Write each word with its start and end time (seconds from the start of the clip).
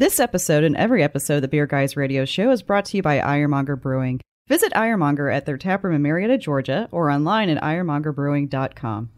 This 0.00 0.18
episode 0.18 0.64
and 0.64 0.74
every 0.78 1.02
episode 1.02 1.34
of 1.34 1.42
the 1.42 1.48
Beer 1.48 1.66
Guys 1.66 1.94
Radio 1.94 2.24
Show 2.24 2.52
is 2.52 2.62
brought 2.62 2.86
to 2.86 2.96
you 2.96 3.02
by 3.02 3.20
Ironmonger 3.20 3.76
Brewing. 3.76 4.22
Visit 4.48 4.74
Ironmonger 4.74 5.28
at 5.28 5.44
their 5.44 5.58
taproom 5.58 5.94
in 5.94 6.00
Marietta, 6.00 6.38
Georgia, 6.38 6.88
or 6.90 7.10
online 7.10 7.50
at 7.50 7.62
ironmongerbrewing.com. 7.62 9.10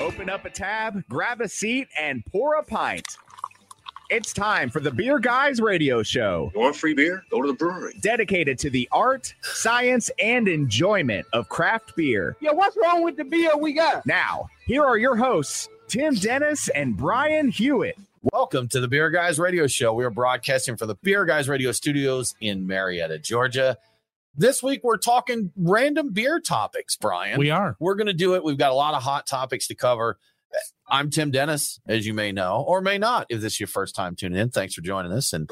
Open 0.00 0.30
up 0.30 0.46
a 0.46 0.50
tab, 0.50 1.02
grab 1.10 1.42
a 1.42 1.48
seat, 1.50 1.88
and 2.00 2.24
pour 2.24 2.54
a 2.54 2.64
pint. 2.64 3.18
It's 4.08 4.32
time 4.32 4.70
for 4.70 4.78
the 4.78 4.92
Beer 4.92 5.18
Guys 5.18 5.60
Radio 5.60 6.00
Show. 6.00 6.52
You 6.54 6.60
want 6.60 6.76
free 6.76 6.94
beer? 6.94 7.24
Go 7.28 7.42
to 7.42 7.48
the 7.48 7.54
brewery. 7.54 7.92
Dedicated 8.00 8.56
to 8.60 8.70
the 8.70 8.88
art, 8.92 9.34
science, 9.42 10.12
and 10.22 10.46
enjoyment 10.46 11.26
of 11.32 11.48
craft 11.48 11.96
beer. 11.96 12.36
Yeah, 12.38 12.52
what's 12.52 12.76
wrong 12.80 13.02
with 13.02 13.16
the 13.16 13.24
beer 13.24 13.56
we 13.56 13.72
got? 13.72 14.06
Now, 14.06 14.48
here 14.64 14.84
are 14.84 14.96
your 14.96 15.16
hosts, 15.16 15.68
Tim 15.88 16.14
Dennis 16.14 16.68
and 16.68 16.96
Brian 16.96 17.48
Hewitt. 17.48 17.98
Welcome 18.32 18.68
to 18.68 18.80
the 18.80 18.86
Beer 18.86 19.10
Guys 19.10 19.40
Radio 19.40 19.66
Show. 19.66 19.92
We 19.92 20.04
are 20.04 20.10
broadcasting 20.10 20.76
from 20.76 20.86
the 20.86 20.96
Beer 21.02 21.24
Guys 21.24 21.48
Radio 21.48 21.72
Studios 21.72 22.36
in 22.40 22.64
Marietta, 22.64 23.18
Georgia. 23.18 23.76
This 24.36 24.62
week, 24.62 24.84
we're 24.84 24.98
talking 24.98 25.50
random 25.56 26.12
beer 26.12 26.38
topics, 26.38 26.94
Brian. 26.94 27.40
We 27.40 27.50
are. 27.50 27.74
We're 27.80 27.96
going 27.96 28.06
to 28.06 28.12
do 28.12 28.36
it. 28.36 28.44
We've 28.44 28.56
got 28.56 28.70
a 28.70 28.74
lot 28.74 28.94
of 28.94 29.02
hot 29.02 29.26
topics 29.26 29.66
to 29.66 29.74
cover. 29.74 30.18
I'm 30.88 31.10
Tim 31.10 31.30
Dennis, 31.30 31.80
as 31.88 32.06
you 32.06 32.14
may 32.14 32.32
know, 32.32 32.64
or 32.66 32.80
may 32.80 32.98
not, 32.98 33.26
if 33.28 33.40
this 33.40 33.54
is 33.54 33.60
your 33.60 33.66
first 33.66 33.94
time 33.94 34.14
tuning 34.14 34.38
in. 34.38 34.50
Thanks 34.50 34.74
for 34.74 34.82
joining 34.82 35.12
us. 35.12 35.32
And 35.32 35.50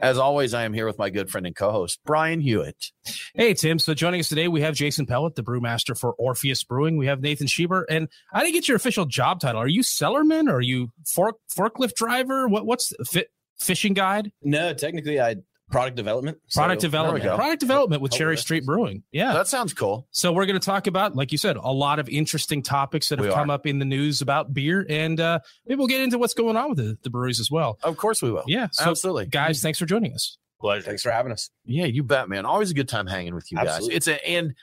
as 0.00 0.18
always, 0.18 0.54
I 0.54 0.64
am 0.64 0.72
here 0.72 0.86
with 0.86 0.98
my 0.98 1.10
good 1.10 1.30
friend 1.30 1.46
and 1.46 1.54
co 1.54 1.70
host, 1.70 2.00
Brian 2.04 2.40
Hewitt. 2.40 2.90
Hey, 3.34 3.54
Tim. 3.54 3.78
So 3.78 3.94
joining 3.94 4.18
us 4.18 4.28
today, 4.28 4.48
we 4.48 4.60
have 4.62 4.74
Jason 4.74 5.06
Pellett, 5.06 5.36
the 5.36 5.44
brewmaster 5.44 5.96
for 5.96 6.14
Orpheus 6.14 6.64
Brewing. 6.64 6.96
We 6.96 7.06
have 7.06 7.20
Nathan 7.20 7.46
Schieber. 7.46 7.84
And 7.88 8.08
I 8.32 8.40
didn't 8.40 8.54
get 8.54 8.66
your 8.66 8.76
official 8.76 9.04
job 9.04 9.38
title. 9.38 9.60
Are 9.60 9.68
you 9.68 9.82
cellarman? 9.82 10.48
Or 10.48 10.56
are 10.56 10.60
you 10.60 10.88
fork, 11.06 11.36
forklift 11.56 11.94
driver? 11.94 12.48
What, 12.48 12.66
what's 12.66 12.92
fit, 13.08 13.28
fishing 13.60 13.94
guide? 13.94 14.32
No, 14.42 14.74
technically, 14.74 15.20
I 15.20 15.36
product 15.72 15.96
development. 15.96 16.38
Product 16.54 16.80
So- 16.80 16.86
development. 16.86 17.24
Product 17.24 17.58
development 17.60 18.02
with 18.02 18.12
Oh, 18.14 18.16
Cherry 18.16 18.36
Street. 18.36 18.64
Brewing. 18.64 19.02
Yeah. 19.10 19.32
That 19.32 19.48
sounds 19.48 19.72
cool. 19.74 20.06
So 20.12 20.32
we're 20.32 20.46
going 20.46 20.60
to 20.60 20.64
talk 20.64 20.86
about, 20.86 21.16
like 21.16 21.32
you 21.32 21.38
said, 21.38 21.56
a 21.56 21.72
lot 21.72 21.98
of 21.98 22.08
interesting 22.08 22.62
topics 22.62 23.08
that 23.08 23.18
have 23.18 23.26
We 23.26 23.32
come 23.34 23.50
are. 23.50 23.54
up 23.54 23.66
in 23.66 23.78
the 23.80 23.84
news 23.84 24.20
about 24.22 24.54
beer, 24.54 24.86
and 24.88 25.18
uh, 25.18 25.40
maybe 25.66 25.78
we'll 25.78 25.88
get 25.88 26.00
into 26.02 26.18
what's 26.18 26.34
going 26.34 26.56
on 26.56 26.68
with 26.70 26.78
the, 26.78 26.96
the 27.02 27.10
breweries 27.10 27.40
as 27.40 27.50
well. 27.50 27.78
Of 27.82 27.96
course, 27.96 28.22
we 28.22 28.30
will. 28.30 28.44
Yeah. 28.46 28.68
So, 28.70 28.90
Absolutely. 28.90 29.26
guys, 29.26 29.60
thanks 29.60 29.78
for 29.80 29.86
joining 29.86 30.12
us. 30.14 30.38
Pleasure. 30.60 30.82
Thanks 30.84 31.02
for 31.02 31.10
having 31.10 31.32
us. 31.32 31.50
Yeah, 31.64 31.86
you 31.86 32.04
bet, 32.04 32.28
man. 32.28 32.46
Always 32.46 32.70
a 32.70 32.74
good 32.74 32.88
time 32.88 33.08
hanging 33.08 33.34
with 33.34 33.50
you 33.50 33.58
Absolutely. 33.58 33.88
guys. 33.88 33.96
It's 33.96 34.06
a 34.08 34.28
and 34.28 34.54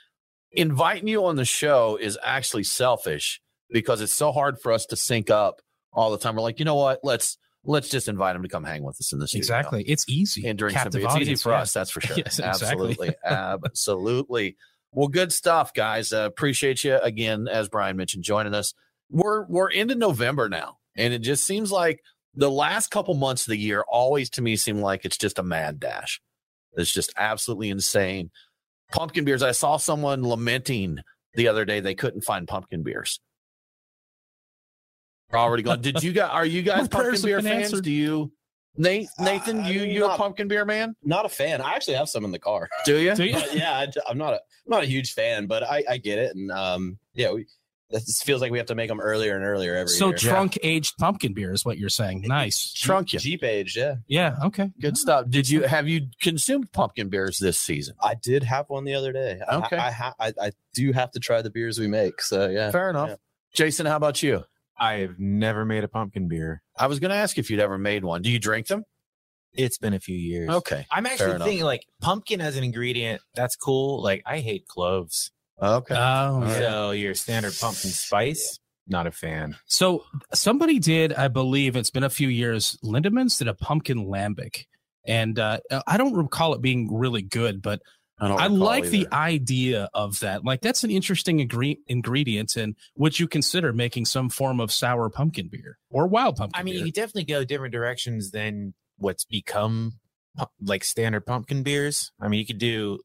inviting 0.52 1.08
you 1.08 1.24
on 1.26 1.36
the 1.36 1.44
show 1.44 1.96
is 2.00 2.18
actually 2.22 2.64
selfish 2.64 3.40
because 3.70 4.00
it's 4.00 4.14
so 4.14 4.32
hard 4.32 4.58
for 4.60 4.72
us 4.72 4.86
to 4.86 4.96
sync 4.96 5.28
up 5.30 5.60
all 5.92 6.10
the 6.10 6.18
time. 6.18 6.36
We're 6.36 6.42
like, 6.42 6.58
you 6.58 6.64
know 6.64 6.74
what? 6.76 7.00
Let's 7.02 7.36
let's 7.64 7.88
just 7.88 8.08
invite 8.08 8.36
him 8.36 8.42
to 8.42 8.48
come 8.48 8.64
hang 8.64 8.82
with 8.82 8.96
us 9.00 9.12
in 9.12 9.18
the 9.18 9.28
studio. 9.28 9.40
Exactly. 9.40 9.84
It's 9.84 10.08
easy. 10.08 10.46
And 10.46 10.58
drink 10.58 10.78
some 10.78 10.90
beer. 10.90 11.04
It's 11.04 11.16
easy 11.16 11.34
for 11.36 11.52
yeah. 11.52 11.60
us, 11.60 11.72
that's 11.72 11.90
for 11.90 12.00
sure. 12.00 12.16
Yes, 12.18 12.38
exactly. 12.38 12.88
Absolutely. 12.88 13.14
Absolutely. 13.24 14.56
Well, 14.92 15.08
good 15.08 15.32
stuff, 15.32 15.72
guys. 15.72 16.12
Uh, 16.12 16.22
appreciate 16.22 16.82
you 16.84 16.98
again, 16.98 17.46
as 17.48 17.68
Brian 17.68 17.96
mentioned, 17.96 18.24
joining 18.24 18.54
us. 18.54 18.74
We're 19.10 19.44
we're 19.46 19.70
into 19.70 19.94
November 19.94 20.48
now, 20.48 20.78
and 20.96 21.14
it 21.14 21.20
just 21.20 21.46
seems 21.46 21.70
like 21.70 22.00
the 22.34 22.50
last 22.50 22.90
couple 22.90 23.14
months 23.14 23.42
of 23.42 23.50
the 23.50 23.58
year 23.58 23.84
always 23.88 24.30
to 24.30 24.42
me 24.42 24.56
seem 24.56 24.80
like 24.80 25.04
it's 25.04 25.16
just 25.16 25.38
a 25.38 25.42
mad 25.42 25.80
dash. 25.80 26.20
It's 26.74 26.92
just 26.92 27.12
absolutely 27.16 27.70
insane. 27.70 28.30
Pumpkin 28.92 29.24
beers. 29.24 29.42
I 29.42 29.52
saw 29.52 29.76
someone 29.76 30.26
lamenting 30.26 30.98
the 31.34 31.48
other 31.48 31.64
day 31.64 31.80
they 31.80 31.94
couldn't 31.94 32.22
find 32.22 32.48
pumpkin 32.48 32.82
beers. 32.82 33.20
We're 35.32 35.38
already 35.38 35.62
gone. 35.62 35.80
Did 35.80 36.02
you 36.02 36.12
guys? 36.12 36.30
Are 36.32 36.44
you 36.46 36.62
guys 36.62 36.82
My 36.92 36.98
prayers 36.98 37.22
pumpkin 37.22 37.26
beer 37.26 37.40
fans? 37.42 37.64
answered. 37.64 37.84
Do 37.84 37.90
you, 37.90 38.32
Nate, 38.76 39.08
Nathan? 39.18 39.60
Uh, 39.60 39.68
you 39.68 39.82
you 39.82 40.06
a 40.06 40.16
pumpkin 40.16 40.48
beer 40.48 40.64
man? 40.64 40.94
Not 41.02 41.24
a 41.24 41.28
fan. 41.28 41.60
I 41.60 41.74
actually 41.74 41.94
have 41.94 42.08
some 42.08 42.24
in 42.24 42.32
the 42.32 42.38
car. 42.38 42.68
Do 42.84 42.98
you? 42.98 43.14
Do 43.14 43.24
you? 43.24 43.34
But 43.34 43.54
yeah, 43.54 43.86
I, 44.08 44.10
am 44.10 44.18
not 44.18 44.34
a 44.34 44.36
I'm 44.36 44.70
not 44.70 44.82
a 44.82 44.86
huge 44.86 45.12
fan, 45.12 45.46
but 45.46 45.62
I, 45.62 45.84
I 45.88 45.96
get 45.98 46.18
it. 46.18 46.34
And 46.34 46.50
um, 46.50 46.98
yeah, 47.14 47.32
we, 47.32 47.46
this 47.90 48.22
feels 48.22 48.40
like 48.40 48.52
we 48.52 48.58
have 48.58 48.68
to 48.68 48.74
make 48.76 48.88
them 48.88 49.00
earlier 49.00 49.34
and 49.34 49.44
earlier 49.44 49.74
every 49.74 49.88
So 49.88 50.08
year. 50.08 50.16
trunk 50.16 50.56
aged 50.62 50.96
pumpkin 50.98 51.34
beer 51.34 51.52
is 51.52 51.64
what 51.64 51.76
you're 51.76 51.88
saying. 51.88 52.22
Nice. 52.26 52.72
Trunk 52.72 53.12
you. 53.12 53.18
Jeep 53.18 53.42
age, 53.42 53.76
yeah. 53.76 53.96
Yeah. 54.06 54.36
Okay. 54.44 54.70
Good 54.80 54.96
stuff. 54.96 55.28
Did 55.28 55.48
you 55.48 55.62
have 55.62 55.88
you 55.88 56.06
consumed 56.22 56.72
pumpkin 56.72 57.08
beers 57.08 57.38
this 57.38 57.58
season? 57.58 57.96
I 58.00 58.14
did 58.14 58.44
have 58.44 58.66
one 58.68 58.84
the 58.84 58.94
other 58.94 59.12
day. 59.12 59.40
Okay. 59.52 59.76
I, 59.76 59.88
I, 59.88 60.12
I, 60.20 60.32
I 60.40 60.50
do 60.74 60.92
have 60.92 61.10
to 61.12 61.20
try 61.20 61.42
the 61.42 61.50
beers 61.50 61.78
we 61.78 61.88
make. 61.88 62.20
So 62.22 62.48
yeah. 62.48 62.70
Fair 62.70 62.90
enough. 62.90 63.08
Yeah. 63.10 63.16
Jason, 63.54 63.86
how 63.86 63.96
about 63.96 64.22
you? 64.22 64.44
I've 64.80 65.18
never 65.18 65.66
made 65.66 65.84
a 65.84 65.88
pumpkin 65.88 66.26
beer. 66.26 66.62
I 66.78 66.86
was 66.86 66.98
going 66.98 67.10
to 67.10 67.16
ask 67.16 67.36
if 67.36 67.50
you'd 67.50 67.60
ever 67.60 67.76
made 67.76 68.02
one. 68.02 68.22
Do 68.22 68.30
you 68.30 68.38
drink 68.38 68.66
them? 68.66 68.84
It's 69.52 69.78
been 69.78 69.92
a 69.92 70.00
few 70.00 70.16
years. 70.16 70.48
Okay. 70.48 70.86
I'm 70.90 71.04
Fair 71.04 71.12
actually 71.12 71.30
enough. 71.32 71.46
thinking 71.46 71.66
like 71.66 71.84
pumpkin 72.00 72.40
as 72.40 72.56
an 72.56 72.64
ingredient. 72.64 73.20
That's 73.34 73.56
cool. 73.56 74.02
Like 74.02 74.22
I 74.24 74.38
hate 74.38 74.66
cloves. 74.66 75.32
Okay. 75.60 75.94
Oh, 75.94 76.40
yeah. 76.42 76.54
So 76.54 76.90
your 76.92 77.14
standard 77.14 77.52
pumpkin 77.60 77.90
spice, 77.90 78.58
not 78.88 79.06
a 79.06 79.12
fan. 79.12 79.56
So 79.66 80.04
somebody 80.32 80.78
did, 80.78 81.12
I 81.12 81.28
believe 81.28 81.76
it's 81.76 81.90
been 81.90 82.04
a 82.04 82.10
few 82.10 82.28
years. 82.28 82.78
Lindemans 82.82 83.38
did 83.38 83.48
a 83.48 83.54
pumpkin 83.54 84.06
lambic, 84.06 84.64
and 85.04 85.38
uh, 85.38 85.58
I 85.86 85.98
don't 85.98 86.14
recall 86.14 86.54
it 86.54 86.62
being 86.62 86.96
really 86.96 87.22
good, 87.22 87.60
but 87.60 87.82
don't 88.28 88.40
I 88.40 88.44
recall 88.44 88.58
like 88.58 88.84
the 88.84 89.08
idea 89.12 89.88
of 89.94 90.20
that. 90.20 90.44
Like 90.44 90.60
that's 90.60 90.84
an 90.84 90.90
interesting 90.90 91.38
ingre- 91.46 91.78
ingredient, 91.86 92.56
and 92.56 92.76
would 92.96 93.18
you 93.18 93.26
consider 93.26 93.72
making 93.72 94.04
some 94.04 94.28
form 94.28 94.60
of 94.60 94.70
sour 94.70 95.08
pumpkin 95.08 95.48
beer 95.48 95.78
or 95.90 96.06
wild 96.06 96.36
pumpkin? 96.36 96.58
I 96.58 96.62
mean, 96.62 96.74
beer? 96.74 96.78
you 96.80 96.84
could 96.86 96.94
definitely 96.94 97.24
go 97.24 97.44
different 97.44 97.72
directions 97.72 98.30
than 98.30 98.74
what's 98.98 99.24
become 99.24 99.98
like 100.60 100.84
standard 100.84 101.26
pumpkin 101.26 101.62
beers. 101.62 102.12
I 102.20 102.28
mean, 102.28 102.40
you 102.40 102.46
could 102.46 102.58
do. 102.58 103.00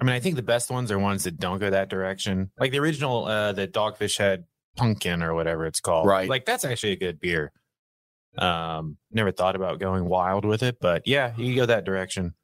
I 0.00 0.04
mean, 0.04 0.14
I 0.14 0.20
think 0.20 0.36
the 0.36 0.42
best 0.42 0.70
ones 0.70 0.90
are 0.90 0.98
ones 0.98 1.24
that 1.24 1.38
don't 1.38 1.58
go 1.58 1.70
that 1.70 1.88
direction. 1.88 2.50
Like 2.58 2.72
the 2.72 2.78
original, 2.78 3.26
uh, 3.26 3.52
the 3.52 3.68
Dogfish 3.68 4.18
Head 4.18 4.44
Pumpkin 4.76 5.22
or 5.22 5.34
whatever 5.34 5.66
it's 5.66 5.80
called. 5.80 6.06
Right. 6.06 6.28
Like 6.28 6.44
that's 6.44 6.64
actually 6.64 6.92
a 6.92 6.96
good 6.96 7.20
beer. 7.20 7.52
Um, 8.38 8.96
never 9.10 9.32
thought 9.32 9.54
about 9.54 9.78
going 9.78 10.06
wild 10.06 10.46
with 10.46 10.62
it, 10.62 10.78
but 10.80 11.02
yeah, 11.06 11.34
you 11.36 11.46
can 11.46 11.56
go 11.56 11.66
that 11.66 11.84
direction. 11.84 12.34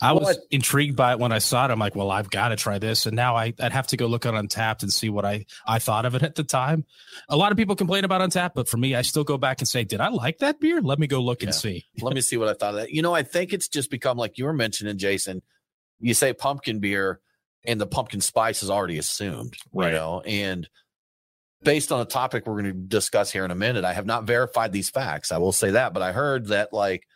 I 0.00 0.12
was 0.12 0.22
What- 0.24 0.36
intrigued 0.50 0.96
by 0.96 1.12
it 1.12 1.18
when 1.18 1.32
I 1.32 1.38
saw 1.38 1.66
it. 1.66 1.70
I'm 1.70 1.78
like, 1.78 1.94
well, 1.94 2.10
I've 2.10 2.30
got 2.30 2.48
to 2.48 2.56
try 2.56 2.78
this. 2.78 3.04
And 3.06 3.14
now 3.14 3.36
I, 3.36 3.52
I'd 3.60 3.72
have 3.72 3.86
to 3.88 3.96
go 3.96 4.06
look 4.06 4.24
on 4.24 4.32
Untappd 4.34 4.82
and 4.82 4.92
see 4.92 5.10
what 5.10 5.24
I, 5.26 5.44
I 5.66 5.78
thought 5.78 6.06
of 6.06 6.14
it 6.14 6.22
at 6.22 6.34
the 6.34 6.44
time. 6.44 6.84
A 7.28 7.36
lot 7.36 7.52
of 7.52 7.58
people 7.58 7.76
complain 7.76 8.04
about 8.04 8.22
Untappd, 8.22 8.52
but 8.54 8.68
for 8.68 8.78
me, 8.78 8.94
I 8.94 9.02
still 9.02 9.24
go 9.24 9.36
back 9.36 9.60
and 9.60 9.68
say, 9.68 9.84
did 9.84 10.00
I 10.00 10.08
like 10.08 10.38
that 10.38 10.60
beer? 10.60 10.80
Let 10.80 10.98
me 10.98 11.06
go 11.06 11.20
look 11.20 11.42
Yeah. 11.42 11.48
and 11.48 11.54
see. 11.54 11.84
Let 12.00 12.14
me 12.14 12.22
see 12.22 12.36
what 12.38 12.48
I 12.48 12.54
thought 12.54 12.70
of 12.70 12.76
that. 12.76 12.90
You 12.90 13.02
know, 13.02 13.14
I 13.14 13.22
think 13.22 13.52
it's 13.52 13.68
just 13.68 13.90
become 13.90 14.16
like 14.16 14.38
you 14.38 14.46
were 14.46 14.54
mentioning, 14.54 14.96
Jason. 14.96 15.42
You 16.00 16.14
say 16.14 16.32
pumpkin 16.32 16.78
beer, 16.80 17.20
and 17.66 17.80
the 17.80 17.86
pumpkin 17.86 18.20
spice 18.20 18.62
is 18.62 18.70
already 18.70 18.96
assumed, 18.96 19.56
Right. 19.74 19.88
You 19.88 19.94
know, 19.94 20.20
and 20.20 20.68
based 21.62 21.90
on 21.90 22.00
a 22.00 22.04
topic 22.04 22.46
we're 22.46 22.60
going 22.62 22.72
to 22.72 22.72
discuss 22.72 23.30
here 23.32 23.44
in 23.44 23.50
a 23.50 23.54
minute, 23.56 23.84
I 23.84 23.92
have 23.92 24.06
not 24.06 24.24
verified 24.24 24.72
these 24.72 24.88
facts. 24.88 25.32
I 25.32 25.38
will 25.38 25.52
say 25.52 25.72
that, 25.72 25.92
but 25.92 26.02
I 26.02 26.12
heard 26.12 26.46
that 26.48 26.72
like 26.72 27.06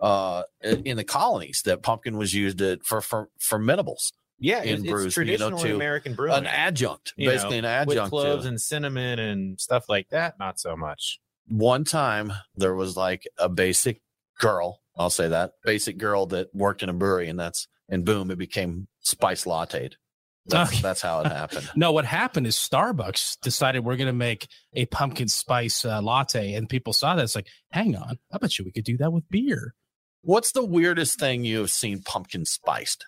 uh 0.00 0.42
in 0.62 0.96
the 0.96 1.04
colonies 1.04 1.62
that 1.64 1.82
pumpkin 1.82 2.16
was 2.16 2.32
used 2.34 2.60
at, 2.62 2.84
for 2.84 3.00
for 3.00 3.28
fermentables, 3.40 4.12
Yeah, 4.38 4.62
In 4.62 4.80
it's, 4.80 4.82
brews, 4.90 5.06
it's 5.06 5.16
you 5.16 5.24
know, 5.24 5.50
traditional 5.50 5.58
to- 5.60 5.74
American 5.74 6.14
brewing. 6.14 6.38
an 6.38 6.46
adjunct, 6.46 7.14
You 7.16 7.26
know, 7.26 7.32
basically 7.34 7.58
an 7.58 7.64
adjunct. 7.64 8.02
with 8.02 8.10
cloves 8.10 8.42
to, 8.44 8.48
and 8.50 8.60
cinnamon 8.60 9.18
and 9.18 9.60
stuff 9.60 9.88
like 9.88 10.08
that. 10.10 10.38
Not 10.38 10.60
so 10.60 10.76
much. 10.76 11.18
one 11.48 11.82
time 11.84 12.32
there 12.56 12.74
was 12.74 12.96
like 12.96 13.26
a 13.38 13.48
basic 13.48 14.00
girl, 14.38 14.80
I'll 14.96 15.10
say 15.10 15.28
that 15.28 15.52
basic 15.64 15.98
girl 15.98 16.26
that 16.26 16.54
worked 16.54 16.82
in 16.82 16.88
a 16.88 16.92
brewery, 16.92 17.28
and 17.28 17.38
that's 17.38 17.66
and 17.88 18.04
boom, 18.04 18.30
it 18.30 18.38
became 18.38 18.86
spice 19.00 19.46
latte. 19.46 19.90
That's, 20.46 20.70
Okay. 20.72 20.80
that's 20.82 21.02
how 21.02 21.20
it 21.22 21.26
happened. 21.26 21.68
No, 21.76 21.92
what 21.92 22.04
happened 22.06 22.46
is 22.46 22.56
Starbucks 22.56 23.38
decided 23.40 23.84
we're 23.84 23.96
going 23.96 24.06
to 24.06 24.12
make 24.14 24.46
a 24.74 24.86
pumpkin 24.86 25.28
spice 25.28 25.84
uh, 25.84 26.00
latte, 26.00 26.54
and 26.54 26.68
people 26.68 26.92
saw 26.94 27.16
that. 27.16 27.22
It's 27.22 27.34
like, 27.34 27.48
hang 27.70 27.96
on, 27.96 28.18
I 28.32 28.38
bet 28.38 28.58
you 28.58 28.64
we 28.64 28.72
could 28.72 28.84
do 28.84 28.96
that 28.98 29.12
with 29.12 29.28
beer. 29.30 29.74
What's 30.22 30.52
the 30.52 30.64
weirdest 30.64 31.18
thing 31.18 31.44
you 31.44 31.58
have 31.58 31.70
seen 31.70 32.02
pumpkin 32.02 32.44
spiced? 32.44 33.06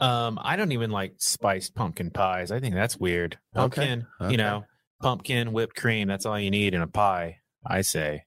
Um, 0.00 0.38
I 0.40 0.56
don't 0.56 0.72
even 0.72 0.90
like 0.90 1.14
spiced 1.18 1.74
pumpkin 1.74 2.10
pies. 2.10 2.52
I 2.52 2.60
think 2.60 2.74
that's 2.74 2.96
weird. 2.96 3.38
Pumpkin, 3.54 4.06
okay. 4.20 4.30
you 4.30 4.36
know, 4.36 4.64
pumpkin 5.02 5.52
whipped 5.52 5.76
cream. 5.76 6.08
That's 6.08 6.24
all 6.24 6.38
you 6.38 6.50
need 6.50 6.74
in 6.74 6.82
a 6.82 6.86
pie. 6.86 7.38
I 7.66 7.80
say. 7.82 8.24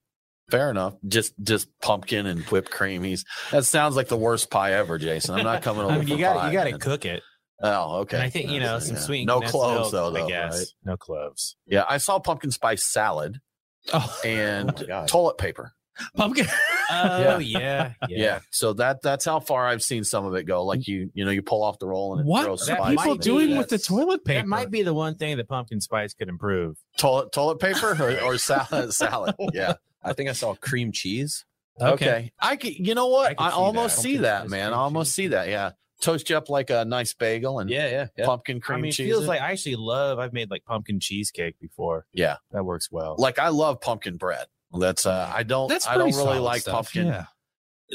Fair 0.49 0.69
enough. 0.69 0.95
Just 1.07 1.33
just 1.41 1.69
pumpkin 1.81 2.25
and 2.25 2.43
whipped 2.43 2.71
cream. 2.71 3.03
He's 3.03 3.23
that 3.51 3.63
sounds 3.63 3.95
like 3.95 4.09
the 4.09 4.17
worst 4.17 4.51
pie 4.51 4.73
ever, 4.73 4.97
Jason. 4.97 5.35
I'm 5.35 5.45
not 5.45 5.61
coming 5.63 5.83
over. 5.83 5.93
I 5.93 5.99
mean, 5.99 6.09
you 6.09 6.17
got 6.17 6.47
you 6.47 6.51
got 6.51 6.65
to 6.65 6.77
cook 6.77 7.05
it. 7.05 7.23
Oh, 7.63 7.99
okay. 7.99 8.17
And 8.17 8.23
I 8.23 8.29
think 8.29 8.49
you 8.49 8.59
know 8.59 8.79
some 8.79 8.95
yeah. 8.95 9.01
sweet. 9.01 9.25
No 9.25 9.39
cloves 9.39 9.91
milk, 9.93 10.13
though, 10.13 10.19
though. 10.19 10.25
I 10.25 10.27
guess 10.27 10.57
right? 10.57 10.67
no 10.83 10.97
cloves. 10.97 11.55
Yeah, 11.65 11.85
I 11.87 11.97
saw 11.97 12.19
pumpkin 12.19 12.51
spice 12.51 12.83
salad 12.83 13.39
Oh, 13.93 14.19
and 14.25 14.75
God. 14.87 15.07
toilet 15.07 15.37
paper. 15.37 15.73
Pumpkin. 16.15 16.45
Oh 16.89 17.37
yeah, 17.39 17.93
Yeah. 18.09 18.39
So 18.49 18.73
that 18.73 19.01
that's 19.01 19.25
how 19.25 19.39
far 19.39 19.67
I've 19.67 19.83
seen 19.83 20.03
some 20.03 20.25
of 20.25 20.35
it 20.35 20.43
go. 20.43 20.65
Like 20.65 20.87
you, 20.87 21.09
you 21.13 21.25
know, 21.25 21.31
you 21.31 21.41
pull 21.41 21.63
off 21.63 21.79
the 21.79 21.87
roll 21.87 22.13
and 22.13 22.21
it 22.21 22.27
What 22.29 22.45
throws 22.45 22.69
are 22.69 22.75
spice. 22.75 22.89
people 22.91 23.05
might 23.05 23.19
be- 23.19 23.23
doing 23.23 23.57
with 23.57 23.69
the 23.69 23.77
toilet 23.77 24.25
paper? 24.25 24.39
That 24.41 24.47
might 24.47 24.71
be 24.71 24.81
the 24.83 24.93
one 24.93 25.15
thing 25.15 25.37
that 25.37 25.47
pumpkin 25.47 25.79
spice 25.81 26.13
could 26.13 26.29
improve. 26.29 26.77
toilet 26.97 27.31
toilet 27.31 27.59
paper 27.59 27.95
or, 27.99 28.19
or 28.33 28.37
salad 28.39 28.93
salad. 28.93 29.35
Yeah. 29.53 29.73
I 30.03 30.13
think 30.13 30.29
I 30.29 30.33
saw 30.33 30.55
cream 30.55 30.91
cheese. 30.91 31.45
Okay. 31.79 32.31
I 32.39 32.55
can, 32.57 32.73
you 32.73 32.95
know 32.95 33.07
what? 33.07 33.35
I 33.39 33.45
I, 33.45 33.49
see 33.49 33.55
almost 33.55 33.95
that. 33.97 34.01
see 34.01 34.09
Pumpkin 34.17 34.21
that, 34.23 34.49
man. 34.49 34.73
I 34.73 34.77
almost 34.77 35.09
cheese. 35.09 35.15
see 35.15 35.27
that. 35.29 35.47
Yeah. 35.47 35.71
Toast 36.01 36.29
you 36.31 36.35
up 36.37 36.49
like 36.49 36.71
a 36.71 36.83
nice 36.83 37.13
bagel 37.13 37.59
and 37.59 37.69
Yeah, 37.69 37.87
yeah, 37.89 38.07
yeah. 38.17 38.25
pumpkin 38.25 38.59
cream 38.59 38.79
I 38.79 38.81
mean, 38.81 38.89
it 38.89 38.93
cheese. 38.93 39.07
feels 39.07 39.21
in- 39.21 39.27
like 39.27 39.39
I 39.41 39.51
actually 39.51 39.75
love. 39.75 40.17
I've 40.17 40.33
made 40.33 40.49
like 40.49 40.65
pumpkin 40.65 40.99
cheesecake 40.99 41.59
before. 41.59 42.05
Yeah. 42.11 42.37
that 42.51 42.63
works 42.65 42.91
well. 42.91 43.15
like 43.19 43.37
I 43.39 43.49
love 43.49 43.79
pumpkin 43.81 44.17
bread. 44.17 44.47
That's 44.73 45.05
uh 45.05 45.31
I 45.33 45.43
don't 45.43 45.67
That's 45.67 45.87
I 45.87 45.97
don't 45.97 46.15
really 46.15 46.39
like 46.39 46.61
stuff, 46.61 46.73
pumpkin. 46.73 47.07
Yeah. 47.07 47.25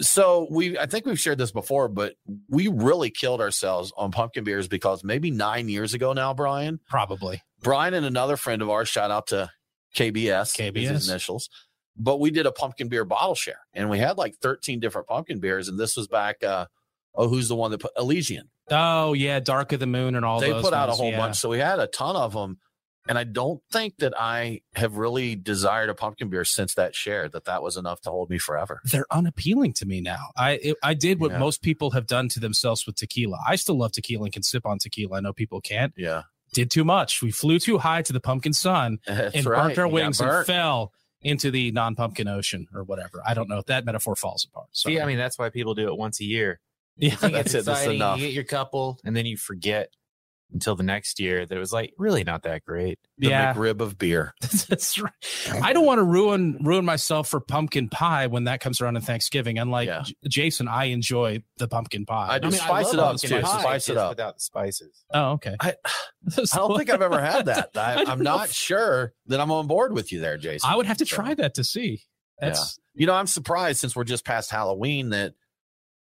So 0.00 0.46
we 0.50 0.78
I 0.78 0.86
think 0.86 1.06
we've 1.06 1.18
shared 1.18 1.38
this 1.38 1.52
before, 1.52 1.88
but 1.88 2.14
we 2.48 2.68
really 2.68 3.10
killed 3.10 3.40
ourselves 3.40 3.92
on 3.96 4.10
pumpkin 4.12 4.44
beers 4.44 4.68
because 4.68 5.02
maybe 5.02 5.30
nine 5.30 5.68
years 5.68 5.94
ago 5.94 6.12
now, 6.12 6.34
Brian, 6.34 6.80
Probably. 6.88 7.42
Brian 7.62 7.94
and 7.94 8.04
another 8.04 8.36
friend 8.36 8.60
of 8.60 8.68
ours, 8.68 8.88
shout 8.88 9.10
out 9.10 9.28
to 9.28 9.50
KBS, 9.96 10.54
KBS. 10.54 10.88
his 10.88 11.08
initials. 11.08 11.48
But 11.96 12.20
we 12.20 12.30
did 12.30 12.44
a 12.44 12.52
pumpkin 12.52 12.88
beer 12.88 13.06
bottle 13.06 13.34
share 13.34 13.60
and 13.72 13.88
we 13.88 13.98
had 13.98 14.18
like 14.18 14.36
13 14.42 14.80
different 14.80 15.08
pumpkin 15.08 15.40
beers. 15.40 15.68
And 15.68 15.78
this 15.78 15.96
was 15.96 16.08
back 16.08 16.42
uh 16.44 16.66
oh, 17.14 17.28
who's 17.28 17.48
the 17.48 17.56
one 17.56 17.70
that 17.70 17.80
put 17.80 17.92
Elysian? 17.96 18.50
Oh 18.70 19.14
yeah, 19.14 19.40
Dark 19.40 19.72
of 19.72 19.80
the 19.80 19.86
Moon 19.86 20.14
and 20.14 20.24
all 20.24 20.40
they 20.40 20.52
put 20.52 20.74
out 20.74 20.88
a 20.88 20.92
whole 20.92 21.10
yeah. 21.10 21.18
bunch. 21.18 21.36
So 21.36 21.48
we 21.48 21.58
had 21.58 21.78
a 21.78 21.86
ton 21.86 22.16
of 22.16 22.32
them. 22.32 22.58
And 23.08 23.18
I 23.18 23.24
don't 23.24 23.60
think 23.70 23.98
that 23.98 24.14
I 24.18 24.60
have 24.74 24.96
really 24.96 25.36
desired 25.36 25.88
a 25.90 25.94
pumpkin 25.94 26.28
beer 26.28 26.44
since 26.44 26.74
that 26.74 26.94
share, 26.94 27.28
that 27.28 27.44
that 27.44 27.62
was 27.62 27.76
enough 27.76 28.00
to 28.02 28.10
hold 28.10 28.30
me 28.30 28.38
forever. 28.38 28.80
They're 28.84 29.06
unappealing 29.10 29.72
to 29.74 29.86
me 29.86 30.00
now. 30.00 30.30
I 30.36 30.52
it, 30.62 30.76
I 30.82 30.94
did 30.94 31.20
what 31.20 31.30
Yeah. 31.32 31.38
most 31.38 31.62
people 31.62 31.92
have 31.92 32.06
done 32.06 32.28
to 32.30 32.40
themselves 32.40 32.86
with 32.86 32.96
tequila. 32.96 33.38
I 33.46 33.56
still 33.56 33.78
love 33.78 33.92
tequila 33.92 34.24
and 34.24 34.32
can 34.32 34.42
sip 34.42 34.66
on 34.66 34.78
tequila. 34.78 35.18
I 35.18 35.20
know 35.20 35.32
people 35.32 35.60
can't. 35.60 35.92
Yeah. 35.96 36.22
Did 36.52 36.70
too 36.70 36.84
much. 36.84 37.22
We 37.22 37.30
flew 37.30 37.58
too 37.58 37.78
high 37.78 38.02
to 38.02 38.12
the 38.12 38.20
pumpkin 38.20 38.52
sun 38.52 38.98
That's 39.06 39.34
and 39.36 39.46
right. 39.46 39.62
burnt 39.68 39.78
our 39.78 39.86
You 39.86 39.90
got 39.90 39.94
wings 39.94 40.20
and 40.20 40.46
fell 40.46 40.92
into 41.22 41.50
the 41.50 41.72
non-pumpkin 41.72 42.28
ocean 42.28 42.66
or 42.74 42.84
whatever. 42.84 43.20
I 43.26 43.34
don't 43.34 43.48
know 43.48 43.58
if 43.58 43.66
that 43.66 43.84
metaphor 43.84 44.14
falls 44.16 44.44
apart. 44.48 44.68
So 44.72 44.88
See, 44.90 45.00
I 45.00 45.06
mean, 45.06 45.18
that's 45.18 45.38
why 45.38 45.48
people 45.50 45.74
do 45.74 45.88
it 45.88 45.96
once 45.96 46.20
a 46.20 46.24
year. 46.24 46.60
yeah, 46.96 47.16
You 47.22 47.28
That's 47.30 47.54
it, 47.54 47.64
that's 47.64 47.86
enough. 47.86 48.18
You 48.20 48.26
get 48.26 48.34
your 48.34 48.44
couple, 48.44 48.98
and 49.04 49.16
then 49.16 49.26
you 49.26 49.36
forget 49.36 49.90
until 50.52 50.76
the 50.76 50.82
next 50.84 51.18
year 51.18 51.44
that 51.44 51.54
it 51.54 51.58
was 51.58 51.72
like 51.72 51.92
really 51.98 52.22
not 52.24 52.44
that 52.44 52.64
great. 52.64 52.98
The 53.18 53.28
yeah. 53.28 53.52
McRib 53.52 53.80
of 53.80 53.98
beer. 53.98 54.32
That's 54.40 54.98
right. 55.00 55.12
I 55.62 55.72
don't 55.72 55.84
want 55.84 55.98
to 55.98 56.04
ruin 56.04 56.58
ruin 56.62 56.84
myself 56.84 57.28
for 57.28 57.40
pumpkin 57.40 57.88
pie 57.88 58.26
when 58.28 58.44
that 58.44 58.60
comes 58.60 58.80
around 58.80 58.96
in 58.96 59.02
Thanksgiving. 59.02 59.58
Unlike 59.58 59.88
Yeah. 59.88 60.02
J- 60.04 60.14
Jason, 60.28 60.68
I 60.68 60.84
enjoy 60.86 61.42
the 61.58 61.66
pumpkin 61.68 62.06
pie. 62.06 62.28
I 62.30 62.38
do. 62.38 62.50
spice 62.52 62.92
it 62.92 62.98
up, 63.00 63.16
too. 63.18 63.40
pie, 63.40 63.60
Spice 63.60 63.88
it 63.88 63.92
just 63.94 63.98
up. 64.04 64.10
without 64.10 64.34
the 64.36 64.40
spices. 64.40 65.04
oh, 65.12 65.32
okay. 65.32 65.56
I, 65.60 65.74
I 66.38 66.56
don't 66.56 66.76
think 66.76 66.90
I've 66.90 67.02
ever 67.02 67.20
had 67.20 67.46
that. 67.46 67.70
I, 67.76 68.04
I 68.06 68.10
I'm 68.10 68.22
not 68.22 68.46
if- 68.48 68.52
sure 68.54 69.12
that 69.26 69.40
I'm 69.40 69.50
on 69.50 69.66
board 69.66 69.92
with 69.92 70.12
you 70.12 70.20
there, 70.20 70.36
Jason. 70.36 70.70
I 70.70 70.76
would 70.76 70.86
have 70.86 70.98
to 70.98 71.06
So, 71.06 71.16
try 71.16 71.34
that 71.34 71.54
to 71.54 71.64
see. 71.64 72.02
That's 72.40 72.78
You 72.94 73.06
know, 73.06 73.14
I'm 73.14 73.26
surprised 73.26 73.80
since 73.80 73.96
we're 73.96 74.04
just 74.04 74.24
past 74.24 74.50
Halloween 74.50 75.08
that 75.10 75.34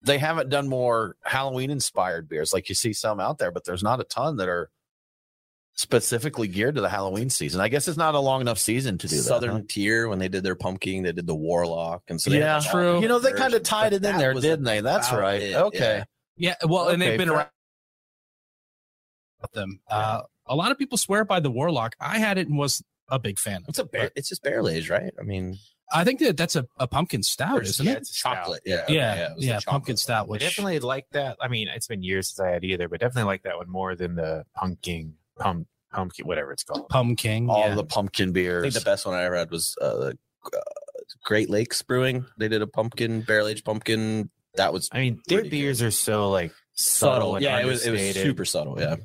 they 0.04 0.18
haven't 0.18 0.50
done 0.50 0.68
more 0.68 1.16
Halloween 1.24 1.70
inspired 1.72 2.28
beers. 2.28 2.54
Like 2.54 2.70
you 2.70 2.76
see 2.76 2.94
some 2.94 3.20
out 3.20 3.38
there, 3.38 3.52
but 3.52 3.66
there's 3.66 3.84
not 3.84 4.00
a 4.00 4.04
ton 4.04 4.38
that 4.38 4.50
are 4.50 4.70
specifically 5.74 6.48
geared 6.48 6.76
to 6.76 6.82
the 6.82 6.90
Halloween 6.90 7.30
season. 7.30 7.62
I 7.62 7.68
guess 7.70 7.88
it's 7.88 7.98
not 7.98 8.14
a 8.16 8.20
long 8.20 8.42
enough 8.42 8.58
season 8.60 8.98
to 9.00 9.08
do 9.08 9.16
Southern 9.18 9.56
that. 9.56 9.70
Tier 9.70 10.08
when 10.08 10.20
they 10.20 10.28
did 10.28 10.44
their 10.44 10.56
pumpkin, 10.56 11.04
they 11.04 11.12
did 11.12 11.28
the 11.28 11.36
Warlock, 11.36 12.04
and 12.10 12.20
so 12.20 12.30
they 12.30 12.40
Yeah. 12.40 12.60
had 12.62 12.70
True. 12.72 12.96
huh? 12.96 13.00
You 13.00 13.08
know, 13.08 13.20
they 13.20 13.32
kind 13.32 13.54
of 13.54 13.64
tied 13.64 13.94
it 13.94 14.04
in 14.04 14.18
there, 14.18 14.34
didn't 14.34 14.66
they? 14.66 14.82
That's 14.82 15.12
right. 15.12 15.42
it, 15.42 15.56
Okay. 15.56 16.04
yeah. 16.36 16.56
Well, 16.68 16.90
and 16.90 17.02
they've 17.02 17.18
been 17.18 17.30
around 17.30 17.50
them. 19.54 19.80
Uh, 19.90 20.22
a 20.46 20.56
lot 20.56 20.72
of 20.72 20.78
people 20.78 20.98
swear 20.98 21.24
by 21.26 21.40
the 21.40 21.50
Warlock. 21.52 21.96
I 22.00 22.20
had 22.20 22.38
it 22.38 22.48
and 22.48 22.58
was 22.58 22.84
a 23.10 23.20
big 23.20 23.40
fan. 23.40 23.64
It's 23.68 23.80
a 23.80 23.86
bar- 23.86 24.12
it's 24.16 24.30
just 24.30 24.44
barrel 24.44 24.68
aged, 24.70 24.90
right? 24.90 25.14
I 25.20 25.24
mean, 25.24 25.58
I 25.94 26.04
think 26.04 26.20
that 26.20 26.38
that's 26.38 26.56
a, 26.56 26.66
a 26.78 26.88
pumpkin 26.88 27.24
stout, 27.24 27.64
isn't 27.64 27.86
yeah, 27.86 27.94
it? 27.94 27.98
it's 28.00 28.12
a 28.12 28.14
stout. 28.14 28.36
chocolate. 28.36 28.62
Yeah, 28.66 28.86
Yeah, 28.88 29.32
it 29.32 29.36
was 29.36 29.46
yeah, 29.46 29.60
the 29.60 29.66
pumpkin 29.66 29.96
chocolate 29.96 30.00
stout, 30.00 30.30
I 30.32 30.38
definitely 30.38 30.80
like 30.80 31.10
that. 31.12 31.38
I 31.42 31.48
mean, 31.48 31.68
it's 31.68 31.88
been 31.88 32.04
years 32.04 32.30
since 32.30 32.40
I 32.40 32.50
had 32.50 32.64
either, 32.64 32.88
but 32.88 33.00
definitely 33.00 33.28
like 33.28 33.44
that 33.44 33.58
one 33.58 33.70
more 33.70 33.96
than 33.96 34.16
the 34.16 34.46
pumpkin, 34.56 35.16
pump, 35.38 35.68
pumpkin, 35.92 36.26
whatever 36.28 36.52
it's 36.52 36.64
called. 36.64 36.90
pumpkin. 36.90 37.50
All 37.50 37.68
yeah. 37.68 37.76
the 37.76 37.84
pumpkin 37.84 38.24
I 38.24 38.26
think 38.28 38.34
beers. 38.34 38.74
the 38.74 38.82
best 38.82 39.06
one 39.06 39.16
I 39.16 39.24
ever 39.24 39.36
had 39.36 39.52
was 39.52 39.76
uh, 39.82 40.12
uh, 40.46 40.60
Great 41.24 41.50
Lakes 41.50 41.82
Brewing. 41.82 42.26
They 42.38 42.48
did 42.48 42.62
a 42.62 42.68
pumpkin 42.68 43.22
barrel 43.22 43.48
aged 43.48 43.66
pumpkin. 43.66 44.30
That 44.56 44.74
was 44.74 44.90
I 44.92 45.00
mean, 45.00 45.22
their 45.28 45.40
Pretty 45.40 45.50
beers 45.50 45.82
are 45.82 45.92
so 45.92 46.30
like 46.30 46.52
subtle. 46.74 47.14
subtle. 47.14 47.36
and 47.36 47.44
Yeah, 47.44 47.60
it 47.60 47.66
was 47.66 47.86
it 47.86 47.92
was 47.92 48.14
super 48.14 48.46
subtle. 48.46 48.80
Yeah, 48.80 48.98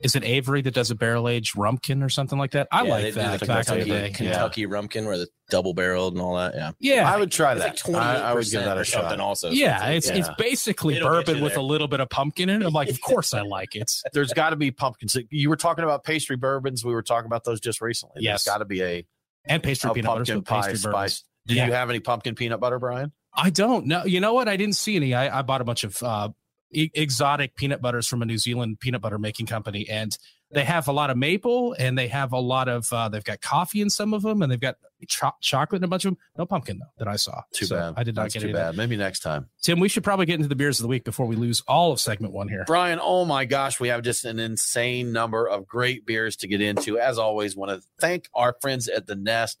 Is 0.00 0.14
it 0.14 0.22
Avery 0.22 0.62
that 0.62 0.74
does 0.74 0.92
a 0.92 0.94
barrel 0.94 1.28
aged 1.28 1.56
rumpkin 1.56 2.04
or 2.04 2.08
something 2.08 2.38
like 2.38 2.52
that? 2.52 2.68
I 2.70 2.84
Yeah, 2.84 2.90
like 2.90 3.14
that 3.14 3.40
the 3.40 3.46
back 3.46 3.68
in 3.68 3.78
the 3.78 3.84
Kentucky, 3.84 3.90
day. 3.90 4.10
Kentucky 4.14 4.66
Rumpkin, 4.66 5.06
where 5.06 5.18
the 5.18 5.26
double 5.50 5.74
barreled 5.74 6.12
and 6.12 6.22
all 6.22 6.36
that. 6.36 6.54
Yeah, 6.54 6.70
Yeah, 6.78 7.12
I 7.12 7.18
would 7.18 7.32
try 7.32 7.54
it's 7.54 7.82
that. 7.82 7.92
like 7.92 8.00
I, 8.02 8.16
I 8.30 8.34
would 8.34 8.44
give 8.48 8.62
that 8.62 8.76
a 8.76 8.80
or 8.80 8.84
something. 8.84 9.10
shot. 9.10 9.20
Also, 9.20 9.50
yeah, 9.50 9.88
it's 9.88 10.08
it's 10.08 10.28
Yeah. 10.28 10.34
basically 10.38 10.96
It'll 10.98 11.08
bourbon 11.08 11.40
with 11.42 11.56
a 11.56 11.60
little 11.62 11.88
bit 11.88 11.98
of 11.98 12.08
pumpkin 12.10 12.48
in 12.48 12.62
it. 12.62 12.66
I'm 12.66 12.72
like, 12.72 12.90
of 12.90 13.00
course 13.00 13.34
I 13.34 13.40
like 13.42 13.74
it. 13.74 13.90
There's 14.12 14.32
got 14.32 14.50
to 14.50 14.56
be 14.56 14.70
pumpkins. 14.70 15.16
You 15.30 15.48
were 15.48 15.56
talking 15.56 15.82
about 15.82 16.04
pastry 16.04 16.36
bourbons. 16.36 16.84
We 16.84 16.92
were 16.94 17.02
talking 17.02 17.26
about 17.26 17.42
those 17.42 17.58
just 17.60 17.80
recently. 17.80 18.22
Yes. 18.22 18.44
There's 18.44 18.54
got 18.54 18.58
to 18.58 18.66
be 18.66 18.82
a, 18.82 19.06
And 19.46 19.62
pastry 19.64 19.90
a 19.90 19.94
peanut 19.94 20.06
butter, 20.06 20.18
pumpkin 20.18 20.36
so 20.36 20.42
pie 20.42 20.70
pastry 20.70 20.90
bourbons. 20.92 21.12
spice. 21.14 21.24
Do 21.48 21.54
Yeah. 21.54 21.66
you 21.66 21.72
have 21.72 21.90
any 21.90 21.98
pumpkin 21.98 22.36
peanut 22.36 22.60
butter, 22.60 22.78
Brian? 22.78 23.10
I 23.34 23.50
don't 23.50 23.86
know. 23.86 24.04
You 24.04 24.20
know 24.20 24.34
what? 24.34 24.46
I 24.48 24.56
didn't 24.56 24.76
see 24.76 24.94
any. 24.94 25.12
I, 25.14 25.40
I 25.40 25.42
bought 25.42 25.60
a 25.60 25.64
bunch 25.64 25.82
of 25.82 26.00
uh, 26.04 26.28
e- 26.70 26.90
exotic 26.94 27.54
peanut 27.56 27.80
butters 27.80 28.06
from 28.06 28.22
a 28.22 28.26
New 28.26 28.38
Zealand 28.38 28.80
peanut 28.80 29.00
butter 29.00 29.18
making 29.18 29.46
company, 29.46 29.88
and 29.88 30.16
they 30.50 30.64
have 30.64 30.88
a 30.88 30.92
lot 30.92 31.10
of 31.10 31.18
maple, 31.18 31.74
and 31.78 31.98
they 31.98 32.08
have 32.08 32.32
a 32.32 32.38
lot 32.40 32.68
of. 32.68 32.90
Uh, 32.92 33.08
they've 33.08 33.24
got 33.24 33.40
coffee 33.40 33.80
in 33.82 33.90
some 33.90 34.14
of 34.14 34.22
them, 34.22 34.40
and 34.40 34.50
they've 34.50 34.60
got 34.60 34.76
cho- 35.06 35.32
chocolate 35.42 35.80
in 35.80 35.84
a 35.84 35.88
bunch 35.88 36.04
of 36.06 36.12
them. 36.12 36.18
No 36.38 36.46
pumpkin 36.46 36.78
though 36.78 36.86
that 36.98 37.06
I 37.06 37.16
saw. 37.16 37.42
Too 37.52 37.66
So 37.66 37.76
bad. 37.76 37.94
I 37.96 38.02
did 38.02 38.16
not 38.16 38.22
That's 38.22 38.34
get 38.34 38.40
too 38.40 38.52
bad. 38.54 38.76
Maybe 38.76 38.96
next 38.96 39.20
time. 39.20 39.50
Tim, 39.62 39.78
we 39.78 39.88
should 39.88 40.04
probably 40.04 40.24
get 40.24 40.36
into 40.36 40.48
the 40.48 40.56
beers 40.56 40.78
of 40.80 40.84
the 40.84 40.88
week 40.88 41.04
before 41.04 41.26
we 41.26 41.36
lose 41.36 41.62
all 41.68 41.92
of 41.92 42.00
segment 42.00 42.32
one 42.32 42.48
here. 42.48 42.64
Brian, 42.66 42.98
oh 43.02 43.26
my 43.26 43.44
gosh, 43.44 43.78
we 43.78 43.88
have 43.88 44.02
just 44.02 44.24
an 44.24 44.38
insane 44.38 45.12
number 45.12 45.46
of 45.46 45.66
great 45.66 46.06
beers 46.06 46.36
to 46.36 46.48
get 46.48 46.62
into. 46.62 46.98
As 46.98 47.18
always, 47.18 47.54
want 47.54 47.70
to 47.70 47.86
thank 48.00 48.28
our 48.34 48.56
friends 48.62 48.88
at 48.88 49.06
the 49.06 49.16
Nest 49.16 49.58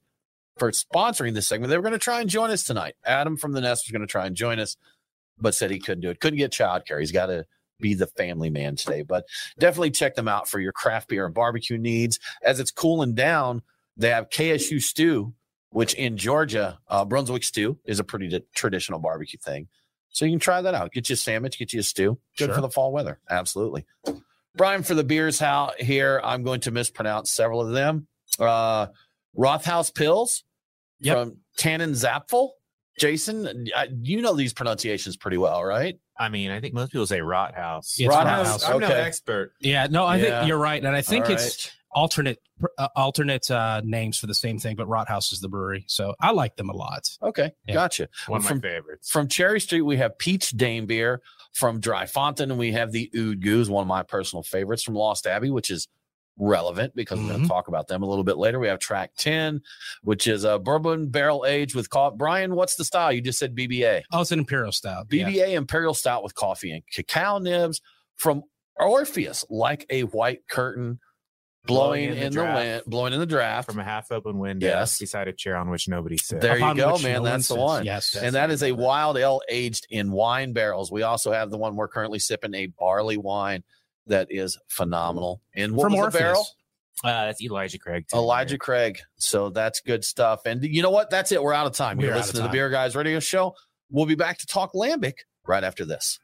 for 0.58 0.70
sponsoring 0.72 1.34
this 1.34 1.46
segment. 1.46 1.70
They 1.70 1.76
were 1.76 1.82
going 1.82 1.92
to 1.92 1.98
try 1.98 2.20
and 2.20 2.30
join 2.30 2.50
us 2.50 2.64
tonight. 2.64 2.94
Adam 3.04 3.36
from 3.36 3.52
the 3.52 3.60
Nest 3.60 3.84
was 3.86 3.92
going 3.92 4.00
to 4.06 4.10
try 4.10 4.26
and 4.26 4.34
join 4.34 4.58
us, 4.58 4.76
but 5.40 5.54
said 5.54 5.70
he 5.70 5.78
couldn't 5.78 6.00
do 6.02 6.10
it. 6.10 6.20
Couldn't 6.20 6.38
get 6.38 6.50
childcare. 6.52 7.00
He's 7.00 7.12
got 7.12 7.26
to 7.26 7.46
be 7.80 7.94
the 7.94 8.06
family 8.06 8.50
man 8.50 8.76
today. 8.76 9.02
But 9.02 9.24
definitely 9.58 9.90
check 9.92 10.14
them 10.16 10.28
out 10.28 10.48
for 10.48 10.58
your 10.60 10.72
craft 10.72 11.08
beer 11.08 11.24
and 11.26 11.34
barbecue 11.34 11.78
needs. 11.78 12.18
As 12.42 12.58
it's 12.60 12.70
cooling 12.70 13.14
down, 13.14 13.62
they 13.96 14.10
have 14.10 14.28
KSU 14.30 14.80
Stew, 14.82 15.32
which 15.70 15.94
in 15.94 16.16
Georgia, 16.16 16.78
uh, 16.88 17.04
Brunswick 17.04 17.44
Stew 17.44 17.78
is 17.84 18.00
a 18.00 18.04
pretty 18.04 18.28
di- 18.28 18.42
traditional 18.54 18.98
barbecue 18.98 19.38
thing. 19.38 19.68
So 20.10 20.24
you 20.24 20.32
can 20.32 20.40
try 20.40 20.60
that 20.62 20.74
out. 20.74 20.92
Get 20.92 21.08
you 21.08 21.14
a 21.14 21.16
sandwich, 21.16 21.58
get 21.58 21.72
you 21.72 21.80
a 21.80 21.82
stew. 21.84 22.18
Good 22.38 22.46
Sure. 22.46 22.54
for 22.54 22.60
the 22.62 22.70
fall 22.70 22.90
weather. 22.92 23.20
Absolutely. 23.30 23.84
Brian, 24.56 24.82
for 24.82 24.94
the 24.94 25.04
beers 25.04 25.40
out 25.42 25.80
here, 25.80 26.20
I'm 26.24 26.42
going 26.42 26.60
to 26.60 26.70
mispronounce 26.72 27.30
several 27.30 27.60
of 27.60 27.72
them. 27.72 28.08
Uh, 28.40 28.86
Rothaus 29.36 29.92
Pils 29.92 30.42
Yep. 31.00 31.16
from 31.16 31.36
Tannenzäpfle. 31.58 32.48
Jason, 32.98 33.68
I, 33.74 33.88
you 34.02 34.20
know 34.22 34.34
these 34.34 34.52
pronunciations 34.52 35.16
pretty 35.16 35.38
well, 35.38 35.64
right? 35.64 35.98
I 36.18 36.28
mean, 36.28 36.50
I 36.50 36.60
think 36.60 36.74
most 36.74 36.92
people 36.92 37.06
say 37.06 37.20
rot 37.20 37.54
house. 37.54 37.96
Yeah, 37.98 38.06
it's 38.08 38.14
Rot 38.16 38.26
Rot 38.26 38.34
House, 38.34 38.46
House. 38.46 38.64
I'm 38.64 38.80
no 38.80 38.86
okay. 38.86 39.00
expert. 39.00 39.52
Yeah, 39.60 39.86
no, 39.88 40.04
I 40.04 40.16
Yeah. 40.16 40.22
think 40.40 40.48
you're 40.48 40.58
right, 40.58 40.84
and 40.84 40.94
I 40.96 41.00
think 41.02 41.26
All 41.26 41.32
it's 41.32 41.70
alternate 41.92 42.38
uh, 42.76 42.88
alternate 42.96 43.48
uh, 43.50 43.80
names 43.84 44.18
for 44.18 44.26
the 44.26 44.34
same 44.34 44.58
thing, 44.58 44.74
but 44.76 44.88
Rothaus 44.88 45.32
is 45.32 45.40
the 45.40 45.48
brewery, 45.48 45.84
so 45.86 46.14
I 46.20 46.32
like 46.32 46.56
them 46.56 46.68
a 46.70 46.74
lot. 46.76 47.08
Okay, 47.22 47.52
Yeah. 47.66 47.74
gotcha. 47.74 48.08
One 48.26 48.40
of 48.40 48.46
From- 48.46 48.58
my 48.58 48.62
favorites. 48.62 49.08
From 49.10 49.28
Cherry 49.28 49.60
Street, 49.60 49.82
we 49.82 49.96
have 49.98 50.18
Peach 50.18 50.50
Dame 50.50 50.86
beer. 50.86 51.22
From 51.54 51.80
Drie 51.80 52.04
Fonteinen, 52.04 52.56
we 52.56 52.72
have 52.72 52.92
the 52.92 53.10
Oud 53.16 53.40
Geuze, 53.40 53.68
one 53.68 53.82
of 53.82 53.88
my 53.88 54.02
personal 54.02 54.42
favorites 54.42 54.82
from 54.82 54.94
Lost 54.94 55.26
Abbey, 55.26 55.50
which 55.50 55.70
is 55.70 55.88
relevant 56.38 56.94
because 56.94 57.18
we're 57.18 57.26
going 57.26 57.36
to 57.36 57.44
mm-hmm. 57.44 57.48
talk 57.48 57.68
about 57.68 57.88
them 57.88 58.02
a 58.02 58.06
little 58.06 58.24
bit 58.24 58.38
later. 58.38 58.58
We 58.58 58.68
have 58.68 58.78
Track 58.78 59.12
10, 59.18 59.60
which 60.02 60.26
is 60.26 60.44
a 60.44 60.58
bourbon 60.58 61.08
barrel 61.08 61.44
aged 61.46 61.74
with 61.74 61.90
coffee. 61.90 62.16
Brian, 62.18 62.54
what's 62.54 62.76
the 62.76 62.84
style? 62.84 63.12
You 63.12 63.20
just 63.20 63.38
said 63.38 63.54
BBA. 63.54 64.02
Oh, 64.12 64.20
it's 64.20 64.32
an 64.32 64.38
imperial 64.38 64.72
stout. 64.72 65.06
yeah. 65.10 65.28
BBA 65.28 65.52
Imperial 65.54 65.94
Stout 65.94 66.22
with 66.22 66.34
coffee 66.34 66.72
and 66.72 66.82
cacao 66.92 67.38
nibs 67.38 67.80
from 68.16 68.42
Orpheus, 68.76 69.44
like 69.50 69.86
a 69.90 70.02
white 70.02 70.40
curtain 70.48 71.00
blowing, 71.66 72.10
in, 72.10 72.18
the, 72.18 72.30
draft. 72.30 72.56
wind, 72.56 72.82
blowing 72.86 73.12
in 73.12 73.20
the 73.20 73.26
draft. 73.26 73.70
From 73.70 73.78
a 73.78 73.84
half 73.84 74.10
open 74.10 74.38
window 74.38 74.66
Yes. 74.66 74.98
beside 74.98 75.28
a 75.28 75.32
chair 75.32 75.56
on 75.56 75.70
which 75.70 75.88
nobody 75.88 76.16
sits. 76.16 76.40
There 76.40 76.58
you 76.58 76.74
go, 76.74 76.98
man. 76.98 77.22
no 77.22 77.24
That's 77.24 77.48
the 77.48 77.56
one. 77.56 77.84
Yes, 77.84 78.16
and 78.16 78.34
that 78.34 78.50
is 78.50 78.62
a 78.62 78.72
wild 78.72 79.16
ale 79.16 79.40
aged 79.48 79.86
in 79.90 80.10
wine 80.10 80.52
barrels. 80.52 80.90
We 80.90 81.02
also 81.02 81.32
have 81.32 81.50
the 81.50 81.58
one 81.58 81.76
we're 81.76 81.88
currently 81.88 82.18
sipping, 82.18 82.54
a 82.54 82.66
barley 82.66 83.16
wine 83.16 83.62
that 84.08 84.28
is 84.30 84.58
phenomenal. 84.68 85.40
And 85.54 85.74
what 85.74 85.84
from 85.84 85.92
was 85.92 86.00
Orpheus. 86.00 86.12
the 86.12 86.24
barrel? 86.24 86.46
Uh, 87.04 87.26
that's 87.26 87.42
Elijah 87.42 87.78
Craig. 87.78 88.06
too. 88.10 88.16
Elijah 88.16 88.58
Craig. 88.58 88.98
So 89.16 89.50
that's 89.50 89.80
good 89.80 90.04
stuff. 90.04 90.46
And 90.46 90.62
you 90.64 90.82
know 90.82 90.90
what? 90.90 91.10
That's 91.10 91.30
it. 91.30 91.42
We're 91.42 91.52
out 91.52 91.66
of 91.66 91.72
time. 91.72 91.96
We're 91.96 92.06
You're 92.06 92.14
out 92.14 92.20
of 92.20 92.26
listening 92.26 92.42
to 92.42 92.48
the. 92.48 92.52
Beer 92.52 92.70
Guys 92.70 92.96
Radio 92.96 93.20
Show 93.20 93.54
We'll 93.90 94.06
be 94.06 94.14
back 94.14 94.38
to 94.38 94.46
talk 94.46 94.72
lambic 94.74 95.14
right 95.46 95.64
after 95.64 95.84
this. 95.84 96.18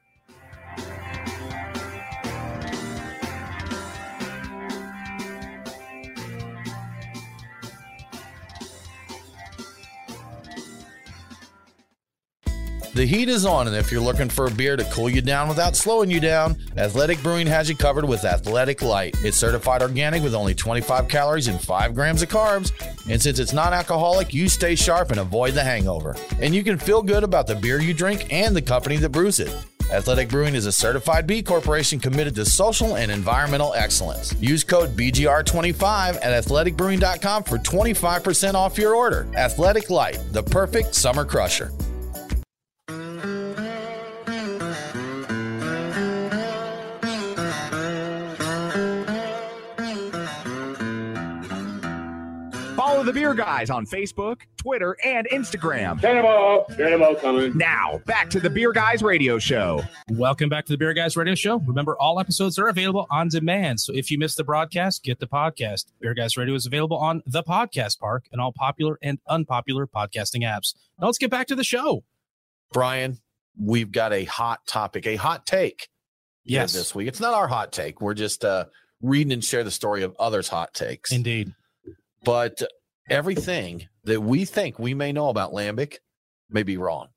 The 12.94 13.04
heat 13.04 13.28
is 13.28 13.44
on, 13.44 13.66
and 13.66 13.74
if 13.74 13.90
you're 13.90 14.00
looking 14.00 14.28
for 14.28 14.46
a 14.46 14.50
beer 14.52 14.76
to 14.76 14.84
cool 14.84 15.10
you 15.10 15.20
down 15.20 15.48
without 15.48 15.74
slowing 15.74 16.12
you 16.12 16.20
down, 16.20 16.56
Athletic 16.76 17.20
Brewing 17.24 17.48
has 17.48 17.68
you 17.68 17.74
covered 17.74 18.04
with 18.04 18.24
Athletic 18.24 18.82
Light. 18.82 19.16
It's 19.24 19.36
certified 19.36 19.82
organic 19.82 20.22
with 20.22 20.32
only 20.32 20.54
25 20.54 21.08
calories 21.08 21.48
and 21.48 21.60
5 21.60 21.92
grams 21.92 22.22
of 22.22 22.28
carbs. 22.28 22.70
And 23.10 23.20
since 23.20 23.40
it's 23.40 23.52
non 23.52 23.74
alcoholic, 23.74 24.32
you 24.32 24.48
stay 24.48 24.76
sharp 24.76 25.10
and 25.10 25.18
avoid 25.18 25.54
the 25.54 25.64
hangover. 25.64 26.14
And 26.40 26.54
you 26.54 26.62
can 26.62 26.78
feel 26.78 27.02
good 27.02 27.24
about 27.24 27.48
the 27.48 27.56
beer 27.56 27.80
you 27.80 27.94
drink 27.94 28.32
and 28.32 28.54
the 28.54 28.62
company 28.62 28.96
that 28.98 29.08
brews 29.08 29.40
it. 29.40 29.52
Athletic 29.92 30.28
Brewing 30.28 30.54
is 30.54 30.66
a 30.66 30.72
certified 30.72 31.26
B 31.26 31.42
Corporation 31.42 31.98
committed 31.98 32.36
to 32.36 32.44
social 32.44 32.96
and 32.96 33.10
environmental 33.10 33.74
excellence. 33.74 34.40
Use 34.40 34.62
code 34.62 34.96
BGR25 34.96 36.16
at 36.22 36.44
athleticbrewing.com 36.44 37.42
for 37.42 37.58
25% 37.58 38.54
off 38.54 38.78
your 38.78 38.94
order. 38.94 39.26
Athletic 39.36 39.90
Light, 39.90 40.20
the 40.30 40.44
perfect 40.44 40.94
summer 40.94 41.24
crusher. 41.24 41.72
Follow 53.04 53.12
the 53.12 53.20
Beer 53.20 53.34
Guys 53.34 53.68
on 53.68 53.84
Facebook, 53.84 54.40
Twitter, 54.56 54.96
and 55.04 55.28
Instagram. 55.30 56.00
Cannonball, 56.00 56.64
cannonball 56.74 57.16
coming. 57.16 57.54
Now, 57.54 58.00
back 58.06 58.30
to 58.30 58.40
the 58.40 58.48
Beer 58.48 58.72
Guys 58.72 59.02
Radio 59.02 59.38
Show. 59.38 59.82
Welcome 60.08 60.48
back 60.48 60.64
to 60.64 60.72
the 60.72 60.78
Beer 60.78 60.94
Guys 60.94 61.14
Radio 61.14 61.34
Show. 61.34 61.58
Remember, 61.58 61.98
all 62.00 62.18
episodes 62.18 62.58
are 62.58 62.66
available 62.68 63.06
on 63.10 63.28
demand. 63.28 63.80
So 63.80 63.92
if 63.94 64.10
you 64.10 64.16
missed 64.16 64.38
the 64.38 64.44
broadcast, 64.44 65.02
get 65.02 65.20
the 65.20 65.26
podcast. 65.26 65.84
Beer 66.00 66.14
Guys 66.14 66.38
Radio 66.38 66.54
is 66.54 66.64
available 66.64 66.96
on 66.96 67.22
the 67.26 67.42
Podcast 67.42 67.98
Park 67.98 68.24
and 68.32 68.40
all 68.40 68.52
popular 68.52 68.98
and 69.02 69.18
unpopular 69.28 69.86
podcasting 69.86 70.40
apps. 70.42 70.74
Now 70.98 71.04
let's 71.04 71.18
get 71.18 71.30
back 71.30 71.46
to 71.48 71.54
the 71.54 71.64
show. 71.64 72.04
Brian, 72.72 73.18
we've 73.60 73.92
got 73.92 74.14
a 74.14 74.24
hot 74.24 74.66
topic, 74.66 75.06
a 75.06 75.16
hot 75.16 75.44
take 75.44 75.90
here 76.42 76.60
Yes, 76.62 76.72
this 76.72 76.94
week. 76.94 77.08
It's 77.08 77.20
not 77.20 77.34
our 77.34 77.48
hot 77.48 77.70
take. 77.70 78.00
We're 78.00 78.14
just 78.14 78.46
uh, 78.46 78.64
reading 79.02 79.34
and 79.34 79.44
share 79.44 79.62
the 79.62 79.70
story 79.70 80.04
of 80.04 80.16
others' 80.18 80.48
hot 80.48 80.72
takes. 80.72 81.12
indeed. 81.12 81.52
but 82.24 82.62
everything 83.08 83.88
that 84.04 84.20
we 84.20 84.44
think 84.44 84.78
we 84.78 84.94
may 84.94 85.12
know 85.12 85.28
about 85.28 85.52
lambic 85.52 85.96
may 86.50 86.62
be 86.62 86.76
wrong. 86.76 87.08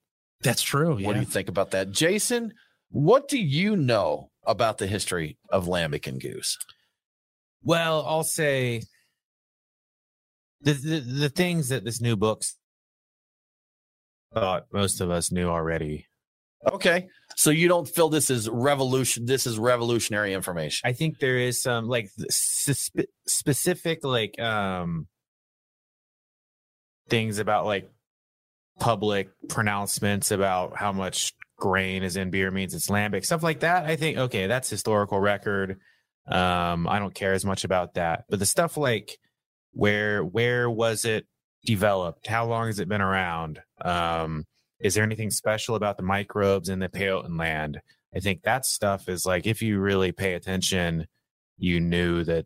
That's 0.41 0.61
true. 0.61 1.03
What 1.03 1.13
do 1.13 1.19
you 1.19 1.25
think 1.25 1.49
about 1.49 1.71
that, 1.71 1.91
Jason? 1.91 2.53
What 2.89 3.27
do 3.27 3.37
you 3.37 3.75
know 3.75 4.29
about 4.45 4.77
the 4.77 4.87
history 4.87 5.37
of 5.49 5.65
lambic 5.65 6.07
and 6.07 6.21
gueuze? 6.21 6.57
Well, 7.63 8.05
I'll 8.07 8.23
say 8.23 8.83
the, 10.61 10.73
the 10.73 10.99
the 10.99 11.29
things 11.29 11.69
that 11.69 11.83
this 11.83 11.99
new 12.01 12.15
book 12.15 12.43
thought 14.33 14.65
most 14.71 15.01
of 15.01 15.09
us 15.09 15.31
knew 15.31 15.49
already. 15.49 16.05
Okay, 16.71 17.07
so 17.35 17.49
you 17.49 17.67
don't 17.67 17.87
feel 17.87 18.09
this 18.09 18.29
is 18.29 18.49
revolution? 18.49 19.25
This 19.25 19.45
is 19.47 19.59
revolutionary 19.59 20.33
information. 20.33 20.87
I 20.87 20.93
think 20.93 21.19
there 21.19 21.37
is 21.37 21.61
some 21.61 21.87
like 21.87 22.09
the 22.17 22.27
spe- 22.29 23.09
specific 23.27 24.03
like 24.03 24.39
um 24.39 25.07
things 27.09 27.39
about 27.39 27.65
like 27.65 27.89
public 28.79 29.29
pronouncements 29.49 30.31
about 30.31 30.77
how 30.77 30.91
much 30.91 31.33
grain 31.57 32.03
is 32.03 32.15
in 32.15 32.29
beer 32.29 32.51
means 32.51 32.73
it's 32.73 32.89
lambic 32.89 33.25
stuff 33.25 33.43
like 33.43 33.61
that. 33.61 33.85
I 33.85 33.95
think 33.95 34.17
okay, 34.17 34.47
that's 34.47 34.69
historical 34.69 35.19
record. 35.19 35.79
Um, 36.27 36.87
I 36.87 36.99
don't 36.99 37.13
care 37.13 37.33
as 37.33 37.45
much 37.45 37.63
about 37.63 37.95
that, 37.95 38.25
but 38.29 38.39
the 38.39 38.45
stuff 38.45 38.77
like 38.77 39.17
where 39.71 40.23
where 40.23 40.69
was 40.69 41.05
it 41.05 41.25
developed? 41.65 42.27
How 42.27 42.45
long 42.45 42.67
has 42.67 42.79
it 42.79 42.89
been 42.89 43.01
around? 43.01 43.61
Um, 43.81 44.45
is 44.79 44.93
there 44.93 45.03
anything 45.03 45.31
special 45.31 45.75
about 45.75 45.97
the 45.97 46.03
microbes 46.03 46.69
in 46.69 46.79
the 46.79 46.89
Pajottenland? 46.89 47.77
I 48.15 48.19
think 48.19 48.43
that 48.43 48.65
stuff 48.65 49.09
is 49.09 49.25
like 49.25 49.47
if 49.47 49.61
you 49.61 49.79
really 49.79 50.11
pay 50.11 50.33
attention, 50.33 51.07
you 51.57 51.79
knew 51.79 52.23
that 52.23 52.45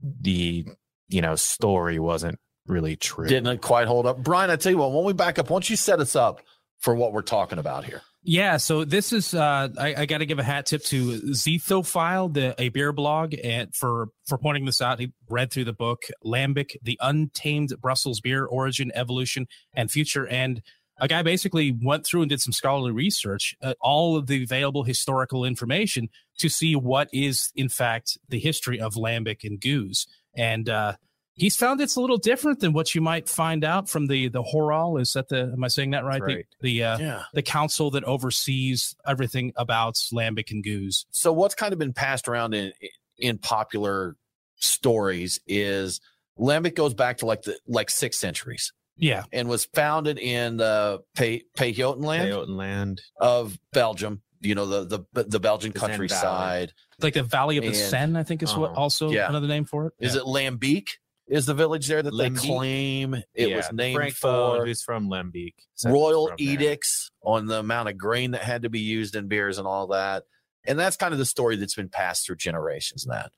the 0.00 0.66
you 1.08 1.20
know 1.20 1.36
story 1.36 1.98
wasn't 1.98 2.38
really 2.66 2.96
true. 2.96 3.26
Didn't 3.26 3.62
quite 3.62 3.86
hold 3.88 4.06
up, 4.06 4.22
Brian. 4.22 4.50
I 4.50 4.56
tell 4.56 4.72
you 4.72 4.78
what, 4.78 4.92
when 4.92 5.04
we 5.04 5.12
back 5.12 5.38
up, 5.38 5.50
once 5.50 5.70
you 5.70 5.76
set 5.76 6.00
us 6.00 6.16
up 6.16 6.40
for 6.80 6.94
what 6.94 7.12
we're 7.12 7.22
talking 7.22 7.58
about 7.58 7.84
here. 7.84 8.02
Yeah, 8.28 8.56
so 8.56 8.84
this 8.84 9.12
is 9.12 9.34
uh, 9.34 9.68
I, 9.78 9.94
I 9.98 10.06
got 10.06 10.18
to 10.18 10.26
give 10.26 10.40
a 10.40 10.42
hat 10.42 10.66
tip 10.66 10.82
to 10.86 11.20
Zythophile, 11.30 12.34
the 12.34 12.60
a 12.60 12.70
beer 12.70 12.92
blog, 12.92 13.36
and 13.42 13.72
for 13.72 14.08
for 14.26 14.36
pointing 14.36 14.64
this 14.64 14.82
out. 14.82 14.98
He 14.98 15.12
read 15.28 15.52
through 15.52 15.66
the 15.66 15.72
book 15.72 16.02
Lambic: 16.24 16.74
The 16.82 16.98
Untamed 17.00 17.74
Brussels 17.80 18.20
Beer 18.20 18.44
Origin, 18.44 18.90
Evolution, 18.96 19.46
and 19.74 19.92
Future, 19.92 20.26
and 20.26 20.60
a 20.98 21.06
guy 21.06 21.22
basically 21.22 21.76
went 21.80 22.04
through 22.04 22.22
and 22.22 22.28
did 22.28 22.40
some 22.40 22.52
scholarly 22.52 22.90
research, 22.90 23.54
uh, 23.62 23.74
all 23.80 24.16
of 24.16 24.26
the 24.26 24.42
available 24.42 24.82
historical 24.82 25.44
information 25.44 26.08
to 26.38 26.48
see 26.48 26.74
what 26.74 27.08
is 27.12 27.52
in 27.54 27.68
fact 27.68 28.18
the 28.28 28.40
history 28.40 28.80
of 28.80 28.94
Lambic 28.94 29.44
and 29.44 29.60
Gueuze, 29.60 30.08
and 30.34 30.68
uh, 30.68 30.94
he's 31.36 31.54
found 31.56 31.80
it's 31.80 31.96
a 31.96 32.00
little 32.00 32.16
different 32.18 32.60
than 32.60 32.72
what 32.72 32.94
you 32.94 33.00
might 33.00 33.28
find 33.28 33.64
out 33.64 33.88
from 33.88 34.06
the 34.06 34.28
the 34.28 34.42
HORAL. 34.42 34.98
Is 35.00 35.12
that 35.12 35.28
the 35.28 35.50
am 35.52 35.62
I 35.64 35.68
saying 35.68 35.90
that 35.90 36.04
right? 36.04 36.20
Right. 36.20 36.46
The, 36.60 36.78
the 36.80 36.84
uh, 36.84 36.98
Yeah. 36.98 37.22
the 37.34 37.42
council 37.42 37.90
that 37.92 38.04
oversees 38.04 38.94
everything 39.06 39.52
about 39.56 39.94
lambic 40.12 40.50
and 40.50 40.64
gueuze. 40.64 41.04
So 41.10 41.32
what's 41.32 41.54
kind 41.54 41.72
of 41.72 41.78
been 41.78 41.92
passed 41.92 42.28
around 42.28 42.54
in 42.54 42.72
in 43.18 43.38
popular 43.38 44.16
stories 44.56 45.40
is 45.46 46.00
lambic 46.38 46.74
goes 46.74 46.94
back 46.94 47.18
to 47.18 47.26
like 47.26 47.42
the 47.42 47.58
like 47.66 47.90
six 47.90 48.18
centuries 48.18 48.72
Yeah, 48.96 49.24
and 49.32 49.48
was 49.48 49.66
founded 49.66 50.18
in 50.18 50.56
the 50.56 51.02
Pay, 51.14 51.44
Pajottenland 51.56 52.30
Paleotan 52.30 52.98
of 53.20 53.58
Belgium. 53.72 54.22
You 54.40 54.54
know 54.54 54.66
the 54.66 55.04
the 55.14 55.24
the 55.24 55.40
Belgian 55.40 55.72
The 55.72 55.80
countryside. 55.80 56.72
like 57.00 57.14
the 57.14 57.22
Valley 57.22 57.56
of 57.56 57.62
the 57.64 57.68
And- 57.68 57.76
Senne, 57.76 58.16
I 58.16 58.22
think 58.22 58.42
is 58.42 58.54
what 58.54 58.70
Uh-huh. 58.72 58.80
also 58.80 59.10
Yeah. 59.10 59.28
another 59.28 59.46
name 59.48 59.64
for 59.64 59.86
it. 59.88 59.92
Is 59.98 60.14
Yeah. 60.14 60.20
it 60.22 60.26
Lambic? 60.26 60.88
Is 61.28 61.46
the 61.46 61.54
village 61.54 61.88
there 61.88 62.02
that 62.02 62.10
they 62.16 62.30
claim 62.30 63.14
it 63.34 63.48
Yeah, 63.48 63.56
was 63.56 63.72
named 63.72 63.96
Frank 63.96 64.14
for? 64.14 64.64
who's 64.64 64.82
from 64.82 65.08
Lembeek. 65.08 65.54
royal 65.84 66.28
from 66.28 66.36
there. 66.38 66.52
edicts 66.54 67.10
on 67.22 67.46
the 67.46 67.58
amount 67.58 67.88
of 67.88 67.98
grain 67.98 68.30
that 68.32 68.42
had 68.42 68.62
to 68.62 68.70
be 68.70 68.78
used 68.80 69.16
in 69.16 69.26
beers 69.26 69.58
and 69.58 69.66
all 69.66 69.88
that. 69.88 70.22
And 70.64 70.78
that's 70.78 70.96
kind 70.96 71.12
of 71.12 71.18
the 71.18 71.24
story 71.24 71.56
that's 71.56 71.74
been 71.74 71.88
passed 71.88 72.26
through 72.26 72.36
generations. 72.36 73.04
That, 73.08 73.32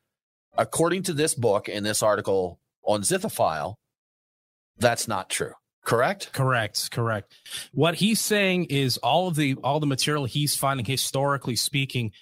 according 0.57 1.05
to 1.05 1.13
this 1.15 1.35
book 1.35 1.69
and 1.69 1.85
this 1.85 2.03
article 2.03 2.61
on 2.83 3.01
Zythophile, 3.03 3.77
that's 4.79 5.09
not 5.09 5.31
true. 5.31 5.53
Correct? 5.85 6.31
Correct, 6.35 6.91
correct. 6.91 7.33
What 7.73 7.95
he's 7.95 8.21
saying 8.21 8.67
is 8.67 8.99
all 8.99 9.29
of 9.29 9.37
the 9.37 9.55
all 9.65 9.81
the 9.81 9.87
material 9.87 10.27
he's 10.27 10.55
finding 10.55 10.85
historically 10.85 11.57
speaking 11.57 12.13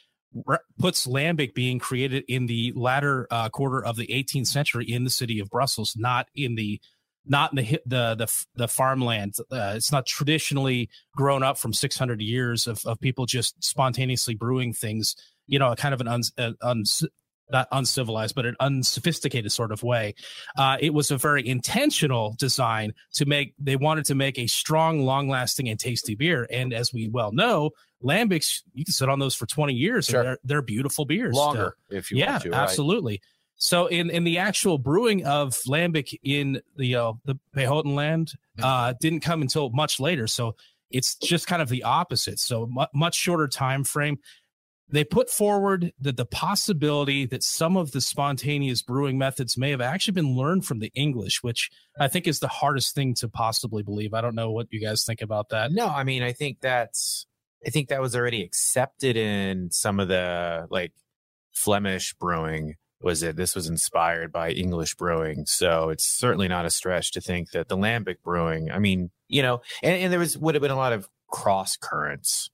puts 0.79 1.07
lambic 1.07 1.55
being 1.55 1.79
created 1.79 2.25
in 2.29 2.47
the 2.47 2.73
latter 2.75 3.27
uh, 3.31 3.49
quarter 3.49 3.85
of 3.85 3.97
the 3.97 4.07
18th 4.07 4.47
century 4.47 4.85
in 4.91 5.05
the 5.05 5.11
city 5.11 5.41
of 5.41 5.51
Brussels, 5.51 5.95
not 5.97 6.29
in 6.35 6.55
the 6.55 6.81
not 7.27 7.53
in 7.53 7.57
the 7.57 7.81
the 7.87 8.15
the, 8.15 8.45
the 8.55 8.69
farmland. 8.69 9.35
Uh, 9.51 9.75
it's 9.77 9.93
not 9.93 10.07
traditionally 10.07 10.89
grown 11.15 11.43
up 11.43 11.59
from 11.59 11.73
600 11.73 12.21
years 12.21 12.67
of, 12.67 12.81
of 12.87 13.01
people 13.01 13.27
just 13.27 13.63
spontaneously 13.63 14.35
brewing 14.35 14.73
things. 14.73 15.17
You 15.47 15.59
know, 15.59 15.75
kind 15.75 15.95
of 15.95 16.01
an 16.01 16.09
uns, 16.09 16.33
uh, 16.39 16.53
uns, 16.61 17.05
not 17.51 17.69
uncivilized, 17.71 18.35
but 18.35 18.47
an 18.47 18.57
unsophisticated 18.59 19.53
sort 19.53 19.71
of 19.73 19.83
way. 19.83 20.15
Uh, 20.59 20.77
it 20.81 20.93
was 20.93 21.11
a 21.11 21.17
very 21.17 21.47
intentional 21.47 22.35
design 22.39 22.93
to 23.15 23.27
make. 23.27 23.55
They 23.59 23.77
wanted 23.77 24.07
to 24.07 24.15
make 24.15 24.39
a 24.39 24.47
strong, 24.47 25.05
long-lasting, 25.05 25.69
and 25.69 25.79
tasty 25.79 26.15
beer. 26.15 26.47
And 26.51 26.73
as 26.73 26.93
we 26.93 27.09
well 27.09 27.33
know, 27.33 27.71
lambics 28.03 28.63
you 28.75 28.85
can 28.85 28.93
sit 28.93 29.09
on 29.09 29.19
those 29.19 29.35
for 29.35 29.47
20 29.47 29.73
years. 29.73 30.07
Sure. 30.07 30.21
And 30.21 30.29
they're 30.29 30.39
they're 30.45 30.63
beautiful 30.63 31.05
beers. 31.05 31.35
still. 31.35 31.47
Longer, 31.47 31.77
if 31.91 32.11
you 32.11 32.19
yeah, 32.19 32.33
want 32.33 32.43
to. 32.43 32.51
right? 32.51 32.61
absolutely. 32.61 33.21
So 33.57 33.87
in 33.87 34.11
in 34.11 34.25
the 34.25 34.39
actual 34.39 34.79
brewing 34.79 35.25
of 35.25 35.55
lambic 35.67 36.19
in 36.23 36.61
the 36.77 36.95
uh, 36.97 37.13
the 37.25 37.37
Pajottenland 37.55 38.35
uh, 38.63 38.95
didn't 39.01 39.21
come 39.21 39.43
until 39.43 39.71
much 39.71 39.99
later. 39.99 40.27
So 40.27 40.57
it's 40.91 41.17
just 41.17 41.47
kind 41.47 41.63
of 41.63 41.69
the 41.69 41.83
opposite. 41.83 42.39
So 42.39 42.67
mu- 42.71 42.87
much 42.95 43.15
shorter 43.15 43.49
time 43.49 43.85
frame. 43.85 44.19
They 44.89 45.03
put 45.03 45.29
forward 45.29 45.93
that 46.01 46.17
the 46.17 46.27
possibility 46.27 47.27
that 47.27 47.43
some 47.43 47.77
of 47.77 47.91
the 47.91 48.01
spontaneous 48.01 48.83
brewing 48.83 49.19
methods 49.19 49.59
may 49.59 49.71
have 49.71 49.81
actually 49.81 50.13
been 50.13 50.37
learned 50.37 50.65
from 50.65 50.79
the 50.79 50.93
English, 50.95 51.43
which 51.43 51.71
I 51.99 52.07
think 52.07 52.29
is 52.29 52.39
the 52.39 52.47
hardest 52.47 52.95
thing 52.95 53.15
to 53.15 53.29
possibly 53.29 53.83
believe. 53.83 54.15
I 54.15 54.21
don't 54.21 54.37
know 54.37 54.53
what 54.53 54.69
you 54.71 54.81
guys 54.81 55.03
think 55.03 55.23
about 55.23 55.49
that. 55.49 55.73
No, 55.73 55.89
I 55.89 56.05
mean, 56.05 56.23
I 56.23 56.33
think 56.33 56.61
that's, 56.61 57.27
I 57.65 57.71
think 57.71 57.89
that 57.89 58.01
was 58.01 58.17
already 58.17 58.43
accepted 58.43 59.17
in 59.17 59.71
some 59.71 60.01
of 60.01 60.09
the 60.09 60.67
like 60.71 60.93
Flemish 61.53 62.15
brewing. 62.15 62.75
Was 63.01 63.23
it 63.23 63.37
this 63.37 63.55
was 63.55 63.69
inspired 63.69 64.33
by 64.33 64.51
English 64.51 64.95
brewing? 64.97 65.45
So 65.47 65.91
it's 65.91 66.05
certainly 66.05 66.49
not 66.49 66.67
a 66.67 66.71
stretch 66.71 67.13
to 67.13 67.21
think 67.21 67.51
that 67.51 67.69
the 67.69 67.77
lambic 67.77 68.17
brewing. 68.25 68.71
I 68.71 68.79
mean, 68.79 69.11
you 69.29 69.43
know, 69.43 69.61
and, 69.83 69.95
and 69.95 70.13
there 70.13 70.19
was 70.19 70.37
would 70.37 70.55
have 70.55 70.63
been 70.63 70.71
a 70.71 70.77
lot 70.77 70.93
of 70.93 71.09
cross 71.29 71.77
currents. 71.77 72.51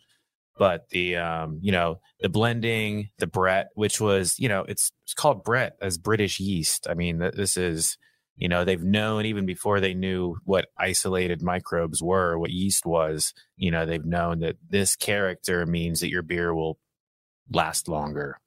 But 0.59 0.91
the 0.91 1.17
um, 1.17 1.61
you 1.63 1.73
know, 1.73 2.01
the 2.21 2.29
blending, 2.29 3.09
the 3.19 3.27
Brett, 3.27 3.71
which 3.75 4.01
was, 4.01 4.39
you 4.39 4.49
know, 4.49 4.65
it's 4.69 4.93
it's 5.05 5.15
called 5.15 5.45
Brett 5.45 5.77
as 5.81 5.97
British 5.97 6.41
yeast. 6.41 6.87
I 6.91 6.95
mean, 6.95 7.21
th- 7.21 7.35
this 7.35 7.57
is, 7.57 7.97
you 8.37 8.49
know, 8.49 8.65
they've 8.65 8.83
known 8.83 9.27
even 9.27 9.47
before 9.47 9.81
they 9.81 9.95
knew 9.95 10.37
what 10.45 10.67
isolated 10.79 11.43
microbes 11.43 12.03
were, 12.03 12.39
what 12.39 12.51
yeast 12.51 12.87
was, 12.87 13.33
you 13.57 13.71
know, 13.71 13.87
they've 13.87 14.05
known 14.05 14.41
that 14.41 14.57
this 14.69 14.97
character 14.97 15.67
means 15.67 16.01
that 16.01 16.11
your 16.11 16.23
beer 16.23 16.55
will 16.55 16.79
last 17.51 17.89
longer. 17.89 18.39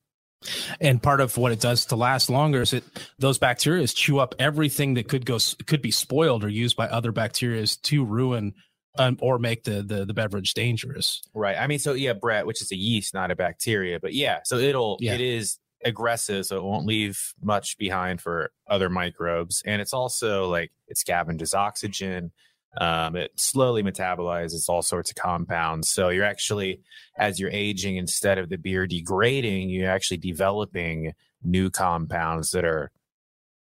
And 0.80 1.02
part 1.02 1.22
of 1.22 1.38
what 1.38 1.52
it 1.52 1.60
does 1.60 1.86
to 1.88 1.96
last 1.96 2.30
longer 2.30 2.62
is 2.62 2.74
it 2.74 2.84
those 3.18 3.38
bacteria 3.40 3.88
chew 3.88 4.20
up 4.20 4.36
everything 4.38 4.94
that 4.96 5.08
could 5.08 5.26
go 5.26 5.40
could 5.66 5.82
be 5.82 5.92
spoiled 5.92 6.44
or 6.44 6.50
used 6.50 6.76
by 6.76 6.88
other 6.88 7.12
bacteria 7.12 7.66
to 7.66 8.06
ruin 8.06 8.54
um, 8.98 9.18
or 9.22 9.40
make 9.40 9.64
the, 9.64 9.82
the 9.82 10.06
the 10.06 10.14
beverage 10.14 10.54
dangerous. 10.54 11.22
Right. 11.34 11.58
I 11.58 11.68
mean, 11.68 11.80
so 11.80 11.94
yeah, 11.94 12.14
Brett, 12.14 12.46
which 12.46 12.62
is 12.62 12.72
a 12.72 12.76
yeast, 12.76 13.14
not 13.14 13.32
a 13.32 13.36
bacteria, 13.36 14.00
but 14.00 14.14
yeah, 14.14 14.40
so 14.44 14.58
it'll 14.58 14.98
Yeah. 15.00 15.14
it 15.14 15.22
is 15.22 15.58
aggressive, 15.86 16.46
so 16.46 16.58
it 16.58 16.64
won't 16.64 16.86
leave 16.86 17.34
much 17.42 17.78
behind 17.78 18.20
for 18.20 18.52
other 18.68 18.90
microbes, 18.90 19.62
and 19.66 19.82
it's 19.82 19.94
also 19.94 20.50
like 20.50 20.72
it 20.88 20.98
scavenges 20.98 21.54
oxygen. 21.54 22.32
Um, 22.78 23.16
it 23.16 23.32
slowly 23.38 23.84
metabolizes 23.84 24.68
all 24.68 24.82
sorts 24.82 25.10
of 25.10 25.16
compounds. 25.16 25.90
So 25.90 26.10
you're 26.10 26.26
actually, 26.26 26.82
as 27.18 27.40
you're 27.40 27.52
aging, 27.52 27.96
instead 27.96 28.38
of 28.38 28.50
the 28.50 28.58
beer 28.58 28.86
degrading, 28.86 29.70
you're 29.70 29.90
actually 29.90 30.18
developing 30.18 31.14
new 31.42 31.70
compounds 31.70 32.52
that 32.52 32.66
are 32.66 32.92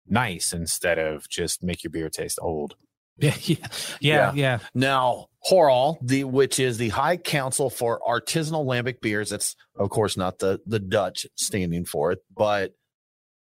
nice 0.06 0.52
instead 0.52 0.98
of 0.98 1.26
just 1.28 1.62
make 1.62 1.82
your 1.82 1.90
beer 1.90 2.10
taste 2.10 2.38
old. 2.42 2.74
Yeah, 3.20 3.34
yeah, 3.42 3.66
yeah, 4.00 4.32
yeah. 4.32 4.58
Now, 4.74 5.26
HORAL, 5.40 5.98
the 6.02 6.22
which 6.22 6.60
is 6.60 6.78
the 6.78 6.90
High 6.90 7.16
Council 7.16 7.68
for 7.68 8.00
Artisanal 8.08 8.64
Lambic 8.64 9.00
Beers. 9.00 9.32
It's 9.32 9.56
of 9.76 9.90
course 9.90 10.16
not 10.16 10.38
the 10.38 10.60
the 10.66 10.78
Dutch 10.78 11.26
standing 11.34 11.84
for 11.84 12.12
it, 12.12 12.20
but 12.32 12.74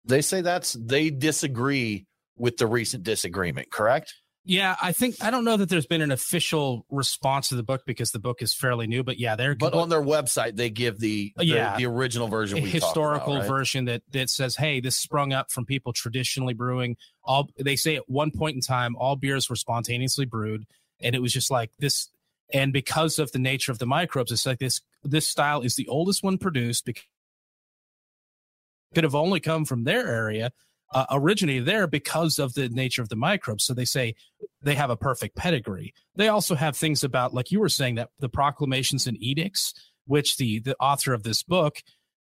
they 0.06 0.22
say 0.22 0.40
that's 0.40 0.72
they 0.72 1.10
disagree 1.10 2.06
with 2.38 2.56
the 2.56 2.66
recent 2.66 3.02
disagreement. 3.02 3.70
Correct? 3.70 4.14
Yeah, 4.48 4.76
I 4.80 4.92
think 4.92 5.22
I 5.22 5.30
don't 5.30 5.44
know 5.44 5.58
that 5.58 5.68
there's 5.68 5.84
been 5.84 6.00
an 6.00 6.10
official 6.10 6.86
response 6.88 7.50
to 7.50 7.54
the 7.54 7.62
book 7.62 7.82
because 7.84 8.12
the 8.12 8.18
book 8.18 8.40
is 8.40 8.54
fairly 8.54 8.86
new, 8.86 9.04
but 9.04 9.18
yeah, 9.18 9.36
they're 9.36 9.54
But 9.54 9.74
on 9.74 9.90
their 9.90 10.00
website, 10.02 10.56
they 10.56 10.70
give 10.70 10.98
the 10.98 11.34
the, 11.36 11.44
Yeah. 11.44 11.76
the 11.76 11.84
original 11.84 12.28
version. 12.28 12.62
we 12.62 12.70
historical 12.70 13.34
about, 13.34 13.40
right? 13.42 13.48
version 13.48 13.84
that 13.84 14.02
that 14.12 14.30
says, 14.30 14.56
"Hey, 14.56 14.80
this 14.80 14.96
sprung 14.96 15.34
up 15.34 15.50
from 15.50 15.66
people 15.66 15.92
traditionally 15.92 16.54
brewing. 16.54 16.96
All 17.22 17.50
they 17.58 17.76
say 17.76 17.96
at 17.96 18.08
one 18.08 18.30
point 18.30 18.54
in 18.54 18.62
time, 18.62 18.96
all 18.96 19.16
beers 19.16 19.50
were 19.50 19.56
spontaneously 19.56 20.24
brewed, 20.24 20.64
and 20.98 21.14
it 21.14 21.20
was 21.20 21.34
just 21.34 21.50
like 21.50 21.70
this. 21.78 22.08
And 22.50 22.72
because 22.72 23.18
of 23.18 23.30
the 23.32 23.38
nature 23.38 23.70
of 23.70 23.78
the 23.78 23.84
microbes, 23.86 24.32
it's 24.32 24.46
like 24.46 24.60
this. 24.60 24.80
This 25.02 25.28
style 25.28 25.60
is 25.60 25.74
the 25.76 25.86
oldest 25.88 26.22
one 26.22 26.38
produced 26.38 26.86
because 26.86 27.04
could 28.94 29.04
have 29.04 29.14
only 29.14 29.40
come 29.40 29.66
from 29.66 29.84
their 29.84 30.08
area, 30.08 30.50
uh, 30.92 31.07
originated 31.11 31.66
there 31.66 31.87
because 31.87 32.38
of 32.38 32.54
the 32.54 32.68
nature 32.68 33.02
of 33.02 33.09
the 33.09 33.16
microbes. 33.16 33.64
So 33.64 33.75
they 33.75 33.85
say 33.85 34.14
they 34.62 34.75
have 34.75 34.90
a 34.90 34.97
perfect 34.97 35.37
pedigree. 35.37 35.92
They 36.16 36.28
also 36.28 36.54
have 36.54 36.76
things 36.76 37.04
about, 37.04 37.35
like 37.35 37.50
you 37.50 37.61
were 37.61 37.68
saying, 37.68 37.97
that 37.97 38.11
the 38.18 38.28
proclamations 38.28 39.07
and 39.07 39.16
edicts, 39.23 39.75
which 40.07 40.37
the 40.37 40.61
the 40.61 40.76
author 40.80 41.12
of 41.12 41.23
this 41.23 41.42
book 41.42 41.83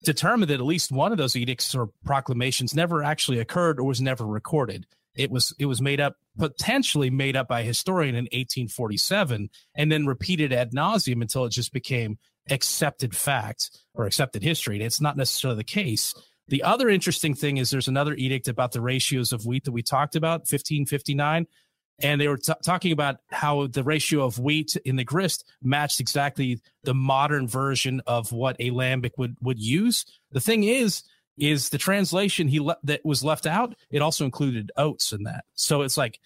determined 0.03 0.49
that 0.49 0.59
at 0.59 0.65
least 0.65 0.91
one 0.91 1.11
of 1.11 1.17
those 1.17 1.35
edicts 1.35 1.75
or 1.75 1.89
proclamations 2.05 2.73
never 2.73 3.03
actually 3.03 3.39
occurred 3.39 3.79
or 3.79 3.83
was 3.83 4.01
never 4.01 4.25
recorded. 4.25 4.85
It 5.15 5.31
was 5.31 5.53
it 5.59 5.65
was 5.65 5.81
made 5.81 5.99
up 5.99 6.15
potentially 6.37 7.09
made 7.09 7.35
up 7.35 7.47
by 7.47 7.61
a 7.61 7.65
historian 7.65 8.15
in 8.15 8.25
1847 8.25 9.49
and 9.75 9.91
then 9.91 10.05
repeated 10.05 10.53
ad 10.53 10.71
nauseum 10.71 11.21
until 11.21 11.45
it 11.45 11.51
just 11.51 11.73
became 11.73 12.17
accepted 12.49 13.15
fact 13.15 13.69
or 13.93 14.05
accepted 14.05 14.43
history. 14.43 14.77
And 14.77 14.85
it's 14.85 15.01
not 15.01 15.17
necessarily 15.17 15.57
the 15.57 15.63
case. 15.63 16.13
The 16.49 16.63
other 16.63 16.89
interesting 16.89 17.33
thing 17.33 17.57
is 17.57 17.69
there's 17.69 17.87
another 17.87 18.13
edict 18.15 18.47
about 18.47 18.71
the 18.71 18.81
ratios 18.81 19.31
of 19.31 19.45
wheat 19.45 19.65
that 19.65 19.71
we 19.71 19.81
talked 19.83 20.15
about, 20.15 20.41
1559. 20.41 21.47
And 22.01 22.21
they 22.21 22.27
were 22.29 22.37
t- 22.37 22.53
talking 22.63 22.91
about 22.93 23.17
how 23.29 23.67
the 23.67 23.83
ratio 23.83 24.23
of 24.23 24.39
wheat 24.39 24.75
in 24.85 24.95
the 24.95 25.03
grist 25.03 25.43
matched 25.61 25.99
exactly 25.99 26.61
the 26.83 26.93
modern 26.93 27.45
version 27.47 28.01
of 28.07 28.31
what 28.31 28.55
a 28.59 28.71
lambic 28.71 29.11
would, 29.17 29.35
would 29.41 29.59
use. 29.59 30.05
The 30.31 30.39
thing 30.39 30.63
is, 30.63 31.03
is 31.37 31.69
the 31.69 31.77
translation 31.77 32.47
he 32.47 32.61
le- 32.61 32.77
that 32.83 33.01
was 33.03 33.21
left 33.23 33.45
out. 33.45 33.75
It 33.91 34.01
also 34.01 34.23
included 34.23 34.71
oats 34.77 35.11
in 35.11 35.23
that. 35.23 35.43
So 35.55 35.81
it's 35.81 35.97
like, 35.97 36.19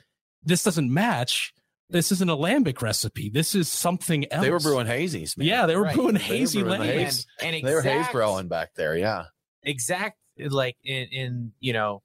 this 0.44 0.64
doesn't 0.64 0.94
match. 0.94 1.54
This 1.90 2.12
isn't 2.12 2.30
a 2.30 2.38
lambic 2.38 2.82
recipe. 2.82 3.30
This 3.30 3.56
is 3.56 3.68
something 3.68 4.32
else. 4.32 4.44
They 4.44 4.52
were 4.52 4.60
brewing 4.60 4.88
hazies. 4.88 5.36
man. 5.38 5.48
Yeah, 5.48 5.66
they 5.66 5.76
were 5.76 5.84
Right. 5.84 5.96
brewing 5.96 6.16
They 6.16 6.42
were 6.42 6.48
brewing 6.64 6.82
lambics. 6.82 6.86
haze. 6.94 7.28
And, 7.42 7.56
and 7.56 7.68
They 7.68 7.74
were 7.74 7.82
haze 7.82 7.96
exact- 7.98 8.14
growing 8.14 8.48
back 8.48 8.74
there. 8.76 8.96
Yeah. 8.96 9.26
Exact 9.63 10.17
like 10.38 10.76
in 10.84 11.08
in 11.12 11.52
you 11.60 11.73
know 11.73 12.02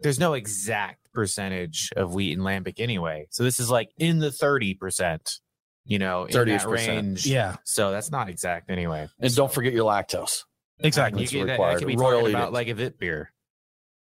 there's 0.00 0.18
no 0.18 0.34
exact 0.34 0.98
percentage 1.12 1.90
of 1.96 2.14
wheat 2.14 2.32
and 2.36 2.42
lambic 2.46 2.78
anyway 2.78 3.26
so 3.30 3.42
this 3.42 3.58
is 3.60 3.70
like 3.70 3.90
in 3.98 4.18
the 4.18 4.28
30% 4.28 5.38
you 5.86 5.98
know 5.98 6.24
in 6.24 6.32
that 6.32 6.46
30%. 6.46 6.66
range 6.66 7.26
Yeah, 7.26 7.56
so 7.64 7.90
that's 7.90 8.10
not 8.10 8.28
exact 8.28 8.70
anyway 8.70 9.08
And 9.18 9.34
don't 9.34 9.52
forget 9.52 9.72
your 9.72 9.84
lactose. 9.90 10.44
exactly. 10.78 11.22
you 11.22 11.26
That's 11.26 11.32
get, 11.32 11.38
that, 11.40 11.46
that 11.46 11.52
required. 11.54 11.78
could 11.80 11.88
be 11.88 11.96
Royal 11.96 12.26
about 12.26 12.38
edict. 12.42 12.52
like 12.52 12.68
a 12.68 12.74
vit 12.74 12.98
beer 12.98 13.32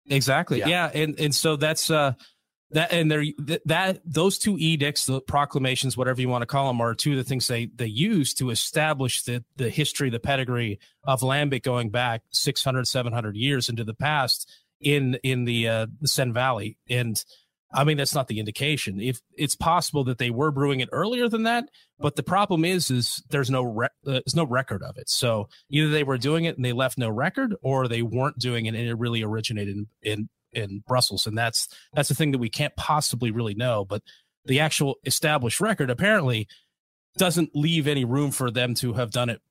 Exactly. 0.09 0.59
Yeah. 0.59 0.67
Yeah. 0.69 0.91
And 0.93 1.19
and 1.19 1.35
so 1.35 1.55
that's 1.57 1.91
uh 1.91 2.13
that 2.71 2.91
and 2.91 3.10
there 3.10 3.21
th- 3.21 3.62
that 3.65 4.01
those 4.06 4.38
two 4.38 4.58
edicts, 4.58 5.06
the 5.06 5.21
proclamations, 5.21 5.95
whatever 5.95 6.19
you 6.19 6.30
want 6.30 6.41
to 6.41 6.47
call 6.47 6.67
them, 6.67 6.82
are 6.82 6.93
two 6.93 7.12
of 7.12 7.17
the 7.17 7.23
things 7.23 7.47
they 7.47 7.67
they 7.67 7.88
use 7.88 8.34
to 8.36 8.49
establish 8.49 9.23
the 9.23 9.43
the 9.56 9.69
history, 9.69 10.10
the 10.10 10.19
pedigree 10.19 10.80
of 11.03 11.21
lambic 11.21 11.63
going 11.63 11.89
back 11.89 12.23
600, 12.32 12.86
700 12.86 13.36
years 13.36 13.69
into 13.69 13.84
the 13.84 13.93
past 13.93 14.51
in 14.82 15.15
in 15.23 15.45
the 15.45 15.67
uh 15.67 15.88
the 16.01 16.08
Senne 16.08 16.34
Valley. 16.34 16.77
And 16.89 17.23
I 17.73 17.86
mean 17.86 17.95
that's 17.95 18.15
not 18.15 18.27
the 18.27 18.39
indication. 18.39 18.99
If 18.99 19.21
it's 19.38 19.56
possible 19.56 20.03
that 20.06 20.17
they 20.17 20.30
were 20.30 20.51
brewing 20.51 20.82
it 20.82 20.89
earlier 20.91 21.30
than 21.30 21.43
that, 21.43 21.69
but 21.99 22.17
the 22.17 22.23
problem 22.23 22.65
is 22.65 22.91
is 22.91 23.23
there's 23.30 23.49
no 23.49 23.63
re- 23.63 23.88
uh, 24.06 24.12
there's 24.12 24.36
no 24.36 24.45
record 24.45 24.84
of 24.84 24.97
it. 24.97 25.10
So 25.10 25.47
either 25.69 25.89
they 25.89 26.03
were 26.03 26.17
doing 26.17 26.43
it 26.43 26.58
and 26.58 26.65
they 26.65 26.73
left 26.73 26.97
no 26.97 27.10
record, 27.10 27.56
or 27.62 27.88
they 27.88 28.01
weren't 28.01 28.39
doing 28.39 28.65
it 28.65 28.75
and 28.75 28.88
it 28.89 28.97
really 28.97 29.23
originated 29.23 29.77
in 29.77 29.88
in, 30.01 30.30
in 30.53 30.83
Brussels. 30.88 31.27
And 31.27 31.38
that's 31.38 31.67
that's 31.93 32.10
the 32.10 32.15
thing 32.15 32.31
that 32.31 32.39
we 32.39 32.49
can't 32.49 32.75
possibly 32.75 33.31
really 33.31 33.55
know. 33.55 33.86
But 33.86 34.03
the 34.45 34.60
actual 34.60 34.95
established 35.05 35.60
record 35.60 35.89
apparently 35.89 36.47
doesn't 37.17 37.55
leave 37.55 37.88
any 37.88 38.05
room 38.05 38.31
for 38.31 38.51
them 38.51 38.75
to 38.75 38.93
have 38.93 39.12
done 39.12 39.29
it 39.29 39.41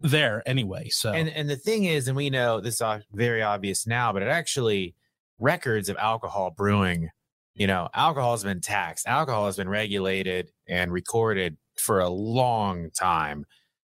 there 0.00 0.42
anyway. 0.46 0.88
So 0.88 1.12
and 1.12 1.28
and 1.28 1.48
the 1.48 1.56
thing 1.56 1.84
is 1.84 2.08
and 2.08 2.16
we 2.16 2.30
know 2.30 2.60
this 2.60 2.80
is 2.80 3.02
very 3.12 3.42
obvious 3.42 3.86
now 3.86 4.12
but 4.12 4.22
it 4.22 4.28
actually 4.28 4.94
records 5.38 5.88
of 5.88 5.96
alcohol 5.98 6.50
brewing 6.50 7.10
you 7.54 7.66
know 7.66 7.88
alcohol 7.94 8.32
has 8.32 8.44
been 8.44 8.60
taxed 8.60 9.06
alcohol 9.06 9.46
has 9.46 9.56
been 9.56 9.68
regulated 9.68 10.50
and 10.68 10.92
recorded 10.92 11.56
for 11.76 12.00
a 12.00 12.08
long 12.08 12.90
time 12.90 13.44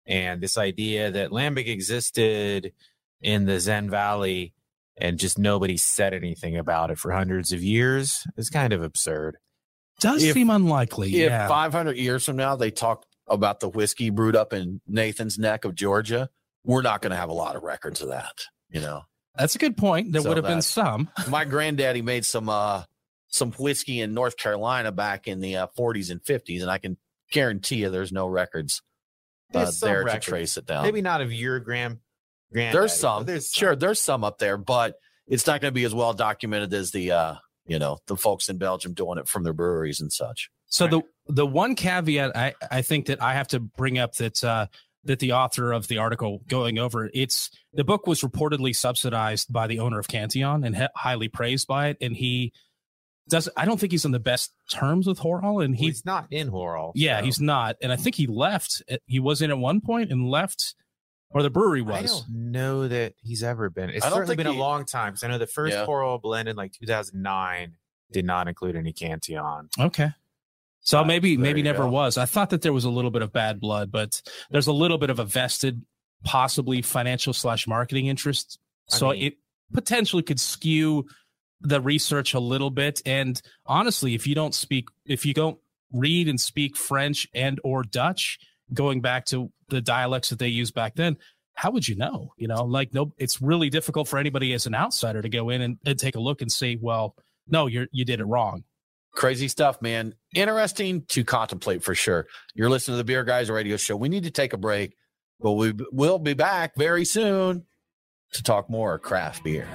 and 0.05 0.41
this 0.41 0.57
idea 0.57 1.11
that 1.11 1.31
lambic 1.31 1.67
existed 1.67 2.73
in 3.21 3.45
the 3.45 3.53
Zenne 3.53 3.89
valley 3.89 4.53
and 4.97 5.17
just 5.19 5.37
nobody 5.39 5.77
said 5.77 6.13
anything 6.13 6.57
about 6.57 6.91
it 6.91 6.97
for 6.99 7.11
hundreds 7.11 7.51
of 7.51 7.63
years 7.63 8.23
is 8.37 8.49
kind 8.49 8.73
of 8.73 8.83
absurd 8.83 9.37
does 9.99 10.23
if- 10.23 10.33
seem 10.33 10.49
unlikely. 10.49 11.09
If 11.21 11.29
yeah. 11.29 11.47
500 11.47 11.95
years 11.97 12.25
from 12.25 12.35
now 12.35 12.55
they 12.55 12.71
talk 12.71 13.05
about 13.27 13.59
the 13.59 13.69
whiskey 13.69 14.09
brewed 14.09 14.35
up 14.35 14.51
in 14.53 14.81
Nathan's 14.87 15.37
Neck 15.37 15.63
of 15.63 15.75
Georgia, 15.75 16.29
we're 16.65 16.81
not 16.81 17.01
going 17.01 17.11
to 17.11 17.17
have 17.17 17.29
a 17.29 17.33
lot 17.33 17.55
of 17.55 17.63
records 17.63 18.01
of 18.01 18.09
that. 18.09 18.33
You 18.69 18.81
know, 18.81 19.03
that's 19.35 19.55
a 19.55 19.59
good 19.59 19.77
point. 19.77 20.11
There 20.11 20.21
So 20.21 20.29
would 20.29 20.37
have 20.37 20.45
been 20.45 20.61
some. 20.61 21.09
my 21.29 21.45
granddaddy 21.45 22.01
made 22.01 22.25
some 22.25 22.49
uh 22.49 22.83
some 23.27 23.51
whiskey 23.53 24.01
in 24.01 24.13
North 24.13 24.35
Carolina 24.37 24.91
back 24.91 25.25
in 25.27 25.39
the 25.39 25.55
uh, 25.55 25.67
40s 25.79 26.11
and 26.11 26.21
50s, 26.21 26.61
and 26.61 26.69
I 26.69 26.79
can 26.79 26.97
guarantee 27.31 27.77
you 27.77 27.89
there's 27.89 28.11
no 28.11 28.27
records 28.27 28.81
uh, 29.53 29.59
There's 29.63 29.77
some 29.77 29.87
there 29.89 30.03
records. 30.03 30.25
to 30.25 30.31
trace 30.31 30.57
it 30.57 30.65
down. 30.65 30.83
maybe 30.83 31.01
not 31.01 31.21
of 31.21 31.31
your 31.31 31.59
grand 31.61 31.99
grand 32.51 32.73
there's 32.75 32.93
some, 32.93 33.25
there's 33.25 33.51
sure, 33.51 33.75
there's 33.75 33.99
some 34.01 34.23
up 34.23 34.37
there, 34.37 34.57
but 34.57 34.95
it's 35.27 35.47
not 35.47 35.61
going 35.61 35.71
to 35.71 35.75
be 35.75 35.83
as 35.85 35.93
well 35.93 36.13
documented 36.13 36.73
as 36.73 36.91
the 36.91 37.11
uh 37.11 37.35
you 37.65 37.79
know 37.79 37.99
the 38.07 38.17
folks 38.17 38.49
in 38.49 38.57
Belgium 38.57 38.93
doing 38.93 39.17
it 39.17 39.27
from 39.27 39.43
their 39.43 39.53
breweries 39.53 40.01
and 40.01 40.11
such. 40.11 40.49
So 40.67 40.87
the 40.87 41.01
the 41.27 41.45
one 41.45 41.75
caveat 41.75 42.35
I, 42.35 42.53
I 42.69 42.81
think 42.81 43.07
that 43.07 43.21
I 43.21 43.33
have 43.33 43.47
to 43.49 43.59
bring 43.59 43.97
up 43.97 44.15
that 44.15 44.43
uh, 44.43 44.67
that 45.03 45.19
the 45.19 45.33
author 45.33 45.71
of 45.71 45.87
the 45.87 45.97
article 45.97 46.41
going 46.47 46.77
over 46.79 47.09
it's 47.13 47.49
the 47.73 47.83
book 47.83 48.07
was 48.07 48.21
reportedly 48.21 48.75
subsidized 48.75 49.51
by 49.51 49.67
the 49.67 49.79
owner 49.79 49.99
of 49.99 50.07
Cantillon 50.07 50.63
and 50.63 50.75
he- 50.75 50.87
highly 50.95 51.27
praised 51.27 51.67
by 51.67 51.89
it, 51.89 51.97
and 52.01 52.15
he 52.15 52.51
does. 53.29 53.47
I 53.55 53.65
don't 53.65 53.79
think 53.79 53.91
he's 53.91 54.05
on 54.05 54.11
the 54.11 54.19
best 54.19 54.53
terms 54.69 55.07
with 55.07 55.19
HORAL, 55.19 55.61
and 55.63 55.75
he 55.75 55.85
he's 55.87 56.05
not 56.05 56.27
in 56.31 56.47
HORAL. 56.49 56.91
yeah 56.95 57.19
so- 57.19 57.25
he's 57.25 57.39
not, 57.39 57.75
and 57.81 57.91
I 57.91 57.95
think 57.95 58.15
he 58.15 58.27
left. 58.27 58.81
He 59.05 59.19
was 59.19 59.41
in 59.41 59.51
at 59.51 59.57
one 59.57 59.81
point 59.81 60.11
and 60.11 60.29
left, 60.29 60.75
or 61.33 61.43
the 61.43 61.49
brewery 61.49 61.81
was. 61.81 61.93
I 62.03 62.05
don't 62.05 62.51
know 62.51 62.87
that 62.87 63.13
he's 63.21 63.43
ever 63.43 63.69
been. 63.69 63.89
It's 63.89 64.05
I 64.05 64.09
don't 64.09 64.17
certainly 64.19 64.35
think 64.35 64.45
been 64.45 64.53
he- 64.53 64.59
a 64.59 64.61
long 64.61 64.85
time 64.85 65.13
because 65.13 65.23
I 65.23 65.27
know 65.27 65.37
the 65.37 65.47
first 65.47 65.73
Yeah. 65.75 65.85
HORAL 65.85 66.19
blend 66.19 66.49
in 66.49 66.55
like 66.55 66.73
2009 66.73 67.75
did 68.11 68.25
not 68.25 68.47
include 68.47 68.75
any 68.75 68.91
Cantillon. 68.93 69.69
Okay, 69.79 70.09
So 70.81 71.03
maybe 71.05 71.37
maybe 71.37 71.61
never 71.61 71.83
go. 71.83 71.89
was. 71.89 72.17
I 72.17 72.25
thought 72.25 72.49
that 72.49 72.61
there 72.61 72.73
was 72.73 72.83
a 72.85 72.89
little 72.89 73.11
bit 73.11 73.21
of 73.21 73.31
bad 73.31 73.59
blood, 73.59 73.91
but 73.91 74.21
there's 74.49 74.67
a 74.67 74.73
little 74.73 74.97
bit 74.97 75.09
of 75.09 75.19
a 75.19 75.23
vested, 75.25 75.85
possibly 76.23 76.81
financial 76.81 77.33
slash 77.33 77.67
marketing 77.67 78.07
interest. 78.07 78.59
I 78.91 78.97
So 78.97 79.11
mean- 79.11 79.23
it 79.23 79.33
potentially 79.73 80.23
could 80.23 80.39
skew 80.39 81.05
the 81.61 81.79
research 81.79 82.33
a 82.33 82.39
little 82.39 82.71
bit. 82.71 83.01
And 83.05 83.41
honestly, 83.65 84.15
if 84.15 84.25
you 84.27 84.35
don't 84.35 84.53
speak, 84.55 84.89
if 85.05 85.25
you 85.25 85.33
don't 85.33 85.59
read 85.93 86.27
and 86.27 86.41
speak 86.41 86.75
French 86.75 87.27
and 87.33 87.59
or 87.63 87.83
Dutch, 87.83 88.39
going 88.73 89.01
back 89.01 89.25
to 89.25 89.51
the 89.69 89.81
dialects 89.81 90.29
that 90.29 90.39
they 90.39 90.47
used 90.47 90.73
back 90.73 90.95
then, 90.95 91.17
how 91.53 91.71
would 91.71 91.87
you 91.87 91.95
know? 91.95 92.33
You 92.37 92.47
know, 92.47 92.63
like 92.63 92.93
no, 92.93 93.13
it's 93.17 93.41
really 93.41 93.69
difficult 93.69 94.07
for 94.07 94.17
anybody 94.17 94.53
as 94.53 94.65
an 94.65 94.75
outsider 94.75 95.21
to 95.21 95.29
go 95.29 95.49
in 95.49 95.61
and, 95.61 95.77
and 95.85 95.99
take 95.99 96.15
a 96.15 96.19
look 96.19 96.41
and 96.41 96.51
say, 96.51 96.77
well, 96.79 97.15
no, 97.47 97.67
you're 97.67 97.87
you 97.91 98.05
did 98.05 98.19
it 98.19 98.25
wrong. 98.25 98.63
Crazy 99.13 99.49
stuff, 99.49 99.81
man. 99.81 100.15
Interesting 100.33 101.03
to 101.09 101.25
contemplate 101.25 101.83
for 101.83 101.93
sure. 101.93 102.27
You're 102.55 102.69
listening 102.69 102.93
to 102.93 102.97
the 102.97 103.03
Beer 103.03 103.25
Guys 103.25 103.49
radio 103.49 103.75
show. 103.75 103.97
We 103.97 104.07
need 104.07 104.23
to 104.23 104.31
take 104.31 104.53
a 104.53 104.57
break, 104.57 104.95
but 105.39 105.51
we 105.53 105.73
will 105.91 106.17
be 106.17 106.33
back 106.33 106.73
very 106.77 107.03
soon 107.03 107.65
to 108.33 108.43
talk 108.43 108.69
more 108.69 108.97
craft 108.99 109.43
beer. 109.43 109.67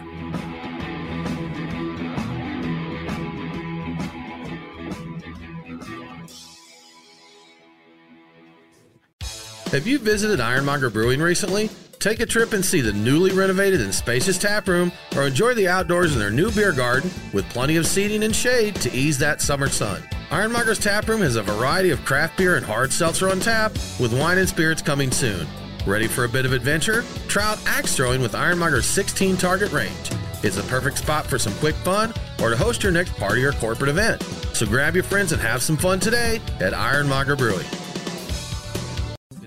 Have 9.72 9.84
you 9.84 9.98
visited 9.98 10.40
Ironmonger 10.40 10.90
Brewing 10.90 11.20
recently? 11.20 11.68
Take 11.98 12.20
a 12.20 12.26
trip 12.26 12.52
and 12.52 12.64
see 12.64 12.80
the 12.80 12.92
newly 12.92 13.32
renovated 13.32 13.80
and 13.80 13.92
spacious 13.92 14.38
tap 14.38 14.68
room, 14.68 14.92
or 15.16 15.26
enjoy 15.26 15.54
the 15.54 15.66
outdoors 15.66 16.12
in 16.12 16.20
their 16.20 16.30
new 16.30 16.52
beer 16.52 16.70
garden 16.70 17.10
with 17.32 17.48
plenty 17.48 17.74
of 17.74 17.84
seating 17.84 18.22
and 18.22 18.34
shade 18.34 18.76
to 18.76 18.92
ease 18.92 19.18
that 19.18 19.40
summer 19.40 19.68
sun. 19.68 20.04
Ironmonger's 20.30 20.78
tap 20.78 21.08
room 21.08 21.20
has 21.20 21.34
a 21.34 21.42
variety 21.42 21.90
of 21.90 22.04
craft 22.04 22.38
beer 22.38 22.56
and 22.56 22.64
hard 22.64 22.92
seltzer 22.92 23.28
on 23.28 23.40
tap, 23.40 23.72
with 23.98 24.16
wine 24.16 24.38
and 24.38 24.48
spirits 24.48 24.82
coming 24.82 25.10
soon. 25.10 25.48
Ready 25.84 26.06
for 26.06 26.24
a 26.24 26.28
bit 26.28 26.46
of 26.46 26.52
adventure? 26.52 27.04
Try 27.26 27.44
out 27.44 27.58
axe 27.66 27.96
throwing 27.96 28.22
with 28.22 28.36
Ironmonger's 28.36 28.86
16 28.86 29.36
target 29.36 29.72
range. 29.72 30.10
It's 30.44 30.58
a 30.58 30.62
perfect 30.64 30.98
spot 30.98 31.26
for 31.26 31.40
some 31.40 31.54
quick 31.54 31.74
fun 31.76 32.14
or 32.40 32.50
to 32.50 32.56
host 32.56 32.84
your 32.84 32.92
next 32.92 33.16
party 33.16 33.44
or 33.44 33.50
corporate 33.52 33.90
event. 33.90 34.22
So 34.52 34.64
grab 34.64 34.94
your 34.94 35.04
friends 35.04 35.32
and 35.32 35.42
have 35.42 35.60
some 35.60 35.76
fun 35.76 35.98
today 35.98 36.40
at 36.60 36.72
Ironmonger 36.72 37.34
Brewing. 37.34 37.66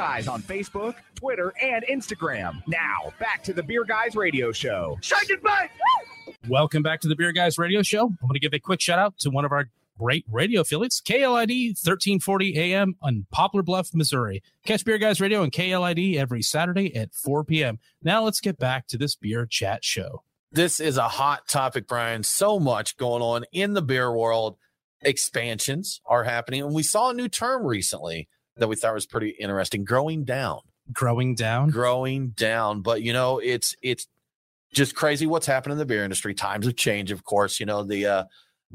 Guys 0.00 0.28
on 0.28 0.40
Facebook, 0.40 0.94
Twitter, 1.14 1.52
and 1.60 1.84
Instagram. 1.84 2.62
Now, 2.66 3.12
back 3.18 3.44
to 3.44 3.52
the 3.52 3.62
Beer 3.62 3.84
Guys 3.84 4.16
radio 4.16 4.50
show. 4.50 4.96
Shake 5.02 5.28
it 5.28 5.42
back! 5.42 5.72
Welcome 6.48 6.82
back 6.82 7.02
to 7.02 7.08
the 7.08 7.14
Beer 7.14 7.32
Guys 7.32 7.58
Radio 7.58 7.82
Show. 7.82 8.06
I'm 8.06 8.16
going 8.22 8.32
to 8.32 8.40
give 8.40 8.54
a 8.54 8.58
quick 8.58 8.80
shout 8.80 8.98
out 8.98 9.18
to 9.18 9.28
one 9.28 9.44
of 9.44 9.52
our 9.52 9.68
great 9.98 10.24
radio 10.26 10.62
affiliates, 10.62 11.02
KLID 11.02 11.76
1340 11.84 12.58
AM 12.58 12.96
on 13.02 13.26
Poplar 13.30 13.62
Bluff, 13.62 13.90
Missouri. 13.92 14.42
Catch 14.64 14.86
Beer 14.86 14.96
Guys 14.96 15.20
Radio 15.20 15.42
and 15.42 15.52
KLID 15.52 16.16
every 16.16 16.40
Saturday 16.40 16.96
at 16.96 17.12
4 17.12 17.44
p.m. 17.44 17.78
Now 18.02 18.24
let's 18.24 18.40
get 18.40 18.58
back 18.58 18.86
to 18.86 18.96
this 18.96 19.14
beer 19.14 19.44
chat 19.44 19.84
show. 19.84 20.22
This 20.50 20.80
is 20.80 20.96
a 20.96 21.08
hot 21.08 21.46
topic, 21.46 21.86
Brian. 21.86 22.22
So 22.22 22.58
much 22.58 22.96
going 22.96 23.20
on 23.20 23.44
in 23.52 23.74
the 23.74 23.82
beer 23.82 24.10
world. 24.10 24.56
Expansions 25.02 26.00
are 26.06 26.24
happening. 26.24 26.62
And 26.62 26.74
we 26.74 26.84
saw 26.84 27.10
a 27.10 27.14
new 27.14 27.28
term 27.28 27.66
recently 27.66 28.28
that 28.60 28.68
we 28.68 28.76
thought 28.76 28.94
was 28.94 29.06
pretty 29.06 29.30
interesting 29.30 29.84
growing 29.84 30.24
down. 30.24 30.60
Growing 30.92 31.34
down. 31.34 31.70
growing 31.70 32.28
down. 32.30 32.82
But 32.82 33.02
you 33.02 33.12
know, 33.12 33.38
it's 33.38 33.74
it's 33.82 34.06
just 34.72 34.94
crazy 34.94 35.26
what's 35.26 35.46
happened 35.46 35.72
in 35.72 35.78
the 35.78 35.86
beer 35.86 36.04
industry. 36.04 36.32
Times 36.34 36.66
have 36.66 36.76
changed, 36.76 37.12
of 37.12 37.24
course. 37.24 37.60
You 37.60 37.66
know, 37.66 37.82
the 37.82 38.06
uh 38.06 38.24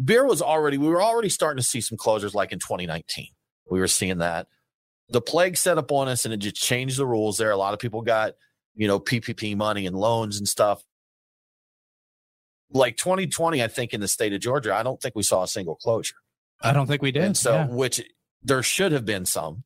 beer 0.03 0.25
was 0.25 0.41
already 0.41 0.77
we 0.77 0.87
were 0.87 1.01
already 1.01 1.29
starting 1.29 1.61
to 1.61 1.67
see 1.67 1.81
some 1.81 1.97
closures 1.97 2.33
like 2.33 2.51
in 2.51 2.59
2019. 2.59 3.27
We 3.69 3.79
were 3.79 3.87
seeing 3.87 4.19
that. 4.19 4.47
The 5.09 5.21
plague 5.21 5.57
set 5.57 5.77
up 5.77 5.91
on 5.91 6.07
us 6.07 6.25
and 6.25 6.33
it 6.33 6.37
just 6.37 6.55
changed 6.55 6.97
the 6.97 7.05
rules 7.05 7.37
there. 7.37 7.51
A 7.51 7.57
lot 7.57 7.73
of 7.73 7.79
people 7.79 8.01
got, 8.01 8.33
you 8.75 8.87
know, 8.87 8.99
PPP 8.99 9.55
money 9.55 9.85
and 9.85 9.95
loans 9.95 10.37
and 10.37 10.47
stuff. 10.47 10.83
Like 12.71 12.97
2020, 12.97 13.63
I 13.63 13.67
think 13.67 13.93
in 13.93 14.01
the 14.01 14.07
state 14.07 14.33
of 14.33 14.41
Georgia, 14.41 14.73
I 14.75 14.83
don't 14.83 14.99
think 15.01 15.15
we 15.15 15.23
saw 15.23 15.43
a 15.43 15.47
single 15.47 15.75
closure. 15.75 16.15
I 16.61 16.73
don't 16.73 16.87
think 16.87 17.01
we 17.01 17.11
did. 17.11 17.23
And 17.23 17.37
so, 17.37 17.53
Yeah. 17.53 17.67
which 17.67 18.01
there 18.41 18.63
should 18.63 18.91
have 18.91 19.05
been 19.05 19.25
some. 19.25 19.63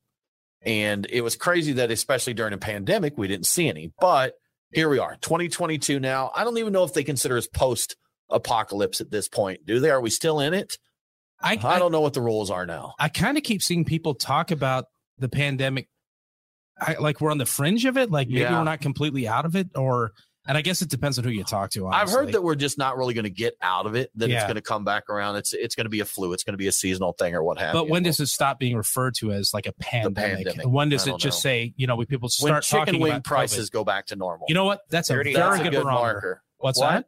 And 0.62 1.06
it 1.10 1.22
was 1.22 1.36
crazy 1.36 1.72
that, 1.74 1.90
especially 1.90 2.34
during 2.34 2.52
a 2.52 2.58
pandemic, 2.58 3.16
we 3.16 3.28
didn't 3.28 3.46
see 3.46 3.68
any. 3.68 3.92
But 4.00 4.34
here 4.72 4.88
we 4.88 4.98
are, 4.98 5.16
2022 5.20 5.98
now. 6.00 6.30
I 6.34 6.44
don't 6.44 6.58
even 6.58 6.72
know 6.72 6.84
if 6.84 6.92
they 6.92 7.02
consider 7.04 7.36
us 7.38 7.46
post 7.46 7.96
apocalypse 8.30 9.00
at 9.00 9.10
this 9.10 9.28
point. 9.28 9.66
Do 9.66 9.80
they? 9.80 9.90
Are 9.90 10.00
we 10.00 10.10
still 10.10 10.38
in 10.40 10.54
it? 10.54 10.76
I, 11.42 11.58
I 11.62 11.78
don't 11.78 11.90
know 11.92 12.02
what 12.02 12.12
the 12.12 12.20
rules 12.20 12.50
are 12.50 12.66
now. 12.66 12.92
I 12.98 13.08
kind 13.08 13.38
of 13.38 13.42
keep 13.42 13.62
seeing 13.62 13.84
people 13.86 14.14
talk 14.14 14.50
about 14.50 14.84
the 15.18 15.28
pandemic. 15.30 15.88
I, 16.78 16.96
like 17.00 17.20
we're 17.20 17.30
on 17.30 17.38
the 17.38 17.46
fringe 17.46 17.86
of 17.86 17.96
it. 17.96 18.10
Like 18.10 18.28
maybe 18.28 18.40
Yeah. 18.40 18.58
we're 18.58 18.64
not 18.64 18.80
completely 18.82 19.26
out 19.26 19.46
of 19.46 19.56
it, 19.56 19.68
or 19.74 20.12
and 20.50 20.58
I 20.58 20.62
guess 20.62 20.82
it 20.82 20.88
depends 20.88 21.16
on 21.16 21.22
who 21.22 21.30
you 21.30 21.44
talk 21.44 21.70
to. 21.70 21.86
I've 21.86 22.10
heard 22.10 22.32
that 22.32 22.42
we're 22.42 22.56
just 22.56 22.76
not 22.76 22.96
really 22.98 23.14
going 23.14 23.22
to 23.22 23.30
get 23.30 23.54
out 23.62 23.86
of 23.86 23.94
it. 23.94 24.10
That 24.16 24.30
it's 24.30 24.42
going 24.42 24.56
to 24.56 24.60
come 24.60 24.82
back 24.84 25.08
around. 25.08 25.36
It's 25.36 25.52
it's 25.52 25.76
going 25.76 25.84
to 25.84 25.90
be 25.90 26.00
a 26.00 26.04
flu. 26.04 26.32
It's 26.32 26.42
going 26.42 26.54
to 26.54 26.58
be 26.58 26.66
a 26.66 26.72
seasonal 26.72 27.12
thing 27.12 27.36
or 27.36 27.44
what 27.44 27.60
have 27.60 27.72
you. 27.72 27.80
But 27.80 27.88
when 27.88 28.02
does 28.02 28.18
it 28.18 28.26
stop 28.26 28.58
being 28.58 28.76
referred 28.76 29.14
to 29.18 29.30
as 29.30 29.54
like 29.54 29.66
a 29.66 29.72
pandemic? 29.74 30.46
pandemic. 30.46 30.66
When 30.66 30.88
does 30.88 31.06
it 31.06 31.18
just 31.18 31.38
know. 31.38 31.50
say, 31.50 31.72
you 31.76 31.86
know, 31.86 31.94
when 31.94 32.08
people 32.08 32.28
when 32.40 32.50
start 32.50 32.64
chicken 32.64 32.86
talking 32.86 33.00
wing 33.00 33.12
about 33.12 33.24
prices 33.24 33.70
COVID? 33.70 33.74
go 33.74 33.84
back 33.84 34.06
to 34.06 34.16
normal? 34.16 34.46
You 34.48 34.56
know 34.56 34.64
what? 34.64 34.80
That's 34.90 35.08
a 35.10 35.12
very 35.12 35.34
That's 35.34 35.60
a 35.60 35.62
good, 35.62 35.72
good 35.72 35.84
marker. 35.84 36.42
What's 36.58 36.80
What? 36.80 36.90
that? 36.90 37.06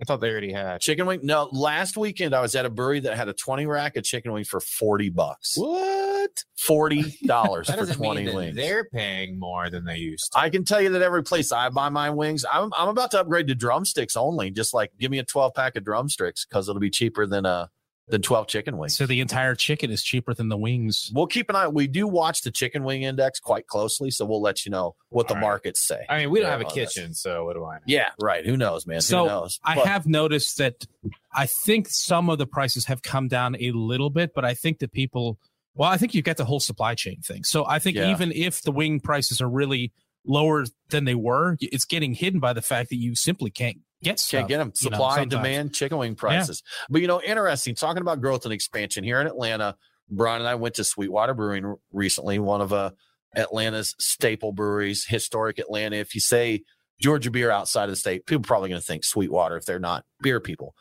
I 0.00 0.04
thought 0.04 0.20
they 0.20 0.30
already 0.30 0.52
had. 0.52 0.80
Chicken 0.80 1.06
wing? 1.06 1.20
No, 1.22 1.48
last 1.52 1.96
weekend 1.96 2.34
I 2.34 2.40
was 2.40 2.54
at 2.54 2.64
a 2.64 2.70
brewery 2.70 3.00
that 3.00 3.16
had 3.16 3.28
a 3.28 3.32
20 3.32 3.66
rack 3.66 3.96
of 3.96 4.04
chicken 4.04 4.32
wings 4.32 4.48
for 4.48 4.60
40 4.60 5.10
bucks. 5.10 5.54
What? 5.56 6.44
$40 6.58 7.66
for 7.88 7.94
20 7.94 8.24
mean 8.24 8.34
wings. 8.34 8.56
they're 8.56 8.84
paying 8.84 9.38
more 9.38 9.70
than 9.70 9.84
they 9.84 9.96
used 9.96 10.32
to. 10.32 10.38
I 10.38 10.50
can 10.50 10.64
tell 10.64 10.80
you 10.80 10.90
that 10.90 11.02
every 11.02 11.22
place 11.24 11.50
I 11.50 11.68
buy 11.70 11.88
my 11.88 12.10
wings, 12.10 12.44
I'm, 12.50 12.72
I'm 12.76 12.88
about 12.88 13.10
to 13.12 13.20
upgrade 13.20 13.48
to 13.48 13.54
drumsticks 13.54 14.16
only. 14.16 14.50
Just 14.50 14.72
like 14.72 14.92
give 14.98 15.10
me 15.10 15.18
a 15.18 15.24
12 15.24 15.54
pack 15.54 15.76
of 15.76 15.84
drumsticks 15.84 16.46
because 16.46 16.68
it'll 16.68 16.80
be 16.80 16.90
cheaper 16.90 17.26
than 17.26 17.46
uh 17.46 17.66
than 18.08 18.22
12 18.22 18.46
chicken 18.48 18.76
wings. 18.78 18.96
So 18.96 19.06
the 19.06 19.20
entire 19.20 19.54
chicken 19.54 19.90
is 19.90 20.02
cheaper 20.02 20.32
than 20.34 20.48
the 20.48 20.56
wings. 20.56 21.10
we'll 21.14 21.26
keep 21.26 21.50
an 21.50 21.56
eye. 21.56 21.68
We 21.68 21.86
do 21.86 22.06
watch 22.08 22.42
the 22.42 22.50
chicken 22.50 22.82
wing 22.84 23.02
index 23.02 23.38
quite 23.40 23.66
closely, 23.66 24.10
so 24.10 24.24
we'll 24.24 24.40
let 24.40 24.64
you 24.64 24.70
know 24.70 24.94
what 25.10 25.28
the 25.28 25.34
All 25.34 25.40
right. 25.40 25.46
markets 25.46 25.80
say. 25.86 26.06
I 26.08 26.18
mean, 26.18 26.30
we 26.30 26.40
don't 26.40 26.48
have 26.50 26.60
a 26.62 26.66
on 26.66 26.74
this. 26.74 26.94
kitchen, 26.94 27.14
so 27.14 27.44
what 27.44 27.54
do 27.54 27.64
I 27.64 27.74
know? 27.76 27.80
Yeah, 27.86 28.08
right. 28.20 28.44
Who 28.46 28.56
knows, 28.56 28.86
man? 28.86 29.00
So, 29.02 29.22
Who 29.24 29.28
knows? 29.28 29.60
I 29.64 29.74
But- 29.74 29.86
have 29.86 30.06
noticed 30.06 30.58
that 30.58 30.86
I 31.34 31.46
think 31.46 31.88
some 31.88 32.30
of 32.30 32.38
the 32.38 32.46
prices 32.46 32.86
have 32.86 33.02
come 33.02 33.28
down 33.28 33.56
a 33.60 33.72
little 33.72 34.10
bit, 34.10 34.32
but 34.34 34.44
I 34.44 34.54
think 34.54 34.78
that 34.78 34.92
people, 34.92 35.38
well, 35.74 35.90
I 35.90 35.96
think 35.98 36.14
you've 36.14 36.24
got 36.24 36.36
the 36.38 36.44
whole 36.46 36.60
supply 36.60 36.94
chain 36.94 37.20
thing. 37.20 37.44
So 37.44 37.66
I 37.66 37.78
think 37.78 37.96
Yeah. 37.96 38.10
even 38.10 38.32
if 38.32 38.62
the 38.62 38.72
wing 38.72 39.00
prices 39.00 39.40
are 39.40 39.48
really 39.48 39.92
lower 40.26 40.64
than 40.90 41.04
they 41.04 41.14
were, 41.14 41.56
it's 41.60 41.84
getting 41.84 42.14
hidden 42.14 42.40
by 42.40 42.52
the 42.52 42.62
fact 42.62 42.90
that 42.90 42.96
you 42.96 43.14
simply 43.14 43.50
can't 43.50 43.78
get 44.02 44.18
stuff. 44.20 44.40
Can't 44.40 44.48
get 44.48 44.58
them. 44.58 44.72
you 44.80 44.90
know, 44.90 44.96
Supply 44.96 45.20
and 45.20 45.30
demand, 45.30 45.74
chicken 45.74 45.98
wing 45.98 46.14
prices. 46.14 46.62
But 46.88 47.00
you 47.00 47.06
know, 47.08 47.20
interesting. 47.20 47.74
Talking 47.74 48.02
about 48.02 48.20
growth 48.20 48.44
and 48.44 48.52
expansion 48.52 49.04
here 49.04 49.20
in 49.20 49.26
Atlanta. 49.26 49.76
Brian 50.10 50.40
and 50.40 50.48
I 50.48 50.54
went 50.54 50.76
to 50.76 50.84
Sweetwater 50.84 51.34
Brewing 51.34 51.76
recently, 51.92 52.38
one 52.38 52.60
of 52.60 52.72
uh, 52.72 52.92
Atlanta's 53.36 53.94
staple 53.98 54.52
breweries, 54.52 55.04
historic 55.06 55.58
Atlanta. 55.58 55.96
If 55.96 56.14
you 56.14 56.20
say 56.20 56.62
Georgia 57.00 57.30
beer 57.30 57.50
outside 57.50 57.84
of 57.84 57.90
the 57.90 57.96
state, 57.96 58.26
people 58.26 58.40
are 58.40 58.46
probably 58.46 58.70
going 58.70 58.80
to 58.80 58.86
think 58.86 59.04
Sweetwater 59.04 59.56
if 59.56 59.66
they're 59.66 59.78
not 59.78 60.04
beer 60.22 60.40
people. 60.40 60.74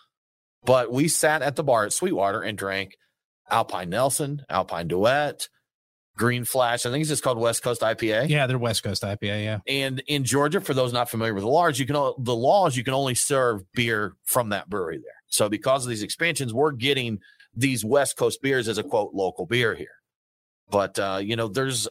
But 0.63 0.91
we 0.91 1.07
sat 1.07 1.41
at 1.41 1.55
the 1.55 1.63
bar 1.63 1.85
at 1.85 1.93
Sweetwater 1.93 2.41
and 2.41 2.57
drank 2.57 2.95
Alpine 3.49 3.89
Nelson, 3.89 4.43
Alpine 4.49 4.87
Duet, 4.87 5.47
Green 6.17 6.43
Flash. 6.43 6.85
I 6.85 6.91
think 6.91 7.01
it's 7.01 7.09
just 7.09 7.23
called 7.23 7.37
West 7.37 7.63
Coast 7.63 7.81
IPA. 7.81 8.29
Yeah, 8.29 8.47
they're 8.47 8.57
West 8.57 8.83
Coast 8.83 9.03
IPA. 9.03 9.43
Yeah. 9.43 9.59
And 9.67 10.03
in 10.07 10.23
Georgia, 10.23 10.59
for 10.59 10.73
those 10.73 10.91
not 10.91 11.09
familiar 11.09 11.33
with 11.33 11.43
the 11.43 11.49
laws, 11.49 11.79
you 11.79 11.85
can 11.85 11.95
the 12.17 12.35
laws 12.35 12.75
you 12.75 12.83
can 12.83 12.93
only 12.93 13.15
serve 13.15 13.61
beer 13.73 14.15
from 14.25 14.49
that 14.49 14.69
brewery 14.69 14.97
there. 14.97 15.11
So 15.27 15.47
because 15.49 15.85
of 15.85 15.89
these 15.89 16.03
expansions, 16.03 16.53
we're 16.53 16.71
getting 16.71 17.19
these 17.55 17.85
West 17.85 18.17
Coast 18.17 18.41
beers 18.41 18.67
as 18.67 18.77
a 18.77 18.83
quote 18.83 19.13
local 19.13 19.45
beer 19.45 19.75
here. 19.75 19.95
But 20.69 20.99
uh, 20.99 21.19
you 21.23 21.35
know, 21.35 21.47
there's 21.47 21.87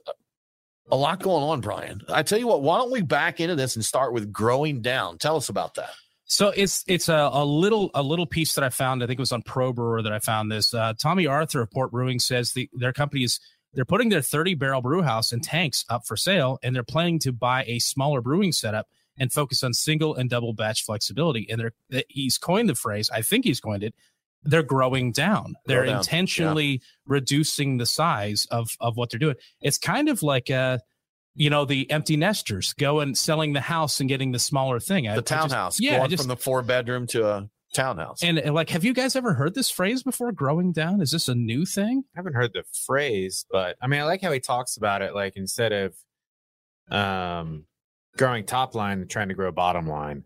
A 0.91 0.97
lot 0.97 1.21
going 1.21 1.43
on, 1.43 1.61
Brian. 1.61 2.03
I 2.09 2.23
tell 2.23 2.39
you 2.39 2.47
what, 2.47 2.63
why 2.63 2.79
don't 2.79 2.93
we 2.93 3.03
back 3.03 3.41
into 3.41 3.57
this 3.57 3.75
and 3.75 3.85
start 3.85 4.13
with 4.13 4.33
growing 4.33 4.83
down? 4.83 5.19
Tell 5.19 5.37
us 5.37 5.49
about 5.49 5.75
that. 5.75 5.91
So 6.27 6.49
it's 6.49 6.85
it's 6.87 7.09
a, 7.09 7.31
a 7.33 7.45
little 7.45 7.91
a 7.95 8.03
little 8.03 8.27
piece 8.27 8.55
that 8.55 8.65
I 8.65 8.69
found. 8.69 9.03
I 9.03 9.07
think 9.07 9.19
it 9.19 9.23
was 9.23 9.33
on 9.33 9.43
Pro 9.43 9.73
Brewer 9.73 10.03
that 10.03 10.13
I 10.13 10.19
found 10.21 10.51
this. 10.51 10.75
Uh, 10.75 10.93
Tommy 11.01 11.27
Arthur 11.27 11.63
of 11.63 11.71
Port 11.71 11.91
Brewing 11.93 12.19
says 12.19 12.53
the, 12.53 12.69
their 12.73 12.93
company 12.93 13.23
is 13.25 13.41
they're 13.77 13.85
putting 13.85 14.09
their 14.09 14.23
30 14.23 14.55
barrel 14.55 14.83
brew 14.83 15.03
house 15.03 15.31
and 15.31 15.43
tanks 15.43 15.85
up 15.89 16.05
for 16.07 16.17
sale, 16.17 16.59
and 16.65 16.75
they're 16.75 16.83
planning 16.83 17.21
to 17.21 17.31
buy 17.33 17.63
a 17.69 17.79
smaller 17.79 18.21
brewing 18.21 18.51
setup 18.51 18.89
and 19.19 19.33
focus 19.33 19.63
on 19.63 19.73
single 19.75 20.15
and 20.17 20.29
double 20.29 20.53
batch 20.53 20.83
flexibility. 20.85 21.47
And 21.49 21.61
they're 21.61 22.03
he's 22.09 22.39
coined 22.39 22.69
the 22.69 22.75
phrase. 22.75 23.09
I 23.11 23.23
think 23.23 23.45
he's 23.45 23.61
coined 23.61 23.85
it. 23.85 23.95
They're 24.43 24.63
growing 24.63 25.13
down. 25.13 25.55
They're 25.67 25.85
down, 25.87 25.99
intentionally 25.99 26.81
reducing 27.07 27.77
the 27.79 27.87
size 27.87 28.47
of 28.51 28.71
of 28.81 28.97
what 28.97 29.11
they're 29.11 29.19
doing. 29.21 29.37
It's 29.61 29.79
kind 29.79 30.09
of 30.09 30.23
like 30.23 30.51
uh 30.51 30.79
you 31.35 31.51
know 31.51 31.65
the 31.67 31.91
empty 31.91 32.17
nesters 32.17 32.73
go 32.75 33.01
and 33.01 33.17
selling 33.17 33.53
the 33.53 33.61
house 33.61 34.01
and 34.01 34.09
getting 34.09 34.33
the 34.33 34.39
smaller 34.39 34.81
thing. 34.81 35.07
I- 35.09 35.17
The 35.17 35.23
just- 35.23 35.29
townhouse. 35.51 35.81
yeah, 35.81 35.95
I 35.95 35.99
going 35.99 36.11
just- 36.11 36.23
from 36.23 36.29
the 36.29 36.37
four 36.37 36.63
bedroom 36.63 37.07
to 37.09 37.27
a 37.29 37.49
townhouse. 37.75 38.23
and, 38.23 38.39
and 38.39 38.55
like, 38.55 38.71
have 38.71 38.85
you 38.85 38.95
guys 38.95 39.17
ever 39.17 39.35
heard 39.35 39.55
this 39.55 39.69
phrase 39.71 40.03
before? 40.03 40.33
Growing 40.33 40.73
down? 40.73 41.01
Is 41.01 41.11
this 41.11 41.29
a 41.29 41.35
new 41.35 41.65
thing? 41.67 42.05
I 42.15 42.19
haven't 42.19 42.35
heard 42.35 42.53
the 42.53 42.65
phrase, 42.87 43.45
but 43.51 43.77
I 43.83 43.87
mean, 43.87 44.01
I 44.01 44.05
like 44.05 44.23
how 44.23 44.33
he 44.33 44.41
talks 44.41 44.77
about 44.77 45.03
it. 45.03 45.15
Like 45.15 45.35
instead 45.37 45.73
of 45.73 45.95
um 46.91 47.65
growing 48.17 48.45
top 48.45 48.75
line, 48.75 48.99
they're 48.99 49.07
trying 49.07 49.29
to 49.29 49.35
grow 49.35 49.51
bottom 49.53 49.87
line. 49.89 50.25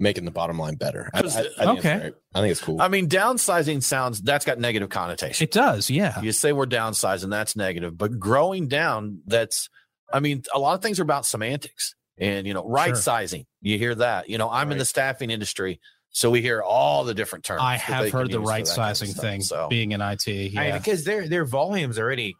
Making 0.00 0.24
the 0.26 0.30
bottom 0.30 0.58
line 0.60 0.76
better. 0.76 1.10
I, 1.12 1.18
I, 1.18 1.22
I 1.22 1.24
think 1.24 1.44
Okay. 1.58 1.92
it's 1.92 2.00
great. 2.02 2.14
I 2.34 2.40
think 2.40 2.50
it's 2.52 2.60
cool. 2.60 2.80
I 2.80 2.86
mean, 2.86 3.08
downsizing 3.08 3.82
sounds 3.82 4.22
that's 4.22 4.44
got 4.44 4.58
negative 4.60 4.90
connotation. 4.90 5.42
It 5.44 5.50
does, 5.50 5.90
yeah. 5.90 6.20
You 6.20 6.30
say 6.30 6.52
we're 6.52 6.66
downsizing, 6.66 7.30
that's 7.30 7.56
negative. 7.56 7.98
But 7.98 8.16
growing 8.18 8.68
down, 8.68 9.22
that's, 9.26 9.68
I 10.12 10.20
mean, 10.20 10.44
a 10.54 10.58
lot 10.60 10.74
of 10.74 10.82
things 10.82 11.00
are 11.00 11.02
about 11.02 11.26
semantics 11.26 11.96
and, 12.16 12.46
you 12.46 12.54
know, 12.54 12.64
right 12.64 12.90
Sure. 12.90 12.94
sizing. 12.96 13.46
You 13.60 13.76
hear 13.76 13.96
that. 13.96 14.28
You 14.30 14.38
know, 14.38 14.48
I'm 14.48 14.70
in 14.70 14.78
the 14.78 14.84
staffing 14.84 15.30
industry. 15.30 15.80
So 16.10 16.30
we 16.30 16.42
hear 16.42 16.62
all 16.62 17.04
the 17.04 17.14
different 17.14 17.44
terms. 17.44 17.60
I 17.62 17.76
have 17.76 18.10
heard 18.10 18.30
the 18.30 18.40
right 18.40 18.64
that 18.64 18.76
kind 18.76 18.90
of 18.90 18.96
sizing 18.96 19.10
stuff. 19.10 19.22
thing 19.22 19.40
So 19.42 19.68
being 19.68 19.92
in 19.92 20.00
IT. 20.00 20.26
Yeah. 20.26 20.60
I 20.60 20.64
mean, 20.70 20.78
because 20.78 21.04
their 21.04 21.28
their 21.28 21.44
volume's 21.44 21.98
already 21.98 22.34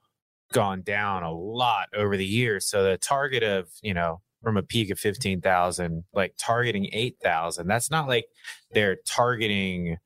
gone 0.52 0.82
down 0.82 1.22
a 1.22 1.32
lot 1.32 1.88
over 1.94 2.16
the 2.16 2.24
years. 2.24 2.66
So 2.66 2.82
the 2.82 2.98
target 2.98 3.42
of 3.42 3.68
you 3.82 3.94
know 3.94 4.20
from 4.42 4.56
a 4.56 4.62
peak 4.62 4.90
of 4.90 4.98
fifteen 4.98 5.40
thousand, 5.40 6.04
like 6.12 6.34
targeting 6.38 6.88
eight 6.92 7.16
thousand, 7.22 7.66
that's 7.66 7.90
not 7.90 8.08
like 8.08 8.26
they're 8.72 8.96
targeting 9.06 9.98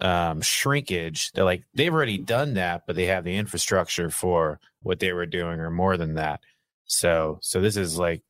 um 0.00 0.40
shrinkage. 0.40 1.32
They're 1.32 1.44
like 1.44 1.64
they've 1.74 1.92
already 1.92 2.18
done 2.18 2.54
that, 2.54 2.82
but 2.86 2.96
they 2.96 3.06
have 3.06 3.24
the 3.24 3.36
infrastructure 3.36 4.10
for 4.10 4.60
what 4.82 4.98
they 4.98 5.12
were 5.12 5.26
doing 5.26 5.60
or 5.60 5.70
more 5.70 5.96
than 5.96 6.14
that. 6.14 6.40
So 6.84 7.38
so 7.40 7.60
this 7.60 7.76
is 7.76 7.98
like 7.98 8.22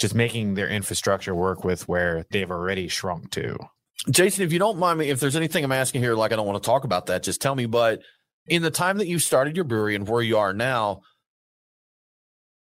just 0.00 0.14
making 0.14 0.54
their 0.54 0.68
infrastructure 0.68 1.34
work 1.34 1.62
with 1.62 1.86
where 1.86 2.24
they've 2.30 2.50
already 2.50 2.88
shrunk 2.88 3.30
to. 3.32 3.56
Jason, 4.10 4.44
if 4.44 4.52
you 4.52 4.58
don't 4.58 4.78
mind 4.78 4.98
me, 4.98 5.10
if 5.10 5.20
there's 5.20 5.36
anything 5.36 5.62
I'm 5.62 5.72
asking 5.72 6.00
here, 6.00 6.14
like 6.14 6.32
I 6.32 6.36
don't 6.36 6.46
want 6.46 6.60
to 6.62 6.66
talk 6.66 6.84
about 6.84 7.06
that, 7.06 7.22
just 7.22 7.42
tell 7.42 7.54
me. 7.54 7.66
But 7.66 8.00
in 8.46 8.62
the 8.62 8.70
time 8.70 8.98
that 8.98 9.06
you 9.06 9.18
started 9.18 9.56
your 9.56 9.66
brewery 9.66 9.94
and 9.94 10.08
where 10.08 10.22
you 10.22 10.38
are 10.38 10.54
now, 10.54 11.02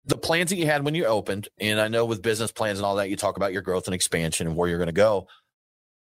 the 0.05 0.17
plans 0.17 0.49
that 0.49 0.55
you 0.55 0.65
had 0.65 0.83
when 0.83 0.95
you 0.95 1.05
opened, 1.05 1.47
and 1.59 1.79
I 1.79 1.89
know 1.89 2.05
with 2.05 2.23
business 2.23 2.51
plans 2.51 2.79
and 2.79 2.85
all 2.85 2.95
that, 2.95 3.09
you 3.09 3.15
talk 3.15 3.37
about 3.37 3.53
your 3.53 3.61
growth 3.61 3.87
and 3.87 3.93
expansion 3.93 4.47
and 4.47 4.55
where 4.55 4.67
you're 4.67 4.79
going 4.79 4.87
to 4.87 4.93
go. 4.93 5.27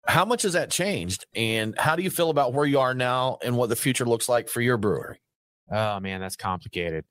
How 0.08 0.24
much 0.24 0.44
has 0.44 0.54
that 0.54 0.72
changed? 0.72 1.26
And 1.36 1.78
how 1.78 1.96
do 1.98 2.04
you 2.04 2.12
feel 2.12 2.30
about 2.30 2.54
where 2.54 2.66
you 2.66 2.80
are 2.80 2.94
now 2.94 3.40
and 3.44 3.58
what 3.58 3.70
the 3.70 3.76
future 3.76 4.06
looks 4.06 4.30
like 4.30 4.48
for 4.48 4.62
your 4.62 4.78
brewery? 4.78 5.20
Oh 5.70 6.00
man, 6.00 6.22
that's 6.22 6.36
complicated. 6.38 7.04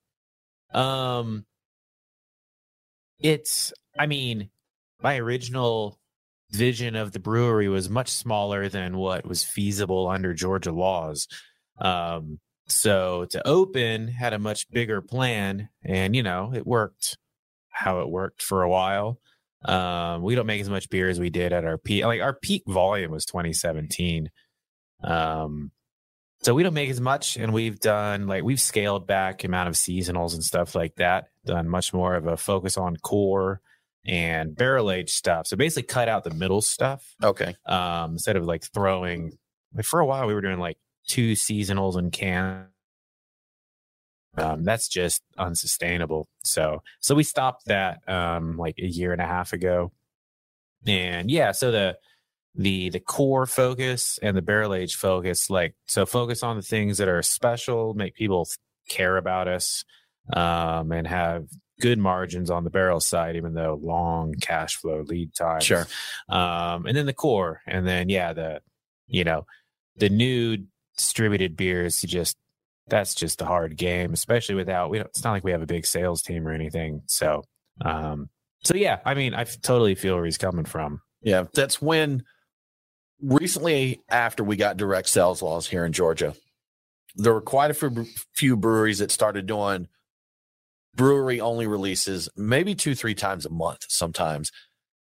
Um 0.72 1.44
it's 3.24 3.72
I 3.98 4.06
mean, 4.06 4.50
my 5.02 5.16
original 5.16 5.98
vision 6.52 6.94
of 6.94 7.12
the 7.12 7.18
brewery 7.18 7.68
was 7.68 7.90
much 7.90 8.10
smaller 8.10 8.68
than 8.68 8.96
what 8.98 9.26
was 9.26 9.42
feasible 9.42 10.08
under 10.08 10.34
Georgia 10.34 10.70
laws. 10.72 11.26
Um 11.80 12.38
so 12.68 13.26
to 13.30 13.46
open 13.46 14.08
had 14.08 14.32
a 14.34 14.38
much 14.38 14.70
bigger 14.70 15.00
plan 15.00 15.70
and 15.82 16.14
you 16.14 16.22
know, 16.22 16.52
it 16.54 16.66
worked 16.66 17.18
how 17.70 18.00
it 18.00 18.10
worked 18.10 18.42
for 18.42 18.62
a 18.62 18.68
while. 18.70 19.18
Um 19.64 20.22
we 20.22 20.34
don't 20.34 20.46
make 20.46 20.60
as 20.60 20.70
much 20.70 20.90
beer 20.90 21.08
as 21.08 21.18
we 21.18 21.30
did 21.30 21.52
at 21.54 21.64
our 21.64 21.78
peak 21.78 22.04
like 22.04 22.20
our 22.20 22.34
peak 22.34 22.62
volume 22.68 23.10
was 23.10 23.24
2017. 23.24 24.30
Um 25.02 25.72
so 26.44 26.52
we 26.52 26.62
don't 26.62 26.74
make 26.74 26.90
as 26.90 27.00
much 27.00 27.36
and 27.38 27.54
we've 27.54 27.80
done 27.80 28.26
like 28.26 28.42
we've 28.44 28.60
scaled 28.60 29.06
back 29.06 29.44
amount 29.44 29.68
of 29.68 29.74
seasonals 29.74 30.34
and 30.34 30.44
stuff 30.44 30.74
like 30.74 30.94
that 30.96 31.28
done 31.46 31.68
much 31.68 31.94
more 31.94 32.14
of 32.14 32.26
a 32.26 32.36
focus 32.36 32.76
on 32.76 32.96
core 32.98 33.62
and 34.06 34.54
barrel 34.54 34.90
age 34.90 35.10
stuff. 35.10 35.46
So 35.46 35.56
basically 35.56 35.84
cut 35.84 36.08
out 36.10 36.22
the 36.24 36.34
middle 36.34 36.60
stuff 36.60 37.14
Okay. 37.22 37.56
um 37.64 38.12
instead 38.12 38.36
of 38.36 38.44
like 38.44 38.62
throwing 38.74 39.38
like 39.74 39.86
for 39.86 40.00
a 40.00 40.06
while 40.06 40.26
we 40.26 40.34
were 40.34 40.42
doing 40.42 40.58
like 40.58 40.76
two 41.08 41.32
seasonals 41.32 41.96
in 41.98 42.10
can 42.10 42.66
um 44.36 44.64
that's 44.64 44.88
just 44.88 45.22
unsustainable. 45.38 46.28
So 46.42 46.82
so 47.00 47.14
we 47.14 47.22
stopped 47.22 47.64
that 47.66 48.06
um 48.06 48.58
like 48.58 48.78
a 48.78 48.86
year 48.86 49.12
and 49.12 49.22
a 49.22 49.26
half 49.26 49.54
ago. 49.54 49.92
And 50.86 51.30
yeah 51.30 51.52
so 51.52 51.70
the 51.70 51.96
the 52.56 52.88
the 52.90 53.00
core 53.00 53.46
focus 53.46 54.18
and 54.22 54.36
the 54.36 54.42
barrel 54.42 54.74
age 54.74 54.94
focus 54.94 55.50
like 55.50 55.74
so 55.86 56.06
focus 56.06 56.42
on 56.42 56.56
the 56.56 56.62
things 56.62 56.98
that 56.98 57.08
are 57.08 57.20
special 57.22 57.94
make 57.94 58.14
people 58.14 58.46
care 58.88 59.16
about 59.16 59.48
us 59.48 59.84
um 60.34 60.92
and 60.92 61.06
have 61.06 61.46
good 61.80 61.98
margins 61.98 62.50
on 62.50 62.62
the 62.62 62.70
barrel 62.70 63.00
side 63.00 63.34
even 63.34 63.54
though 63.54 63.80
long 63.82 64.32
cash 64.40 64.76
flow 64.76 65.02
lead 65.08 65.34
time 65.34 65.60
Sure. 65.60 65.86
um 66.28 66.86
and 66.86 66.96
then 66.96 67.06
the 67.06 67.12
core 67.12 67.60
and 67.66 67.86
then 67.86 68.08
yeah 68.08 68.32
the 68.32 68.60
you 69.08 69.24
know 69.24 69.44
the 69.96 70.08
new 70.08 70.58
distributed 70.96 71.56
beers 71.56 72.00
just 72.02 72.36
that's 72.86 73.14
just 73.14 73.40
a 73.42 73.44
hard 73.46 73.76
game 73.76 74.12
especially 74.12 74.54
without 74.54 74.90
we 74.90 74.98
don't 74.98 75.08
it's 75.08 75.24
not 75.24 75.32
like 75.32 75.42
we 75.42 75.50
have 75.50 75.62
a 75.62 75.66
big 75.66 75.84
sales 75.86 76.22
team 76.22 76.46
or 76.46 76.52
anything 76.52 77.02
so 77.06 77.42
um 77.84 78.28
so 78.62 78.76
yeah 78.76 79.00
i 79.04 79.12
mean 79.14 79.34
i 79.34 79.42
totally 79.42 79.96
feel 79.96 80.14
where 80.14 80.24
he's 80.24 80.38
coming 80.38 80.64
from 80.64 81.00
Yeah. 81.22 81.44
That's 81.54 81.82
when 81.82 82.22
recently, 83.24 84.02
after 84.08 84.44
we 84.44 84.56
got 84.56 84.76
direct 84.76 85.08
sales 85.08 85.42
laws 85.42 85.66
here 85.66 85.84
in 85.84 85.92
Georgia, 85.92 86.34
there 87.16 87.32
were 87.32 87.40
quite 87.40 87.70
a 87.70 88.06
few, 88.34 88.56
breweries 88.56 88.98
that 88.98 89.10
started 89.10 89.46
doing 89.46 89.88
brewery 90.94 91.40
only 91.40 91.66
releases, 91.66 92.28
maybe 92.36 92.74
two, 92.74 92.94
three 92.94 93.14
times 93.14 93.46
a 93.46 93.50
month 93.50 93.84
sometimes. 93.88 94.52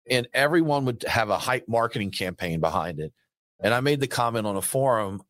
And 0.10 0.28
everyone 0.34 0.86
would 0.86 1.04
have 1.08 1.30
a 1.30 1.38
hype 1.38 1.67
marketing 1.67 2.12
campaign 2.12 2.60
behind 2.60 3.00
it. 3.00 3.13
And 3.60 3.74
I 3.74 3.80
made 3.80 4.00
the 4.00 4.08
comment 4.08 4.47
on 4.47 4.58
a 4.58 4.62
forum, 4.62 5.21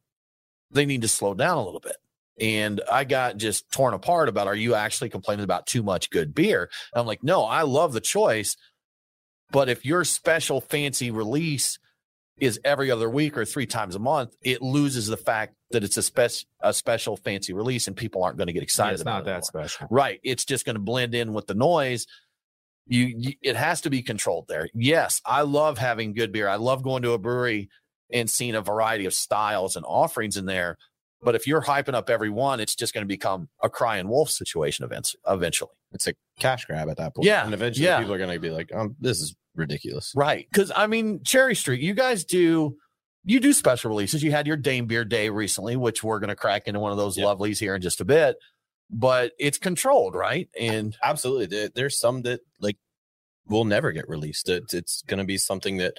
they 0.72 0.86
need 0.86 1.02
to 1.02 1.08
slow 1.08 1.34
down 1.34 1.58
a 1.58 1.64
little 1.64 1.82
bit. 1.82 1.98
And 2.40 2.82
I 2.92 3.04
got 3.04 3.38
just 3.38 3.70
torn 3.72 3.94
apart 3.94 4.30
about 4.30 4.48
are 4.48 4.56
you 4.56 4.74
actually 4.74 5.10
complaining 5.10 5.44
about 5.44 5.68
too 5.68 5.84
much 5.84 6.10
good 6.10 6.34
beer? 6.34 6.70
And 6.94 7.02
I'm 7.02 7.06
like, 7.08 7.24
no, 7.24 7.44
I 7.44 7.64
love 7.64 7.94
the 7.94 8.02
choice. 8.02 8.56
But 9.52 9.70
if 9.70 9.86
your 9.86 10.06
special 10.06 10.62
fancy 10.62 11.12
release 11.12 11.78
is 12.42 12.60
every 12.66 12.92
other 12.92 13.10
week 13.10 13.38
or 13.38 13.46
three 13.46 13.66
times 13.68 13.96
a 13.96 14.00
month, 14.00 14.36
it 14.42 14.62
loses 14.62 15.08
the 15.08 15.16
fact 15.16 15.56
that 15.70 15.84
it's 15.84 15.96
a, 15.96 16.04
spec- 16.04 16.44
a 16.62 16.74
special 16.74 17.16
fancy 17.16 17.54
release 17.54 17.88
and 17.88 17.96
people 17.96 18.24
aren't 18.24 18.36
going 18.38 18.48
to 18.48 18.54
get 18.54 18.60
Yeah, 18.62 18.64
excited 18.64 18.94
it's 18.94 19.02
about 19.04 19.12
not 19.14 19.22
it 19.22 19.26
that 19.26 19.30
anymore. 19.32 19.68
special 19.70 19.88
Right. 19.90 20.20
It's 20.24 20.44
just 20.44 20.66
going 20.66 20.76
to 20.76 20.82
blend 20.82 21.16
in 21.16 21.32
with 21.34 21.48
the 21.48 21.54
noise. 21.54 22.06
You, 22.88 23.14
you, 23.16 23.34
it 23.42 23.56
has 23.56 23.80
to 23.82 23.90
be 23.90 24.02
controlled 24.02 24.48
there. 24.50 24.68
Yes, 24.74 25.22
I 25.26 25.44
love 25.44 25.78
having 25.78 26.14
good 26.14 26.32
beer. 26.34 26.50
I 26.50 26.56
love 26.56 26.84
going 26.84 27.04
to 27.04 27.12
a 27.14 27.18
brewery 27.20 27.70
and 28.12 28.30
seeing 28.30 28.56
a 28.56 28.62
variety 28.62 29.06
of 29.06 29.14
styles 29.14 29.76
and 29.78 29.86
offerings 29.88 30.36
in 30.36 30.46
there. 30.46 30.78
But 31.22 31.36
if 31.36 31.46
you're 31.46 31.62
hyping 31.62 31.94
up 31.94 32.10
every 32.10 32.32
one, 32.32 32.60
it's 32.60 32.76
just 32.76 32.94
going 32.94 33.04
to 33.04 33.08
become 33.08 33.48
a 33.62 33.70
crying 33.70 34.08
wolf 34.10 34.32
situation 34.32 34.84
events 34.84 35.16
eventually. 35.28 35.70
it's 35.94 36.08
a 36.08 36.14
cash 36.40 36.66
grab 36.66 36.90
at 36.90 36.98
that 36.98 37.14
point. 37.16 37.28
Yeah, 37.28 37.46
And 37.46 37.54
eventually 37.54 37.86
yeah. 37.86 38.00
people 38.00 38.14
are 38.16 38.18
going 38.18 38.32
to 38.34 38.40
be 38.40 38.50
like, 38.50 38.74
um, 38.74 38.96
this 39.00 39.20
is 39.22 39.36
ridiculous. 39.56 40.14
Right. 40.16 40.48
Because 40.52 40.72
I 40.76 40.88
mean, 40.88 41.22
Cherry 41.24 41.56
Street, 41.56 41.82
you 41.82 41.94
guys 41.94 42.24
do 42.26 42.78
you 43.24 43.40
do 43.40 43.54
special 43.54 43.90
releases. 43.90 44.24
You 44.24 44.32
had 44.32 44.48
your 44.48 44.58
Dame 44.58 44.88
Beer 44.88 45.06
Day 45.06 45.30
recently, 45.30 45.76
which 45.76 46.04
we're 46.04 46.20
going 46.20 46.30
to 46.30 46.36
crack 46.36 46.68
into 46.68 46.80
one 46.80 46.92
of 46.92 46.98
those 46.98 47.18
Yep. 47.18 47.28
lovelies 47.28 47.60
here 47.60 47.76
in 47.76 47.82
just 47.82 48.02
a 48.02 48.06
bit. 48.06 48.36
But 48.90 49.34
it's 49.40 49.58
controlled, 49.60 50.16
right? 50.16 50.50
And 50.60 50.98
Absolutely. 51.04 51.46
There, 51.46 51.70
there's 51.74 52.00
some 52.00 52.24
that 52.24 52.42
like 52.60 52.78
will 53.48 53.64
never 53.66 53.92
get 53.92 54.10
released. 54.10 54.50
It, 54.50 54.74
it's 54.74 55.02
going 55.04 55.20
to 55.20 55.24
be 55.24 55.38
something 55.38 55.78
that, 55.78 55.94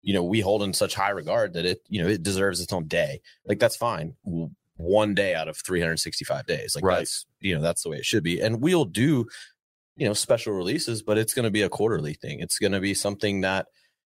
you 0.00 0.14
know, 0.14 0.24
we 0.24 0.40
hold 0.40 0.62
in 0.62 0.72
such 0.72 0.94
high 0.94 1.10
regard 1.10 1.52
that 1.52 1.64
it, 1.66 1.80
you 1.88 2.02
know, 2.02 2.08
it 2.08 2.22
deserves 2.22 2.60
its 2.60 2.72
own 2.72 2.86
day. 2.86 3.20
Like 3.46 3.58
that's 3.58 3.76
fine. 3.76 4.16
W- 4.24 4.50
One 4.76 5.14
day 5.14 5.34
out 5.34 5.48
of 5.48 5.56
365 5.58 6.46
days. 6.46 6.74
Like 6.74 6.84
Right. 6.84 6.98
that's, 6.98 7.26
you 7.40 7.54
know, 7.54 7.60
that's 7.62 7.82
the 7.82 7.90
way 7.90 7.98
it 7.98 8.06
should 8.06 8.24
be. 8.24 8.40
And 8.40 8.60
we'll 8.62 8.86
do, 8.86 9.26
you 9.96 10.06
know, 10.06 10.14
special 10.14 10.52
releases, 10.52 11.02
but 11.02 11.18
it's 11.18 11.34
going 11.34 11.44
to 11.44 11.50
be 11.50 11.62
a 11.62 11.68
quarterly 11.68 12.14
thing. 12.14 12.40
It's 12.40 12.58
going 12.58 12.72
to 12.72 12.80
be 12.80 12.94
something 12.94 13.42
that, 13.42 13.66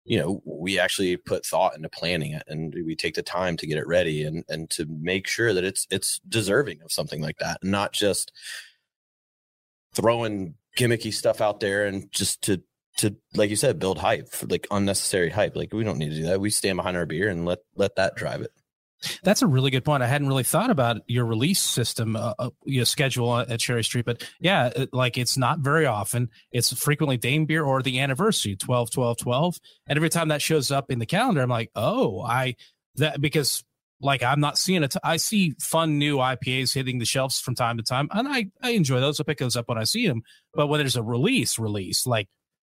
you 0.06 0.18
know, 0.20 0.42
we 0.46 0.80
actually 0.80 1.18
put 1.18 1.46
thought 1.46 1.76
into 1.76 1.90
planning 1.90 2.32
it 2.34 2.44
and 2.48 2.74
we 2.86 2.96
take 2.96 3.16
the 3.16 3.22
time 3.22 3.58
to 3.58 3.68
get 3.68 3.78
it 3.78 3.88
ready 3.88 4.24
and 4.24 4.44
and 4.48 4.70
to 4.72 4.86
make 4.86 5.28
sure 5.28 5.54
that 5.54 5.64
it's 5.64 5.86
it's 5.92 6.20
deserving 6.28 6.82
of 6.82 6.92
something 6.92 7.22
like 7.22 7.38
that, 7.40 7.60
and 7.62 7.72
not 7.72 7.94
just 7.94 8.32
throwing 9.94 10.56
gimmicky 10.78 11.14
stuff 11.14 11.42
out 11.42 11.60
there 11.60 11.86
and 11.86 12.12
just 12.12 12.42
to 12.44 12.62
to 12.98 13.16
like 13.36 13.50
you 13.50 13.56
said 13.56 13.80
build 13.80 13.98
hype 13.98 14.30
like 14.48 14.68
unnecessary 14.70 15.30
hype 15.30 15.56
like 15.56 15.74
we 15.74 15.84
don't 15.84 15.98
need 15.98 16.10
to 16.10 16.18
do 16.18 16.24
that 16.24 16.40
we 16.40 16.50
stand 16.52 16.78
behind 16.78 16.96
our 16.96 17.06
beer 17.06 17.30
and 17.30 17.46
let 17.46 17.60
let 17.76 17.96
that 17.96 18.16
drive 18.16 18.42
it 18.42 18.52
That's 19.24 19.42
a 19.42 19.48
really 19.48 19.72
good 19.72 19.86
point. 19.86 20.04
I 20.04 20.08
hadn't 20.08 20.28
really 20.28 20.44
thought 20.44 20.70
about 20.70 21.02
your 21.08 21.26
release 21.26 21.62
system, 21.62 22.16
uh, 22.16 22.34
uh, 22.40 22.50
your 22.66 22.86
schedule 22.86 23.38
at 23.38 23.60
Cherry 23.60 23.84
Street, 23.84 24.06
but 24.06 24.28
yeah, 24.40 24.72
it, 24.76 24.94
like 24.94 25.18
it's 25.18 25.38
not 25.38 25.60
very 25.60 25.86
often. 25.86 26.30
It's 26.52 26.74
frequently 26.74 27.18
Dame 27.18 27.46
beer 27.46 27.64
or 27.64 27.82
the 27.82 28.00
anniversary 28.00 28.56
12, 28.56 28.92
12, 28.92 29.18
12. 29.18 29.60
And 29.88 29.98
every 29.98 30.10
time 30.10 30.30
that 30.30 30.42
shows 30.42 30.72
up 30.72 30.92
in 30.92 31.00
the 31.00 31.06
calendar, 31.06 31.42
I'm 31.42 31.50
like, 31.50 31.72
oh, 31.76 32.22
I 32.22 32.56
that 32.96 33.22
because 33.22 33.64
like 34.02 34.24
I'm 34.24 34.40
not 34.40 34.58
seeing 34.58 34.84
it. 34.84 34.96
I 35.04 35.18
see 35.18 35.54
fun 35.60 35.98
new 35.98 36.18
IPAs 36.18 36.74
hitting 36.74 37.00
the 37.00 37.06
shelves 37.06 37.40
from 37.40 37.56
time 37.56 37.78
to 37.78 37.84
time, 37.84 38.08
and 38.12 38.28
I 38.28 38.48
I 38.62 38.72
enjoy 38.72 39.00
those. 39.00 39.20
I 39.20 39.24
pick 39.24 39.40
those 39.40 39.56
up 39.56 39.70
when 39.70 39.78
I 39.78 39.84
see 39.84 40.08
them. 40.08 40.22
But 40.54 40.68
when 40.68 40.80
there's 40.80 40.96
a 40.96 41.04
release, 41.04 41.58
release 41.58 42.06
like 42.06 42.28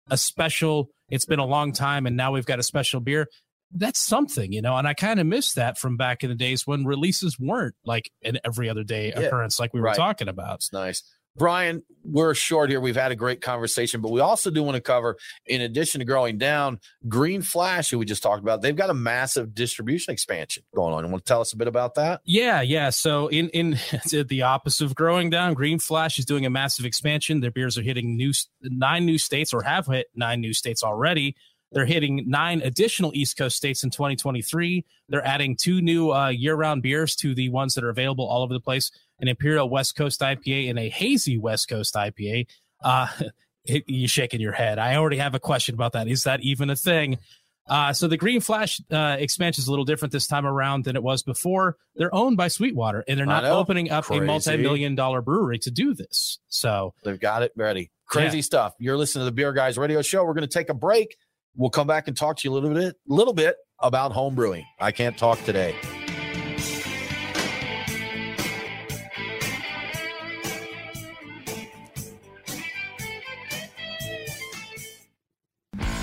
a 0.10 0.18
special, 0.18 0.90
it's 1.10 1.26
been 1.26 1.40
a 1.40 1.46
long 1.46 1.72
time, 1.72 2.06
and 2.06 2.16
now 2.16 2.32
we've 2.32 2.46
got 2.46 2.60
a 2.60 2.64
special 2.64 3.00
beer 3.00 3.28
that's 3.76 4.00
something, 4.00 4.52
you 4.52 4.62
know, 4.62 4.76
and 4.76 4.88
I 4.88 4.94
kind 4.94 5.20
of 5.20 5.28
miss 5.28 5.54
that 5.54 5.78
from 5.78 5.98
back 5.98 6.24
in 6.24 6.30
the 6.30 6.36
days 6.36 6.66
when 6.66 6.86
releases 6.86 7.40
weren't 7.40 7.76
like 7.86 8.12
an 8.24 8.40
every 8.44 8.70
other 8.70 8.84
day 8.84 9.10
Yeah, 9.10 9.22
occurrence 9.22 9.60
like 9.60 9.74
we 9.74 9.80
were 9.82 9.88
right. 9.88 9.96
talking 9.96 10.28
about. 10.28 10.56
It's 10.56 10.74
nice. 10.74 11.04
Brian, 11.38 11.84
we're 12.06 12.34
short 12.34 12.70
here. 12.70 12.80
We've 12.80 12.96
had 12.96 13.12
a 13.12 13.16
great 13.16 13.42
conversation, 13.42 14.00
but 14.00 14.10
we 14.10 14.22
also 14.22 14.50
do 14.50 14.64
want 14.64 14.76
to 14.76 14.82
cover, 14.82 15.18
in 15.46 15.60
addition 15.60 16.00
to 16.00 16.06
growing 16.06 16.38
down, 16.38 16.80
Green 17.10 17.42
Flash, 17.42 17.90
who 17.90 18.00
we 18.00 18.06
just 18.06 18.24
talked 18.24 18.42
about, 18.42 18.62
they've 18.62 18.76
got 18.76 18.90
a 18.90 18.94
massive 18.94 19.54
distribution 19.54 20.14
expansion 20.14 20.64
going 20.74 20.94
on. 20.94 21.04
You 21.04 21.12
want 21.12 21.26
to 21.26 21.28
tell 21.30 21.42
us 21.42 21.52
a 21.52 21.58
bit 21.58 21.68
about 21.68 21.96
that? 21.96 22.22
Yeah, 22.24 22.62
yeah. 22.62 22.90
So 22.90 23.28
in 23.28 23.50
in 23.50 23.72
the 24.30 24.44
opposite 24.44 24.86
of 24.86 24.96
growing 24.96 25.30
down, 25.30 25.56
Green 25.56 25.78
Flash 25.78 26.18
is 26.20 26.26
doing 26.26 26.46
a 26.46 26.50
massive 26.50 26.86
expansion. 26.86 27.42
Their 27.42 27.52
beers 27.52 27.78
are 27.78 27.82
hitting 27.84 28.16
new 28.16 28.32
nine 28.62 29.06
new 29.06 29.18
states 29.18 29.54
or 29.54 29.62
have 29.62 29.88
hit 29.88 30.08
nine 30.16 30.40
new 30.40 30.54
states 30.54 30.84
already. 30.84 31.36
They're 31.76 31.86
hitting 31.86 32.24
nine 32.26 32.62
additional 32.64 33.12
East 33.14 33.38
Coast 33.38 33.58
states 33.58 33.84
in 33.84 33.90
2023. 33.90 34.86
They're 35.10 35.28
adding 35.28 35.58
two 35.58 35.82
new 35.82 36.10
uh, 36.12 36.30
year-round 36.30 36.82
beers 36.82 37.18
to 37.18 37.36
the 37.36 37.50
ones 37.50 37.76
that 37.76 37.84
are 37.84 37.90
available 37.90 38.26
all 38.26 38.44
over 38.44 38.54
the 38.54 38.62
place: 38.62 38.92
an 39.20 39.28
Imperial 39.28 39.70
West 39.70 39.98
Coast 39.98 40.22
IPA 40.22 40.70
and 40.70 40.80
a 40.80 40.88
hazy 40.88 41.38
West 41.38 41.68
Coast 41.68 41.94
IPA. 41.96 42.48
Uh, 42.82 43.10
it, 43.66 43.84
you're 43.88 44.08
shaking 44.08 44.40
your 44.40 44.54
head. 44.54 44.80
I 44.80 44.96
already 44.96 45.18
have 45.18 45.36
a 45.36 45.40
question 45.40 45.76
about 45.76 45.92
that. 45.92 46.08
Is 46.08 46.24
that 46.24 46.40
even 46.42 46.70
a 46.70 46.78
thing? 46.78 47.18
Uh, 47.68 47.92
so 47.92 48.08
the 48.08 48.16
Green 48.16 48.40
Flash 48.40 48.80
uh, 48.90 49.18
expansion 49.20 49.62
is 49.62 49.68
a 49.68 49.72
little 49.72 49.86
different 49.86 50.12
this 50.14 50.28
time 50.28 50.46
around 50.46 50.86
than 50.86 50.96
it 50.96 51.04
was 51.04 51.24
before. 51.24 51.76
They're 51.96 52.14
owned 52.14 52.38
by 52.38 52.48
Sweetwater, 52.48 53.04
and 53.06 53.20
they're 53.20 53.26
not 53.26 53.44
opening 53.44 53.90
up 53.90 54.06
Crazy. 54.06 54.24
a 54.24 54.28
multi-million 54.28 54.96
dollar 54.96 55.22
brewery 55.22 55.60
to 55.60 55.72
do 55.72 55.94
this. 55.94 56.40
So 56.48 56.94
They've 57.04 57.20
got 57.20 57.42
it 57.42 57.52
ready. 57.58 57.92
Crazy 58.08 58.44
stuff. 58.44 58.76
You're 58.80 58.98
listening 58.98 59.22
to 59.22 59.26
the 59.26 59.32
Beer 59.32 59.52
Guys 59.52 59.78
Radio 59.78 60.02
Show. 60.04 60.24
We're 60.24 60.36
going 60.36 60.48
to 60.48 60.54
take 60.54 60.70
a 60.70 60.76
break. 60.76 61.18
We'll 61.58 61.70
come 61.70 61.88
back 61.88 62.08
and 62.08 62.18
talk 62.18 62.38
to 62.38 62.48
you 62.48 62.52
a 62.52 62.56
little 62.56 62.74
bit, 62.74 62.98
little 63.08 63.34
bit 63.34 63.56
about 63.80 64.12
home 64.12 64.36
brewing. 64.36 64.66
I 64.80 64.92
can't 64.92 65.18
talk 65.18 65.42
today. 65.46 65.74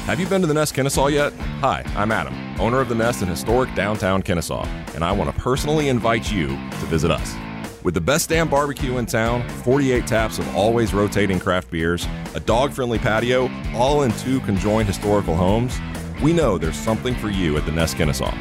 Have 0.06 0.18
you 0.18 0.26
been 0.26 0.40
to 0.40 0.46
the 0.46 0.54
Nest 0.54 0.74
Kennesaw 0.74 1.06
yet? 1.06 1.32
Hi, 1.60 1.84
I'm 1.96 2.10
Adam, 2.10 2.34
owner 2.60 2.80
of 2.80 2.88
the 2.88 2.94
Nest 2.94 3.22
in 3.22 3.28
historic 3.28 3.74
downtown 3.74 4.22
Kennesaw, 4.22 4.64
and 4.94 5.04
I 5.04 5.12
want 5.12 5.34
to 5.34 5.40
personally 5.40 5.88
invite 5.88 6.30
you 6.32 6.48
to 6.48 6.86
visit 6.86 7.10
us. 7.10 7.34
With 7.82 7.94
the 7.94 8.00
best 8.00 8.28
damn 8.28 8.48
barbecue 8.48 8.98
in 8.98 9.06
town, 9.06 9.48
48 9.64 10.06
taps 10.06 10.38
of 10.38 10.54
always 10.54 10.94
rotating 10.94 11.40
craft 11.40 11.68
beers, 11.68 12.06
a 12.34 12.40
dog 12.40 12.72
friendly 12.72 12.98
patio, 12.98 13.50
all 13.74 14.02
in 14.02 14.12
two 14.12 14.38
conjoined 14.40 14.86
historical 14.86 15.34
homes, 15.34 15.76
we 16.22 16.32
know 16.32 16.58
there's 16.58 16.76
something 16.76 17.14
for 17.16 17.28
you 17.28 17.56
at 17.56 17.66
the 17.66 17.72
Nest 17.72 17.96
Kennesaw. 17.96 18.32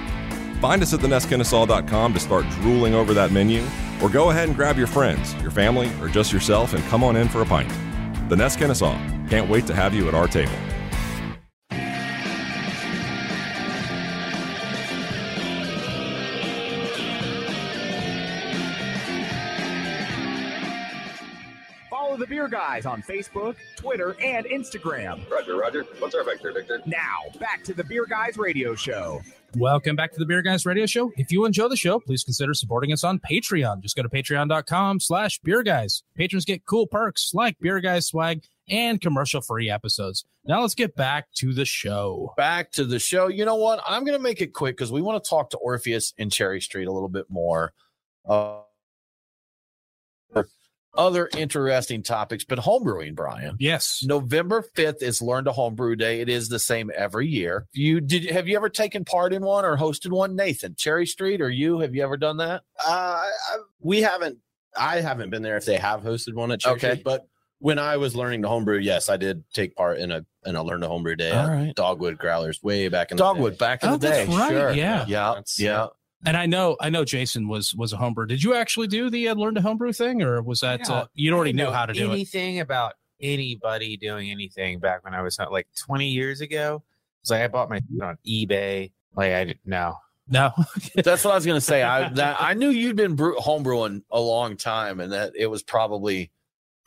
Find 0.62 0.84
us 0.84 0.94
at 0.94 1.00
thenestkennesaw.com 1.00 2.14
to 2.14 2.20
start 2.20 2.48
drooling 2.62 2.94
over 2.94 3.16
that 3.16 3.32
menu, 3.32 3.66
or 4.00 4.10
go 4.10 4.30
ahead 4.30 4.48
and 4.48 4.56
grab 4.56 4.78
your 4.78 4.86
friends, 4.86 5.34
your 5.42 5.50
family, 5.50 5.92
or 6.00 6.08
just 6.08 6.32
yourself 6.32 6.76
and 6.76 6.84
come 6.86 7.04
on 7.04 7.16
in 7.16 7.28
for 7.28 7.42
a 7.42 7.46
pint. 7.46 7.72
The 8.30 8.36
Nest 8.36 8.60
Kennesaw. 8.60 8.96
Can't 9.28 9.50
wait 9.50 9.66
to 9.68 9.74
have 9.74 9.96
you 9.96 10.08
at 10.08 10.14
our 10.14 10.28
table. 10.28 10.54
The 22.22 22.28
Beer 22.28 22.48
Guys 22.48 22.86
on 22.86 23.02
Facebook, 23.02 23.56
Twitter, 23.76 24.16
and 24.22 24.46
Instagram. 24.46 25.28
Roger, 25.28 25.58
Roger. 25.58 25.84
What's 25.98 26.14
our 26.14 26.24
vector, 26.24 26.52
Victor? 26.52 26.80
Now, 26.86 27.18
back 27.40 27.64
to 27.64 27.74
the 27.74 27.84
Beer 27.84 28.06
Guys 28.06 28.38
Radio 28.38 28.76
Show. 28.76 29.22
Welcome 29.58 29.96
back 29.96 30.14
to 30.14 30.20
the 30.20 30.26
Beer 30.28 30.44
Guys 30.44 30.64
Radio 30.64 30.86
Show. 30.86 31.12
If 31.18 31.32
you 31.32 31.46
enjoy 31.46 31.68
the 31.68 31.76
show, 31.76 32.00
please 32.00 32.24
consider 32.24 32.54
supporting 32.54 32.94
us 32.94 33.04
on 33.04 33.20
Patreon. 33.20 33.82
Just 33.82 33.96
go 33.96 34.04
to 34.04 34.08
patreon.com 34.08 35.00
slash 35.00 35.40
beer 35.40 35.64
guys. 35.64 36.04
Patrons 36.16 36.46
get 36.46 36.64
cool 36.68 36.86
perks 36.86 37.32
like 37.34 37.58
beer 37.60 37.80
guys 37.80 38.06
swag 38.06 38.44
and 38.70 39.02
commercial 39.02 39.42
free 39.42 39.72
episodes. 39.72 40.24
Now 40.46 40.62
let's 40.62 40.76
get 40.76 40.96
back 40.96 41.26
to 41.38 41.54
the 41.54 41.66
show. 41.66 42.36
Back 42.38 42.72
to 42.74 42.86
the 42.86 43.00
show. 43.00 43.30
You 43.30 43.46
know 43.46 43.56
what? 43.56 43.82
I'm 43.88 44.06
going 44.06 44.18
to 44.18 44.24
make 44.24 44.42
it 44.42 44.54
quick 44.54 44.78
because 44.78 44.92
we 44.92 45.02
want 45.02 45.24
to 45.24 45.28
talk 45.28 45.50
to 45.50 45.58
Orpheus 45.58 46.14
and 46.20 46.32
Cherry 46.32 46.62
Street 46.62 46.88
a 46.88 46.92
little 46.92 47.10
bit 47.10 47.26
more. 47.30 47.74
Uh, 48.30 48.60
other 50.94 51.30
interesting 51.38 52.04
topics, 52.04 52.44
but 52.44 52.60
homebrewing, 52.60 53.16
Brian. 53.16 53.56
Yes. 53.60 54.04
November 54.06 54.64
5th 54.76 55.02
is 55.02 55.22
Learn 55.22 55.46
to 55.46 55.52
Homebrew 55.52 55.96
Day. 55.96 56.22
It 56.22 56.30
is 56.30 56.50
the 56.50 56.60
same 56.60 56.92
every 56.96 57.28
year. 57.28 57.68
You 57.74 58.02
did 58.02 58.30
have 58.32 58.48
you 58.48 58.56
ever 58.58 58.70
taken 58.70 59.06
part 59.06 59.34
in 59.34 59.44
one 59.44 59.64
or 59.66 59.78
hosted 59.78 60.12
one, 60.12 60.36
Nathan? 60.36 60.76
Cherry 60.78 61.06
Street 61.06 61.42
or 61.42 61.50
you? 61.50 61.80
Have 61.80 61.96
you 61.96 62.04
ever 62.04 62.18
done 62.18 62.38
that? 62.38 62.64
Uh, 62.86 62.90
I, 62.92 63.30
we 63.80 64.02
haven't. 64.02 64.40
I 64.78 65.02
haven't 65.02 65.30
been 65.32 65.42
there 65.42 65.58
if 65.58 65.66
they 65.66 65.78
have 65.78 66.02
hosted 66.02 66.34
one 66.34 66.52
at 66.52 66.62
church. 66.62 66.84
Okay. 66.84 67.02
but 67.04 67.28
when 67.60 67.78
I 67.78 67.98
was 67.98 68.16
learning 68.16 68.42
to 68.42 68.48
homebrew, 68.48 68.80
yes, 68.80 69.08
I 69.10 69.18
did 69.18 69.44
take 69.54 69.76
part 69.76 70.00
in 70.00 70.12
a 70.12 70.26
in 70.46 70.56
a 70.56 70.64
learn 70.64 70.82
to 70.82 70.88
homebrew 70.88 71.16
day. 71.16 71.32
All 71.32 71.46
at 71.46 71.50
right. 71.50 71.76
Dogwood 71.76 72.18
Growlers 72.18 72.62
way 72.64 72.88
back 72.88 73.12
in 73.12 73.18
the 73.18 73.24
Dogwood 73.24 73.54
day. 73.54 73.58
back 73.58 73.84
in 73.84 73.90
Oh, 73.90 73.98
the 73.98 74.08
day. 74.08 74.26
that's 74.26 74.38
right. 74.38 74.50
Sure. 74.50 74.72
Yeah. 74.72 75.06
Yeah. 75.08 75.28
That's- 75.30 75.60
Yeah. 75.60 75.88
And 76.26 76.38
I 76.38 76.46
know, 76.46 76.78
I 76.80 76.90
know 76.90 77.04
Jason 77.04 77.48
was 77.48 77.74
was 77.74 77.94
a 77.94 77.98
homebrew. 77.98 78.28
Did 78.28 78.44
you 78.44 78.54
actually 78.54 78.88
do 78.88 79.10
the 79.10 79.30
uh, 79.30 79.36
learn 79.36 79.56
to 79.56 79.62
homebrew 79.62 79.92
thing, 79.94 80.22
or 80.22 80.42
was 80.42 80.60
that 80.60 80.88
No, 80.88 80.96
uh, 80.96 81.06
you 81.14 81.34
already 81.34 81.54
knew 81.54 81.72
how 81.72 81.86
to 81.86 81.94
do 81.94 82.10
it? 82.10 82.14
anything 82.14 82.60
about 82.60 82.94
anybody 83.20 83.98
doing 83.98 84.32
anything 84.32 84.80
back 84.80 85.04
when 85.04 85.14
I 85.14 85.22
was 85.22 85.40
uh, 85.40 85.50
like 85.50 85.68
20 85.86 86.08
years 86.08 86.42
ago. 86.42 86.84
It's 87.22 87.32
like 87.32 87.42
I 87.42 87.48
bought 87.48 87.70
my 87.70 87.82
on 88.04 88.18
eBay. 88.26 88.92
Like 89.16 89.34
I 89.34 89.46
didn't 89.46 89.66
know. 89.66 89.96
No, 90.28 90.52
That's 90.96 91.26
what 91.26 91.32
I 91.32 91.36
was 91.36 91.46
going 91.46 91.58
to 91.58 91.62
say. 91.62 91.84
I 91.84 92.10
that 92.14 92.38
I 92.40 92.54
knew 92.54 92.70
you'd 92.70 92.96
been 92.96 93.16
brew, 93.16 93.36
homebrewing 93.38 94.04
a 94.12 94.20
long 94.20 94.58
time, 94.58 95.00
and 95.00 95.12
that 95.12 95.34
it 95.36 95.48
was 95.48 95.62
probably 95.64 96.32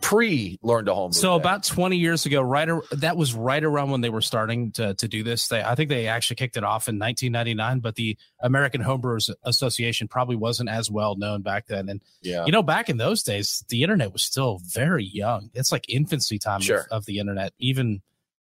pre 0.05 0.59
learn 0.63 0.85
to 0.85 0.95
homebrew. 0.95 1.19
So 1.19 1.35
about 1.35 1.65
20 1.65 1.97
years 1.97 2.27
ago, 2.27 2.43
right 2.43 2.69
that 2.93 3.17
was 3.17 3.33
right 3.33 3.65
around 3.65 3.91
when 3.91 4.03
they 4.03 4.11
were 4.11 4.21
starting 4.21 4.71
to 4.73 4.93
to 4.95 5.09
do 5.09 5.23
this. 5.23 5.49
They 5.49 5.63
I 5.63 5.75
think 5.75 5.89
they 5.89 6.07
actually 6.07 6.37
kicked 6.37 6.59
it 6.59 6.63
off 6.65 6.89
in 6.89 6.99
1999, 6.99 7.81
but 7.81 7.95
the 7.95 8.17
American 8.41 8.83
Homebrewers 8.83 9.31
Association 9.45 10.07
probably 10.07 10.37
wasn't 10.37 10.69
as 10.69 10.91
well 10.91 11.17
known 11.17 11.41
back 11.41 11.67
then. 11.67 11.89
And 11.89 12.03
yeah, 12.21 12.45
you 12.45 12.53
know, 12.53 12.63
back 12.63 12.91
in 12.91 12.99
those 12.99 13.23
days, 13.23 13.65
the 13.69 13.83
internet 13.83 14.13
was 14.13 14.23
still 14.23 14.61
very 14.63 15.05
young. 15.05 15.51
It's 15.55 15.73
like 15.73 15.87
infancy 15.89 16.39
time 16.39 16.61
of- 16.61 16.87
of, 16.91 17.07
the 17.07 17.19
internet. 17.19 17.55
Even 17.59 18.03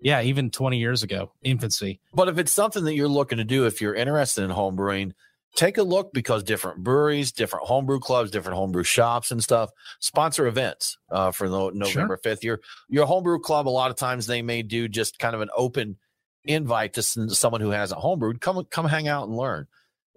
yeah, 0.00 0.22
even 0.22 0.50
20 0.50 0.78
years 0.78 1.02
ago, 1.02 1.32
infancy. 1.42 2.00
But 2.14 2.28
if 2.28 2.38
it's 2.38 2.52
something 2.52 2.84
that 2.84 2.94
you're 2.94 3.08
looking 3.08 3.38
to 3.38 3.44
do, 3.44 3.66
if 3.66 3.80
you're 3.80 3.94
interested 3.94 4.44
in 4.44 4.50
homebrewing, 4.50 5.12
take 5.56 5.78
a 5.78 5.82
look 5.82 6.12
because 6.12 6.42
different 6.42 6.82
breweries, 6.82 7.32
different 7.32 7.66
homebrew 7.66 7.98
clubs, 7.98 8.30
different 8.30 8.56
homebrew 8.56 8.84
shops 8.84 9.30
and 9.30 9.42
stuff 9.42 9.70
sponsor 10.00 10.46
events 10.46 10.96
uh, 11.10 11.30
for 11.30 11.48
the 11.48 11.70
November 11.72 12.18
5th. 12.22 12.42
Your 12.42 12.60
your 12.88 13.06
homebrew 13.06 13.40
club, 13.40 13.68
a 13.68 13.70
lot 13.70 13.90
of 13.90 13.96
times 13.96 14.26
they 14.26 14.42
may 14.42 14.62
do 14.62 14.88
just 14.88 15.18
kind 15.18 15.34
of 15.34 15.40
an 15.40 15.50
open 15.56 15.96
invite 16.44 16.94
to 16.94 17.02
someone 17.02 17.60
who 17.60 17.70
hasn't 17.70 18.00
homebrewed. 18.00 18.40
Come 18.40 18.64
come 18.70 18.86
hang 18.86 19.08
out 19.08 19.28
and 19.28 19.36
learn. 19.36 19.66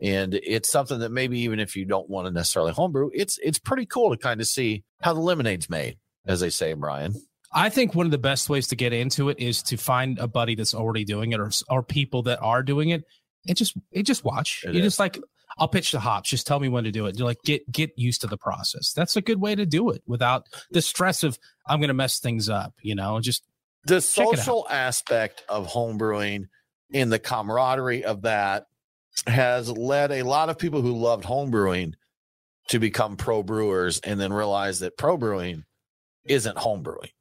And 0.01 0.33
it's 0.33 0.69
something 0.69 0.99
that 0.99 1.11
maybe 1.11 1.39
even 1.39 1.59
if 1.59 1.75
you 1.75 1.85
don't 1.85 2.09
want 2.09 2.27
to 2.27 2.31
necessarily 2.31 2.73
homebrew, 2.73 3.09
it's 3.13 3.39
it's 3.43 3.59
pretty 3.59 3.85
cool 3.85 4.11
to 4.11 4.17
kind 4.17 4.41
of 4.41 4.47
see 4.47 4.83
how 5.01 5.13
the 5.13 5.21
lemonade's 5.21 5.69
made, 5.69 5.97
as 6.25 6.39
they 6.39 6.49
say, 6.49 6.73
Brian. 6.73 7.13
I 7.55 7.69
think 7.69 7.93
one 7.93 8.07
of 8.07 8.11
the 8.11 8.17
best 8.17 8.49
ways 8.49 8.67
to 8.69 8.75
get 8.75 8.93
into 8.93 9.29
it 9.29 9.39
is 9.39 9.61
to 9.63 9.77
find 9.77 10.17
a 10.17 10.27
buddy 10.27 10.55
that's 10.55 10.73
already 10.73 11.05
doing 11.05 11.31
it 11.31 11.39
or 11.39 11.51
or 11.69 11.83
people 11.83 12.23
that 12.23 12.39
are 12.41 12.63
doing 12.63 12.89
it 12.89 13.03
and 13.47 13.57
just 13.57 13.75
it 13.91 14.03
just 14.03 14.23
watch. 14.23 14.63
It 14.65 14.73
you 14.73 14.79
is. 14.79 14.85
just 14.85 14.99
like 14.99 15.19
I'll 15.57 15.67
pitch 15.67 15.91
the 15.91 15.99
hops. 15.99 16.29
Just 16.29 16.47
tell 16.47 16.59
me 16.59 16.69
when 16.69 16.83
to 16.83 16.91
do 16.91 17.05
it. 17.05 17.17
You're 17.17 17.27
like 17.27 17.41
get 17.43 17.69
get 17.71 17.91
used 17.95 18.21
to 18.21 18.27
the 18.27 18.37
process. 18.37 18.93
That's 18.93 19.15
a 19.15 19.21
good 19.21 19.39
way 19.39 19.55
to 19.55 19.65
do 19.65 19.89
it 19.89 20.01
without 20.05 20.47
the 20.71 20.81
stress 20.81 21.23
of 21.23 21.37
I'm 21.67 21.79
going 21.79 21.89
to 21.89 21.93
mess 21.93 22.19
things 22.19 22.49
up. 22.49 22.73
You 22.81 22.95
know, 22.95 23.19
just 23.19 23.45
the 23.85 24.01
Check 24.01 24.27
it 24.27 24.33
out. 24.33 24.37
social 24.37 24.67
aspect 24.69 25.43
of 25.49 25.67
homebrewing 25.67 26.45
and 26.93 27.11
the 27.11 27.19
camaraderie 27.19 28.03
of 28.03 28.23
that 28.23 28.65
has 29.27 29.69
led 29.69 30.11
a 30.11 30.23
lot 30.23 30.49
of 30.49 30.57
people 30.57 30.81
who 30.81 30.93
loved 30.93 31.23
homebrewing 31.23 31.93
to 32.69 32.79
become 32.79 33.17
pro 33.17 33.43
brewers 33.43 33.99
and 33.99 34.19
then 34.19 34.31
realize 34.31 34.79
that 34.79 34.97
pro 34.97 35.17
brewing 35.17 35.63
isn't 36.25 36.57
homebrewing. 36.57 37.11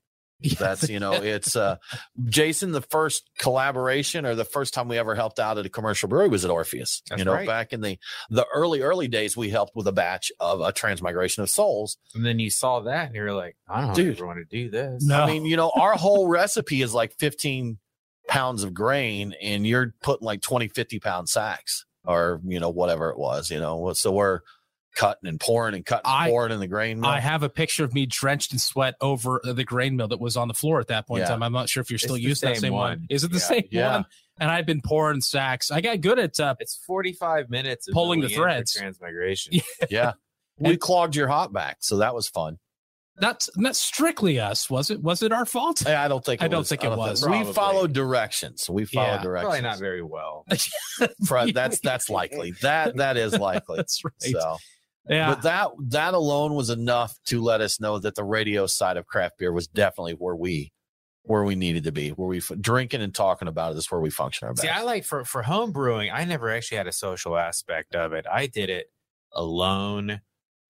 That's 0.59 0.89
you 0.89 1.01
know, 1.01 1.13
it's 1.13 1.57
uh 1.57 1.77
Jason, 2.25 2.73
the 2.73 2.83
first 2.83 3.31
collaboration 3.39 4.27
or 4.27 4.35
the 4.35 4.45
first 4.45 4.75
time 4.75 4.89
we 4.89 4.99
ever 4.99 5.15
helped 5.15 5.39
out 5.39 5.59
at 5.59 5.67
a 5.67 5.69
commercial 5.69 6.09
brewery 6.09 6.29
was 6.29 6.45
at 6.45 6.51
Orpheus. 6.51 7.03
That's 7.09 7.21
you 7.21 7.25
know, 7.25 7.33
right. 7.33 7.47
back 7.47 7.73
in 7.73 7.81
the 7.81 7.99
the 8.31 8.47
early, 8.53 8.83
early 8.83 9.09
days, 9.09 9.37
we 9.37 9.51
helped 9.51 9.75
with 9.75 9.87
a 9.87 9.93
batch 9.93 10.33
of 10.41 10.61
a 10.61 10.73
transmigration 10.73 11.43
of 11.43 11.51
souls. 11.51 11.99
And 12.15 12.25
then 12.25 12.39
you 12.39 12.51
saw 12.51 12.81
that 12.81 13.07
and 13.07 13.15
you 13.15 13.23
were 13.23 13.35
like, 13.35 13.57
I 13.69 13.81
don't 13.83 13.95
Dude. 13.95 14.17
ever 14.17 14.27
want 14.27 14.39
to 14.39 14.45
do 14.45 14.71
this. 14.71 15.05
No. 15.05 15.23
I 15.23 15.27
mean, 15.27 15.45
you 15.45 15.57
know, 15.57 15.73
our 15.75 15.95
whole 15.95 16.29
recipe 16.29 16.83
is 16.83 16.95
like 16.95 17.15
15 17.19 17.79
pounds 18.29 18.63
of 18.63 18.73
grain, 18.73 19.35
and 19.43 19.67
you're 19.67 19.95
putting 20.03 20.25
like 20.25 20.43
20, 20.43 20.69
50 20.69 21.01
pound 21.01 21.29
sacks 21.29 21.85
or 22.05 22.41
you 22.45 22.61
know, 22.61 22.71
whatever 22.71 23.11
it 23.11 23.19
was, 23.19 23.51
you 23.51 23.61
know. 23.61 23.93
So 23.93 24.13
we're 24.13 24.41
cutting 24.95 25.29
and 25.29 25.41
pouring 25.41 25.75
and 25.75 25.85
cutting 25.87 26.03
and 26.11 26.25
I- 26.25 26.29
pouring 26.29 26.53
in 26.53 26.61
the 26.61 26.67
grain 26.67 27.01
mill. 27.01 27.11
I 27.11 27.21
have 27.21 27.43
a 27.43 27.49
picture 27.49 27.85
of 27.85 27.95
me 27.95 28.07
drenched 28.07 28.53
in 28.53 28.59
sweat 28.59 28.95
over 29.01 29.41
the 29.45 29.65
grain 29.65 29.97
mill 29.97 30.09
that 30.09 30.21
was 30.21 30.37
on 30.37 30.49
the 30.49 30.55
floor 30.55 30.81
at 30.81 30.89
that 30.89 31.07
point 31.07 31.21
Yeah. 31.21 31.27
in 31.27 31.31
time. 31.33 31.43
I'm 31.43 31.53
not 31.53 31.69
sure 31.69 31.81
if 31.81 31.91
you're 31.91 31.99
still 31.99 32.15
the 32.17 32.23
using 32.23 32.49
that 32.51 32.57
same 32.57 32.61
same 32.63 32.73
one. 32.75 32.91
one. 32.99 33.07
Is 33.11 33.25
it 33.25 33.29
the 33.33 33.39
Yeah. 33.39 33.41
same 33.45 33.69
Yeah. 33.71 33.93
one? 33.97 34.07
And 34.41 34.51
I've 34.51 34.67
been 34.67 34.81
pouring 34.83 35.21
sacks. 35.21 35.71
I 35.71 35.81
got 35.81 36.01
good 36.01 36.19
at 36.19 36.39
uh, 36.41 36.55
It's 36.59 36.77
45 36.87 37.51
minutes 37.51 37.87
of 37.89 37.95
Pulling 37.95 38.21
the 38.21 38.27
going 38.29 38.33
in 38.33 38.37
for 38.39 38.43
threads. 38.45 38.73
transmigration. 38.75 39.61
yeah. 39.91 40.13
We 40.59 40.77
clogged 40.77 41.17
your 41.17 41.29
hop 41.29 41.53
back, 41.53 41.79
so 41.81 41.97
that 41.99 42.15
was 42.15 42.29
fun. 42.29 42.59
not 43.21 43.47
not 43.57 43.77
strictly 43.77 44.41
us, 44.41 44.71
was 44.71 44.91
it? 44.91 45.03
Was 45.03 45.23
it 45.23 45.33
our 45.33 45.45
fault? 45.45 45.87
I 45.87 46.05
I 46.05 46.09
don't 46.09 46.25
think. 46.25 46.41
I 46.41 46.47
It 46.47 46.49
don't 46.49 46.61
was. 46.61 46.69
think 46.71 46.83
it 46.85 46.91
was. 46.91 47.27
We 47.27 47.45
followed 47.53 47.93
directions. 47.93 48.69
We 48.71 48.85
followed 48.87 49.17
Yeah, 49.17 49.23
directions. 49.23 49.45
Probably 49.51 49.61
not 49.63 49.79
very 49.79 50.03
well. 50.03 50.47
Fred, 51.27 51.53
that's 51.55 51.81
that's 51.81 52.09
likely. 52.09 52.53
That 52.63 52.97
that 52.97 53.17
is 53.17 53.39
likely. 53.39 53.77
That's 53.83 54.03
right. 54.05 54.13
So, 54.33 54.57
yeah. 55.09 55.29
but 55.29 55.43
that 55.43 55.71
that 55.89 56.15
alone 56.15 56.55
was 56.55 56.71
enough 56.71 57.19
to 57.27 57.41
let 57.43 57.61
us 57.61 57.81
know 57.81 57.99
that 57.99 58.15
the 58.15 58.25
radio 58.25 58.67
side 58.67 58.97
of 58.97 59.07
craft 59.07 59.39
beer 59.39 59.53
was 59.53 59.67
definitely 59.67 60.15
where 60.15 60.37
we 60.37 60.73
where 61.25 61.45
we 61.45 61.55
needed 61.55 61.85
to 61.85 61.93
be. 61.93 62.11
Where 62.11 62.29
we 62.29 62.39
f- 62.39 62.53
drinking 62.61 63.01
and 63.03 63.15
talking 63.15 63.49
about 63.49 63.73
it 63.73 63.79
is 63.79 63.91
where 63.91 64.01
we 64.01 64.11
function 64.11 64.49
our 64.49 64.55
best. 64.55 64.63
See, 64.63 64.69
I 64.69 64.83
like 64.83 65.05
for 65.05 65.25
for 65.25 65.43
home 65.43 65.73
brewing. 65.73 66.11
I 66.11 66.25
never 66.25 66.51
actually 66.51 66.79
had 66.79 66.87
a 66.87 66.93
social 66.93 67.37
aspect 67.37 67.95
of 67.95 68.13
it. 68.13 68.27
I 68.31 68.47
did 68.47 68.71
it 68.71 68.87
alone. 69.33 70.21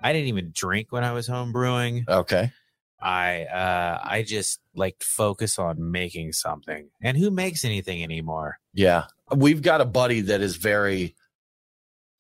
I 0.01 0.13
didn't 0.13 0.29
even 0.29 0.51
drink 0.55 0.89
when 0.91 1.05
I 1.05 1.13
was 1.13 1.27
home 1.27 1.53
brewing. 1.53 2.05
okay. 2.09 2.53
I 3.01 3.45
uh 3.47 3.99
I 4.05 4.23
just 4.23 4.61
like 4.77 4.97
focus 5.03 5.59
on 5.59 5.91
making 5.91 6.33
something. 6.33 6.89
And 7.03 7.17
who 7.17 7.31
makes 7.33 7.65
anything 7.65 8.05
anymore? 8.05 8.59
Yeah. 8.75 9.07
We've 9.35 9.61
got 9.61 9.81
a 9.81 9.85
buddy 9.85 10.21
that 10.23 10.41
is 10.41 10.55
very 10.57 11.17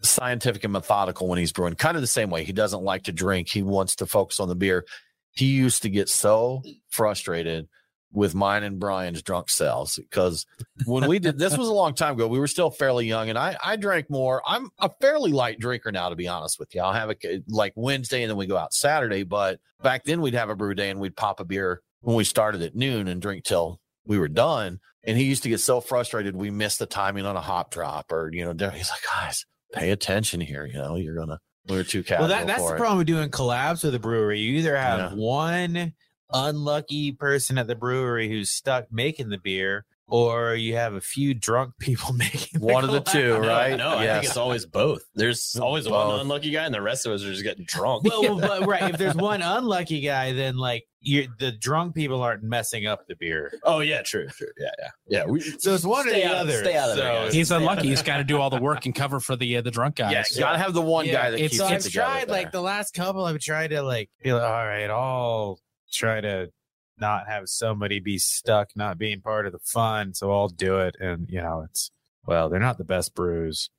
scientific 0.02 0.64
and 0.64 0.72
methodical 0.72 1.28
when 1.28 1.38
he's 1.38 1.52
brewing, 1.52 1.74
kind 1.74 1.96
of 1.96 2.02
the 2.02 2.06
same 2.06 2.30
way. 2.30 2.44
He 2.44 2.52
doesn't 2.52 2.82
like 2.82 3.04
to 3.04 3.12
drink, 3.12 3.48
he 3.48 3.62
wants 3.62 3.96
to 3.96 4.06
focus 4.06 4.40
on 4.40 4.48
the 4.48 4.54
beer. 4.54 4.84
He 5.32 5.46
used 5.46 5.82
to 5.82 5.90
get 5.90 6.08
so 6.08 6.62
frustrated 6.90 7.68
with 8.12 8.34
mine 8.34 8.62
and 8.62 8.78
Brian's 8.78 9.22
drunk 9.22 9.48
selves 9.48 9.96
because 9.96 10.44
when 10.84 11.08
we 11.08 11.18
did 11.18 11.38
this 11.38 11.56
was 11.56 11.68
a 11.68 11.72
long 11.72 11.94
time 11.94 12.14
ago, 12.14 12.28
we 12.28 12.38
were 12.38 12.46
still 12.46 12.70
fairly 12.70 13.06
young 13.06 13.30
and 13.30 13.38
I 13.38 13.56
I 13.64 13.76
drank 13.76 14.10
more. 14.10 14.42
I'm 14.46 14.70
a 14.78 14.90
fairly 15.00 15.32
light 15.32 15.58
drinker 15.58 15.90
now, 15.90 16.10
to 16.10 16.16
be 16.16 16.28
honest 16.28 16.58
with 16.58 16.74
you. 16.74 16.82
I'll 16.82 16.92
have 16.92 17.10
a 17.10 17.42
like 17.48 17.72
Wednesday 17.74 18.22
and 18.22 18.30
then 18.30 18.36
we 18.36 18.46
go 18.46 18.56
out 18.56 18.74
Saturday, 18.74 19.22
but 19.22 19.60
back 19.82 20.04
then 20.04 20.20
we'd 20.20 20.34
have 20.34 20.50
a 20.50 20.56
brew 20.56 20.74
day 20.74 20.90
and 20.90 21.00
we'd 21.00 21.16
pop 21.16 21.40
a 21.40 21.44
beer 21.44 21.80
when 22.00 22.16
we 22.16 22.24
started 22.24 22.62
at 22.62 22.74
noon 22.74 23.08
and 23.08 23.22
drink 23.22 23.44
till 23.44 23.80
we 24.04 24.18
were 24.18 24.28
done. 24.28 24.80
And 25.04 25.16
he 25.16 25.24
used 25.24 25.42
to 25.44 25.48
get 25.48 25.60
so 25.60 25.80
frustrated 25.80 26.36
we 26.36 26.50
missed 26.50 26.78
the 26.78 26.86
timing 26.86 27.26
on 27.26 27.36
a 27.36 27.40
hop 27.40 27.72
drop 27.72 28.12
or, 28.12 28.30
you 28.32 28.44
know, 28.44 28.70
he's 28.70 28.90
like, 28.90 29.02
guys, 29.02 29.46
pay 29.72 29.90
attention 29.90 30.40
here. 30.40 30.66
You 30.66 30.74
know, 30.78 30.96
you're 30.96 31.14
going 31.14 31.28
to, 31.28 31.38
we're 31.68 31.84
too 31.84 32.02
casual. 32.02 32.28
well, 32.28 32.36
that, 32.36 32.46
that's 32.46 32.64
the 32.66 32.74
it. 32.74 32.78
problem 32.78 32.98
with 32.98 33.06
doing 33.06 33.30
collabs 33.30 33.84
with 33.84 33.94
a 33.94 33.98
brewery. 33.98 34.40
You 34.40 34.58
either 34.58 34.76
have 34.76 35.12
Yeah. 35.12 35.16
one 35.16 35.92
unlucky 36.32 37.12
person 37.12 37.58
at 37.58 37.66
the 37.66 37.74
brewery 37.74 38.28
who's 38.28 38.50
stuck 38.50 38.86
making 38.90 39.28
the 39.28 39.38
beer, 39.38 39.84
or 40.14 40.54
you 40.54 40.74
have 40.76 40.92
a 40.92 41.00
few 41.00 41.32
drunk 41.32 41.72
people 41.80 42.12
making 42.12 42.60
the 42.60 42.66
One 42.66 42.84
of 42.84 42.90
the 42.92 43.00
collab. 43.00 43.12
two, 43.12 43.34
right? 43.38 43.74
No, 43.78 43.88
I 43.88 44.04
Yes. 44.04 44.14
think 44.16 44.24
it's 44.26 44.36
always 44.36 44.66
both. 44.66 45.02
There's 45.14 45.56
always 45.56 45.88
Both. 45.88 46.08
one 46.08 46.20
unlucky 46.20 46.50
guy, 46.50 46.66
and 46.66 46.74
the 46.74 46.82
rest 46.82 47.06
of 47.06 47.12
us 47.12 47.24
are 47.24 47.30
just 47.32 47.42
getting 47.42 47.64
drunk. 47.64 48.04
well, 48.04 48.38
but 48.38 48.66
right. 48.66 48.90
If 48.92 48.98
there's 48.98 49.14
one 49.32 49.40
unlucky 49.40 50.02
guy, 50.02 50.32
then 50.34 50.58
like 50.58 50.84
you 51.00 51.28
the 51.38 51.50
drunk 51.50 51.94
people 51.94 52.20
aren't 52.22 52.42
messing 52.42 52.86
up 52.86 53.06
the 53.08 53.16
beer. 53.16 53.58
oh 53.64 53.80
yeah, 53.80 54.02
true, 54.02 54.26
true. 54.28 54.48
Yeah, 54.60 54.68
yeah, 54.78 54.88
yeah. 55.08 55.24
We, 55.24 55.40
So 55.40 55.74
it's 55.74 55.84
one 55.84 56.06
or 56.06 56.12
the 56.12 56.26
out, 56.26 56.34
other. 56.36 56.58
Stay 56.62 56.76
out 56.76 56.90
of 56.90 56.96
So 56.96 57.02
there. 57.02 57.12
guys. 57.24 57.32
He's 57.32 57.46
Stay 57.48 57.56
unlucky. 57.56 57.88
He's 57.88 58.02
got 58.02 58.18
to 58.18 58.24
do 58.24 58.38
all 58.38 58.50
the 58.50 58.60
work 58.60 58.84
and 58.84 58.94
cover 58.94 59.18
for 59.18 59.34
the 59.34 59.56
uh, 59.56 59.62
the 59.62 59.70
drunk 59.70 59.94
guys. 59.96 60.12
Yeah, 60.12 60.24
you 60.34 60.40
got 60.40 60.52
to 60.52 60.58
have 60.58 60.74
the 60.74 60.82
one 60.82 61.06
guy 61.06 61.30
that 61.30 61.40
it's- 61.40 61.52
keeps 61.52 61.56
so 61.56 61.66
it 61.68 61.72
I've 61.72 61.82
together. 61.82 62.04
tried 62.06 62.28
like 62.28 62.52
the 62.52 62.60
last 62.60 62.92
couple. 62.94 63.24
I've 63.24 63.38
tried 63.40 63.68
to 63.70 63.82
like 63.82 64.10
be 64.22 64.32
like, 64.32 64.42
all 64.42 64.50
right, 64.66 64.90
I'll 64.90 65.58
try 65.90 66.20
to 66.20 66.50
not 66.98 67.26
have 67.28 67.48
somebody 67.48 68.00
be 68.00 68.18
stuck 68.18 68.70
not 68.76 68.98
being 68.98 69.20
part 69.20 69.46
of 69.46 69.52
the 69.52 69.58
fun. 69.58 70.14
So 70.14 70.30
I'll 70.32 70.48
do 70.48 70.78
it, 70.80 70.96
and 71.00 71.26
you 71.28 71.40
know, 71.40 71.64
it's 71.68 71.90
well, 72.26 72.48
they're 72.48 72.60
not 72.60 72.78
the 72.78 72.84
best 72.84 73.14
brews. 73.14 73.70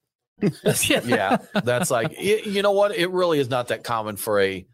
yeah, 1.05 1.38
that's 1.64 1.91
like 1.91 2.11
y- 2.11 2.41
you 2.45 2.61
know 2.61 2.72
what? 2.72 2.95
It 2.95 3.09
really 3.11 3.39
is 3.39 3.49
not 3.49 3.68
that 3.70 3.84
common 3.84 4.18
for 4.18 4.39
a 4.41 4.66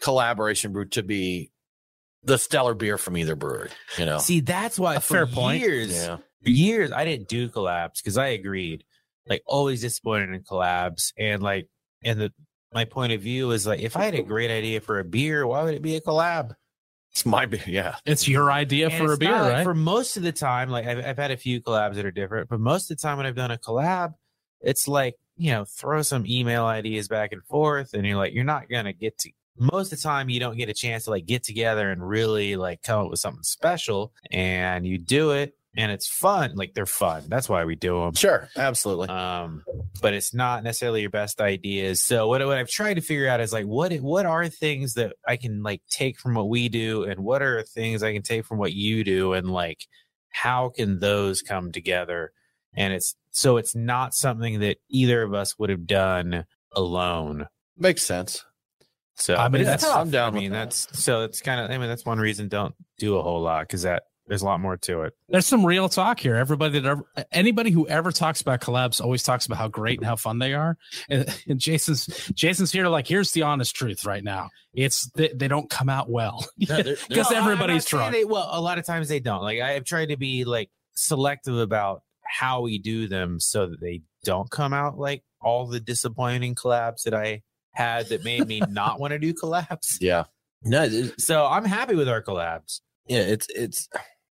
collaboration 0.00 0.72
brew 0.72 0.86
to 0.86 1.02
be 1.02 1.50
the 2.24 2.38
stellar 2.38 2.74
beer 2.74 2.98
from 2.98 3.16
either 3.16 3.36
brewery. 3.36 3.70
You 3.98 4.06
know, 4.06 4.18
See, 4.18 4.40
that's 4.40 4.78
why 4.78 4.96
A 4.96 5.00
for 5.00 5.14
fair 5.14 5.26
point. 5.26 5.60
years, 5.60 5.92
yeah, 5.92 6.16
years 6.42 6.92
I 6.92 7.04
didn't 7.04 7.28
do 7.28 7.48
collabs 7.48 7.96
because 8.02 8.16
I 8.16 8.28
agreed. 8.28 8.84
Like 9.28 9.42
always 9.46 9.80
disappointed 9.82 10.30
in 10.30 10.42
collabs, 10.42 11.12
and 11.16 11.42
like, 11.42 11.68
and 12.02 12.20
the 12.20 12.32
my 12.74 12.84
point 12.86 13.12
of 13.12 13.20
view 13.20 13.50
is 13.52 13.66
like, 13.66 13.80
if 13.80 13.96
I 13.96 14.04
had 14.04 14.14
a 14.14 14.22
great 14.22 14.50
idea 14.50 14.80
for 14.80 14.98
a 14.98 15.04
beer, 15.04 15.46
why 15.46 15.62
would 15.62 15.74
it 15.74 15.82
be 15.82 15.94
a 15.94 16.00
collab? 16.00 16.54
It's 17.12 17.26
my 17.26 17.44
beer. 17.44 17.62
Yeah, 17.66 17.96
It's 18.06 18.26
your 18.26 18.50
idea 18.50 18.88
And 18.88 19.06
for 19.06 19.12
a 19.12 19.16
beer, 19.18 19.30
not 19.30 19.52
right? 19.52 19.64
For 19.64 19.74
most 19.74 20.16
of 20.16 20.22
the 20.22 20.32
time, 20.32 20.70
like 20.70 20.86
I've, 20.86 21.04
I've 21.04 21.18
had 21.18 21.30
a 21.30 21.36
few 21.36 21.60
collabs 21.60 21.94
that 21.96 22.06
are 22.06 22.10
different, 22.10 22.48
but 22.48 22.58
most 22.58 22.90
of 22.90 22.96
the 22.96 23.02
time 23.02 23.18
when 23.18 23.26
I've 23.26 23.36
done 23.36 23.50
a 23.50 23.58
collab, 23.58 24.14
it's 24.62 24.88
like, 24.88 25.16
you 25.36 25.50
know, 25.50 25.64
throw 25.66 26.00
some 26.02 26.24
email 26.26 26.64
ideas 26.64 27.08
back 27.08 27.32
and 27.32 27.44
forth, 27.44 27.92
and 27.92 28.06
you're 28.06 28.16
like, 28.16 28.32
you're 28.32 28.44
not 28.44 28.68
going 28.70 28.86
to 28.86 28.92
get 28.94 29.18
to, 29.18 29.30
most 29.58 29.92
of 29.92 29.98
the 29.98 30.02
time, 30.02 30.30
you 30.30 30.40
don't 30.40 30.56
get 30.56 30.70
a 30.70 30.74
chance 30.74 31.04
to 31.04 31.10
like 31.10 31.26
get 31.26 31.42
together 31.42 31.90
and 31.90 32.06
really 32.06 32.56
like 32.56 32.82
come 32.82 33.04
up 33.04 33.10
with 33.10 33.20
something 33.20 33.42
special, 33.42 34.12
and 34.30 34.86
you 34.86 34.96
do 34.96 35.32
it, 35.32 35.54
and 35.76 35.90
it's 35.90 36.06
fun. 36.08 36.52
Like 36.54 36.74
they're 36.74 36.86
fun. 36.86 37.24
That's 37.28 37.48
why 37.48 37.64
we 37.64 37.74
do 37.76 38.00
them. 38.00 38.14
sure, 38.14 38.48
absolutely. 38.56 39.08
Um, 39.08 39.62
but 40.00 40.12
it's 40.14 40.34
not 40.34 40.62
necessarily 40.64 41.00
your 41.00 41.10
best 41.10 41.40
ideas. 41.40 42.02
So 42.02 42.28
what, 42.28 42.44
what 42.46 42.58
I've 42.58 42.68
tried 42.68 42.94
to 42.94 43.00
figure 43.00 43.28
out 43.28 43.40
is 43.40 43.52
like 43.52 43.64
what 43.66 43.92
what 44.00 44.26
are 44.26 44.48
things 44.48 44.94
that 44.94 45.14
I 45.26 45.36
can 45.36 45.62
like 45.62 45.82
take 45.90 46.18
from 46.18 46.34
what 46.34 46.48
we 46.48 46.68
do, 46.68 47.04
and 47.04 47.20
what 47.20 47.42
are 47.42 47.62
things 47.62 48.02
I 48.02 48.12
can 48.12 48.22
take 48.22 48.44
from 48.44 48.58
what 48.58 48.72
you 48.72 49.04
do, 49.04 49.32
and 49.32 49.50
like 49.50 49.86
how 50.30 50.70
can 50.70 50.98
those 50.98 51.42
come 51.42 51.72
together? 51.72 52.32
And 52.74 52.92
it's 52.92 53.14
so 53.30 53.56
it's 53.58 53.74
not 53.74 54.14
something 54.14 54.60
that 54.60 54.78
either 54.88 55.22
of 55.22 55.34
us 55.34 55.58
would 55.58 55.70
have 55.70 55.86
done 55.86 56.44
alone. 56.74 57.46
Makes 57.78 58.02
sense. 58.02 58.44
So 59.14 59.36
I 59.36 59.48
mean, 59.48 59.60
it's 59.62 59.68
that's- 59.70 59.82
tough. 59.82 59.98
I'm 60.00 60.10
down 60.10 60.32
I 60.34 60.38
mean, 60.38 60.50
with 60.50 60.52
that. 60.52 60.64
that's 60.70 61.02
so 61.02 61.22
it's 61.22 61.40
kind 61.42 61.60
of. 61.60 61.70
I 61.70 61.78
mean, 61.78 61.88
that's 61.88 62.04
one 62.06 62.18
reason 62.18 62.48
don't 62.48 62.74
do 62.98 63.16
a 63.16 63.22
whole 63.22 63.42
lot 63.42 63.62
because 63.66 63.82
that 63.82 64.04
there's 64.32 64.40
a 64.40 64.46
lot 64.46 64.60
more 64.60 64.78
to 64.78 65.02
it. 65.02 65.12
There's 65.28 65.44
some 65.44 65.66
real 65.66 65.90
talk 65.90 66.18
here. 66.18 66.36
Everybody 66.36 66.80
that 66.80 66.88
ever, 66.88 67.04
anybody 67.30 67.70
who 67.70 67.86
ever 67.86 68.10
talks 68.12 68.40
about 68.40 68.62
collabs 68.62 68.98
always 68.98 69.22
talks 69.22 69.44
about 69.44 69.58
how 69.58 69.68
great 69.68 69.98
and 69.98 70.06
how 70.06 70.16
fun 70.16 70.38
they 70.38 70.54
are. 70.54 70.78
And, 71.10 71.28
and 71.46 71.60
Jason's 71.60 72.06
Jason's 72.34 72.72
here 72.72 72.88
like 72.88 73.06
here's 73.06 73.32
the 73.32 73.42
honest 73.42 73.76
truth 73.76 74.06
right 74.06 74.24
now. 74.24 74.48
It's 74.72 75.10
they, 75.14 75.28
they 75.34 75.48
don't 75.48 75.68
come 75.68 75.90
out 75.90 76.08
well 76.08 76.46
No, 76.58 76.66
they're- 76.76 76.82
they're- 76.82 76.96
because 77.10 77.30
No, 77.30 77.36
I'm 77.36 77.42
everybody's 77.44 77.86
saying 77.86 77.98
drunk. 78.00 78.14
They, 78.14 78.24
well, 78.24 78.48
a 78.50 78.60
lot 78.62 78.78
of 78.78 78.86
times 78.86 79.08
they 79.08 79.20
don't. 79.20 79.42
Like 79.42 79.60
I've 79.60 79.84
tried 79.84 80.06
to 80.08 80.16
be 80.16 80.44
like 80.44 80.70
selective 80.94 81.58
about 81.58 82.02
how 82.24 82.62
we 82.62 82.78
do 82.78 83.06
them 83.08 83.38
so 83.38 83.66
that 83.66 83.80
they 83.82 84.00
don't 84.24 84.50
come 84.50 84.72
out 84.72 84.98
like 84.98 85.22
all 85.42 85.66
the 85.66 85.78
disappointing 85.80 86.54
collabs 86.54 87.02
that 87.02 87.12
I 87.12 87.42
had 87.72 88.06
that 88.08 88.24
made 88.24 88.46
me 88.46 88.60
not 88.70 88.98
want 88.98 89.10
to 89.12 89.18
do 89.18 89.34
collabs. 89.34 89.98
Yeah, 90.00 90.24
no, 90.64 90.88
So 91.18 91.44
I'm 91.44 91.66
happy 91.66 91.94
with 91.96 92.08
our 92.08 92.22
collabs. 92.22 92.80
yeah, 93.08 93.18
it's 93.20 93.46
it's 93.54 93.88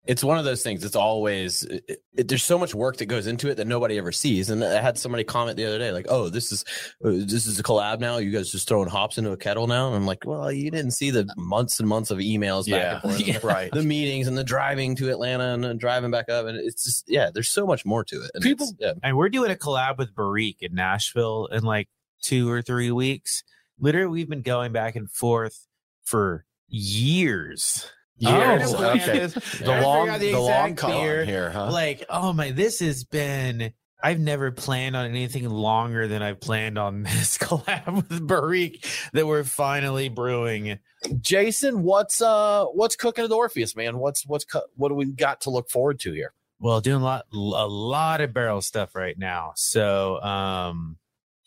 it's 0.06 0.24
one 0.24 0.38
of 0.38 0.46
those 0.46 0.64
things. 0.64 0.84
It's 0.84 0.96
always 0.96 1.64
it, 1.64 2.02
it, 2.14 2.28
there's 2.28 2.44
so 2.44 2.58
much 2.58 2.74
work 2.74 2.98
that 2.98 3.06
goes 3.06 3.28
into 3.28 3.50
it 3.50 3.56
that 3.56 3.68
nobody 3.68 3.98
ever 3.98 4.12
sees. 4.12 4.50
And 4.50 4.64
I 4.64 4.82
had 4.82 4.98
somebody 4.98 5.24
comment 5.24 5.58
the 5.58 5.66
other 5.66 5.78
day, 5.78 5.92
like, 5.92 6.08
"Oh, 6.10 6.30
this 6.30 6.52
is 6.52 6.64
uh, 7.04 7.12
this 7.12 7.46
is 7.46 7.60
a 7.60 7.64
collab 7.64 8.00
now. 8.00 8.18
You 8.18 8.32
guys 8.32 8.52
just 8.52 8.68
throwing 8.68 8.90
hops 8.90 9.18
into 9.18 9.32
a 9.32 9.38
kettle 9.38 9.68
now." 9.68 9.88
And 9.88 9.96
I'm 9.96 10.06
like, 10.06 10.26
"Well, 10.26 10.52
you 10.52 10.72
didn't 10.72 10.92
see 10.92 11.12
the 11.12 11.32
months 11.38 11.80
and 11.80 11.88
months 11.88 12.12
of 12.12 12.20
emails 12.20 12.66
yeah, 12.66 12.96
back 12.96 13.04
and 13.04 13.14
forth, 13.14 13.44
right. 13.44 13.72
the 13.72 13.84
meetings 13.84 14.28
and 14.28 14.38
the 14.38 14.44
driving 14.44 14.96
to 14.96 15.10
Atlanta 15.10 15.54
and, 15.54 15.64
then 15.64 15.78
driving 15.78 16.12
back 16.12 16.30
up, 16.30 16.46
and 16.46 16.58
it's 16.58 16.86
just 16.86 17.06
yeah, 17.08 17.30
there's 17.34 17.50
so 17.50 17.68
much 17.68 17.86
more 17.86 18.04
to 18.06 18.24
it. 18.24 18.32
And 18.34 18.44
People- 18.44 18.74
yeah, 18.80 18.94
And 19.04 19.18
we're 19.18 19.30
doing 19.30 19.52
a 19.52 19.56
collab 19.56 19.98
with 19.98 20.16
Barrique 20.16 20.62
in 20.62 20.74
Nashville 20.74 21.48
in 21.48 21.64
like 21.64 21.90
two 22.22 22.50
or 22.50 22.62
three 22.62 22.92
weeks. 22.92 23.44
Literally, 23.80 24.12
we've 24.12 24.30
been 24.30 24.42
going 24.42 24.72
back 24.72 24.96
and 24.96 25.12
forth 25.12 25.68
for 26.04 26.46
years. 26.68 27.92
Years. 28.20 28.74
Oh, 28.74 28.90
okay. 28.92 29.20
The 29.28 29.40
forgot 29.40 29.84
long, 29.84 30.08
the 30.20 30.32
the 30.32 30.40
long 30.40 30.72
exact 30.72 30.78
con 30.78 30.92
beer. 30.92 31.26
here, 31.26 31.50
huh? 31.50 31.72
Like, 31.72 32.04
oh 32.10 32.34
my, 32.34 32.52
this 32.52 32.80
has 32.80 33.04
been 33.04 33.74
I've 34.02 34.20
never 34.20 34.52
planned 34.52 34.96
on 34.96 35.08
anything 35.08 35.50
longer 35.50 36.08
than 36.08 36.22
I've 36.22 36.40
planned 36.40 36.78
on 36.78 37.04
this 37.04 37.38
collab 37.38 37.96
with 37.96 38.26
Barrique 38.26 38.86
that 39.14 39.28
we're 39.28 39.44
finally 39.44 40.10
brewing. 40.10 40.80
Jason, 41.22 41.84
what's 41.84 42.22
uh 42.22 42.66
what's 42.66 42.96
cooking 42.96 43.26
at 43.26 43.32
Orpheus, 43.32 43.76
man? 43.76 43.98
What's 43.98 44.26
what's 44.26 44.46
co- 44.46 44.64
what 44.76 44.90
do 44.90 44.96
we 44.96 45.06
got 45.06 45.42
to 45.42 45.50
look 45.50 45.70
forward 45.70 46.00
to 46.02 46.14
here? 46.14 46.34
Well, 46.60 46.82
doing 46.82 47.02
a 47.02 47.06
lot 47.06 47.26
a 47.32 47.68
lot 47.68 48.22
of 48.22 48.34
barrel 48.34 48.62
stuff 48.62 48.96
right 48.96 49.18
now. 49.18 49.54
So 49.56 50.22
um 50.22 50.98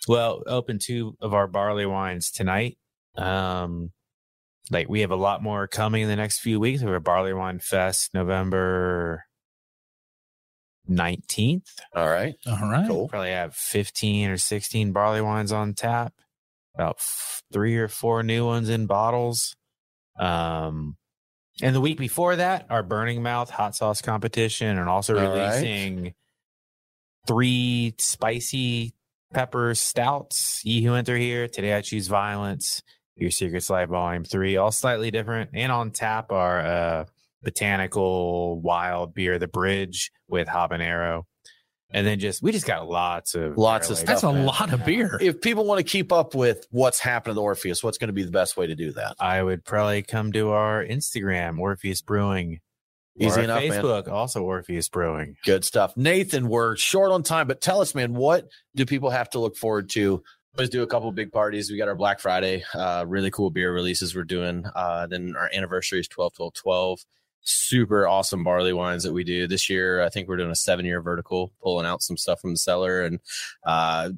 well, 0.09 0.43
open 0.47 0.79
two 0.79 1.17
of 1.21 1.33
our 1.35 1.47
barley 1.47 1.87
wines 1.87 2.31
tonight. 2.31 2.79
Um 3.17 3.93
like 4.71 4.89
we 4.89 5.01
have 5.01 5.11
a 5.11 5.17
lot 5.17 5.43
more 5.43 5.67
coming 5.67 6.03
in 6.03 6.09
the 6.09 6.17
next 6.17 6.41
few 6.41 6.59
weeks. 6.61 6.81
We 6.81 6.87
have 6.87 6.97
a 6.97 7.01
barley 7.01 7.33
wine 7.33 7.59
fest 7.59 8.15
November 8.15 9.25
19th. 10.91 11.69
All 11.95 12.09
right. 12.09 12.35
All 12.47 12.59
right. 12.71 12.87
Cool. 12.89 13.09
Probably 13.09 13.31
have 13.31 13.55
15 13.55 14.31
or 14.31 14.37
16 14.37 14.93
barley 14.93 15.21
wines 15.21 15.53
on 15.53 15.75
tap. 15.75 16.13
About 16.75 16.97
f- 16.99 17.43
three 17.53 17.77
or 17.77 17.89
four 17.89 18.23
new 18.23 18.47
ones 18.47 18.69
in 18.71 18.87
bottles. 18.87 19.55
Um, 20.19 20.97
and 21.61 21.75
the 21.75 21.81
week 21.83 21.99
before 21.99 22.37
that, 22.37 22.67
our 22.71 22.83
Burning 22.83 23.23
Mouth 23.23 23.51
hot 23.51 23.77
sauce 23.77 24.01
competition, 24.01 24.79
and 24.79 24.89
also 24.89 25.15
All 25.19 25.23
right. 25.23 25.55
releasing 25.61 26.15
three 27.27 27.95
spicy 27.99 28.95
pepper 29.35 29.75
stouts. 29.75 30.65
Ye 30.65 30.83
who 30.83 30.95
enter 30.95 31.17
here 31.17 31.47
today, 31.47 31.75
I 31.75 31.83
choose 31.83 32.09
violence. 32.09 32.83
Your 33.17 33.31
Secret 33.31 33.69
Life 33.69 33.89
Volume 33.91 34.25
Three, 34.25 34.57
all 34.57 34.73
slightly 34.73 35.11
different, 35.11 35.51
and 35.55 35.71
on 35.71 35.91
tap 35.91 36.33
are 36.33 36.61
uh, 36.61 37.05
botanical 37.43 38.61
wild 38.61 39.15
beer, 39.15 39.39
the 39.39 39.49
Bridge 39.49 40.11
with 40.29 40.49
habanero, 40.49 41.25
and 41.91 42.07
then 42.07 42.19
just 42.19 42.43
we 42.43 42.53
just 42.53 42.67
got 42.67 42.89
lots 42.89 43.35
of 43.35 43.57
Lots 43.59 43.91
of 43.91 43.97
barrel-aged 43.97 44.09
That's 44.09 44.23
a 44.23 44.33
man. 44.33 44.47
lot 44.47 44.73
of 44.73 44.85
beer. 44.85 45.19
If 45.21 45.41
people 45.41 45.65
want 45.67 45.79
to 45.79 45.85
keep 45.85 46.11
up 46.13 46.35
with 46.35 46.67
what's 46.71 46.99
happening 47.01 47.37
at 47.37 47.41
Orpheus, 47.41 47.83
what's 47.85 47.99
going 47.99 48.09
to 48.09 48.15
be 48.15 48.23
the 48.23 48.31
best 48.31 48.57
way 48.57 48.67
to 48.67 48.75
do 48.75 48.93
that? 48.93 49.17
I 49.21 49.43
would 49.43 49.65
probably 49.65 50.03
come 50.03 50.33
to 50.33 50.51
our 50.51 50.85
Instagram, 50.85 51.59
Orpheus 51.59 52.01
Brewing. 52.01 52.61
or 53.21 53.27
Easy 53.27 53.41
our 53.41 53.45
enough, 53.45 53.63
man. 53.63 53.83
Facebook, 53.83 54.09
also 54.09 54.43
Orpheus 54.43 54.89
Brewing. 54.89 55.37
Good 55.45 55.65
stuff. 55.67 55.97
Nathan, 55.99 56.49
we're 56.49 56.77
short 56.77 57.13
on 57.13 57.23
time, 57.23 57.47
but 57.47 57.61
tell 57.61 57.83
us, 57.83 57.95
man, 57.95 58.15
what 58.15 58.49
do 58.75 58.87
people 58.87 59.11
have 59.11 59.29
to 59.31 59.39
look 59.39 59.57
forward 59.57 59.91
to? 59.91 60.23
Let's 60.59 60.69
do 60.69 60.83
a 60.83 60.87
couple 60.87 61.11
big 61.13 61.33
parties. 61.33 61.71
We 61.71 61.79
got 61.79 61.89
our 61.89 61.95
Black 61.95 62.21
Friday, 62.21 62.63
uh, 62.75 63.07
really 63.09 63.31
cool 63.31 63.49
beer 63.51 63.73
releases 63.73 64.15
we're 64.15 64.25
doing. 64.25 64.67
Uh, 64.75 65.07
then 65.07 65.35
our 65.35 65.49
anniversary 65.55 66.01
is 66.01 66.09
12, 66.09 66.35
12, 66.35 66.53
12. 66.53 67.01
Super 67.41 68.07
awesome 68.07 68.45
barley 68.45 68.75
wines 68.75 69.03
that 69.05 69.15
we 69.15 69.25
do 69.25 69.47
this 69.47 69.71
year. 69.71 70.03
I 70.03 70.11
think 70.11 70.29
we're 70.29 70.37
doing 70.37 70.51
a 70.51 70.55
seven 70.57 70.85
year 70.85 71.01
vertical, 71.01 71.53
pulling 71.63 71.87
out 71.87 72.03
some 72.03 72.19
stuff 72.19 72.41
from 72.41 72.51
the 72.51 72.59
cellar. 72.59 73.01
And, 73.03 73.21
uh, 73.65 74.11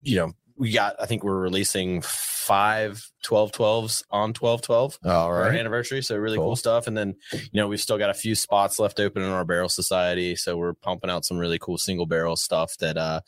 you 0.00 0.16
know, 0.16 0.32
we 0.56 0.72
got, 0.72 0.96
I 0.98 1.04
think 1.04 1.22
we're 1.22 1.38
releasing 1.38 2.00
five 2.00 3.06
12, 3.24 3.52
12s 3.52 4.02
on 4.10 4.32
12, 4.32 4.62
12 4.62 4.98
All 5.04 5.28
for 5.28 5.34
our 5.42 5.50
anniversary. 5.50 6.00
So 6.02 6.16
really 6.16 6.38
Cool. 6.38 6.46
cool. 6.46 6.56
stuff. 6.56 6.86
And 6.86 6.96
then, 6.96 7.16
you 7.32 7.60
know, 7.60 7.68
we've 7.68 7.80
still 7.80 7.98
got 7.98 8.08
a 8.08 8.14
few 8.14 8.34
spots 8.34 8.78
left 8.78 8.98
open 8.98 9.22
in 9.22 9.28
our 9.28 9.44
barrel 9.44 9.68
society. 9.68 10.36
So 10.36 10.56
we're 10.56 10.72
pumping 10.72 11.10
out 11.10 11.26
some 11.26 11.36
really 11.36 11.58
cool 11.58 11.76
single 11.76 12.06
barrel 12.06 12.36
stuff 12.36 12.78
that 12.78 12.96
uh 12.96 13.20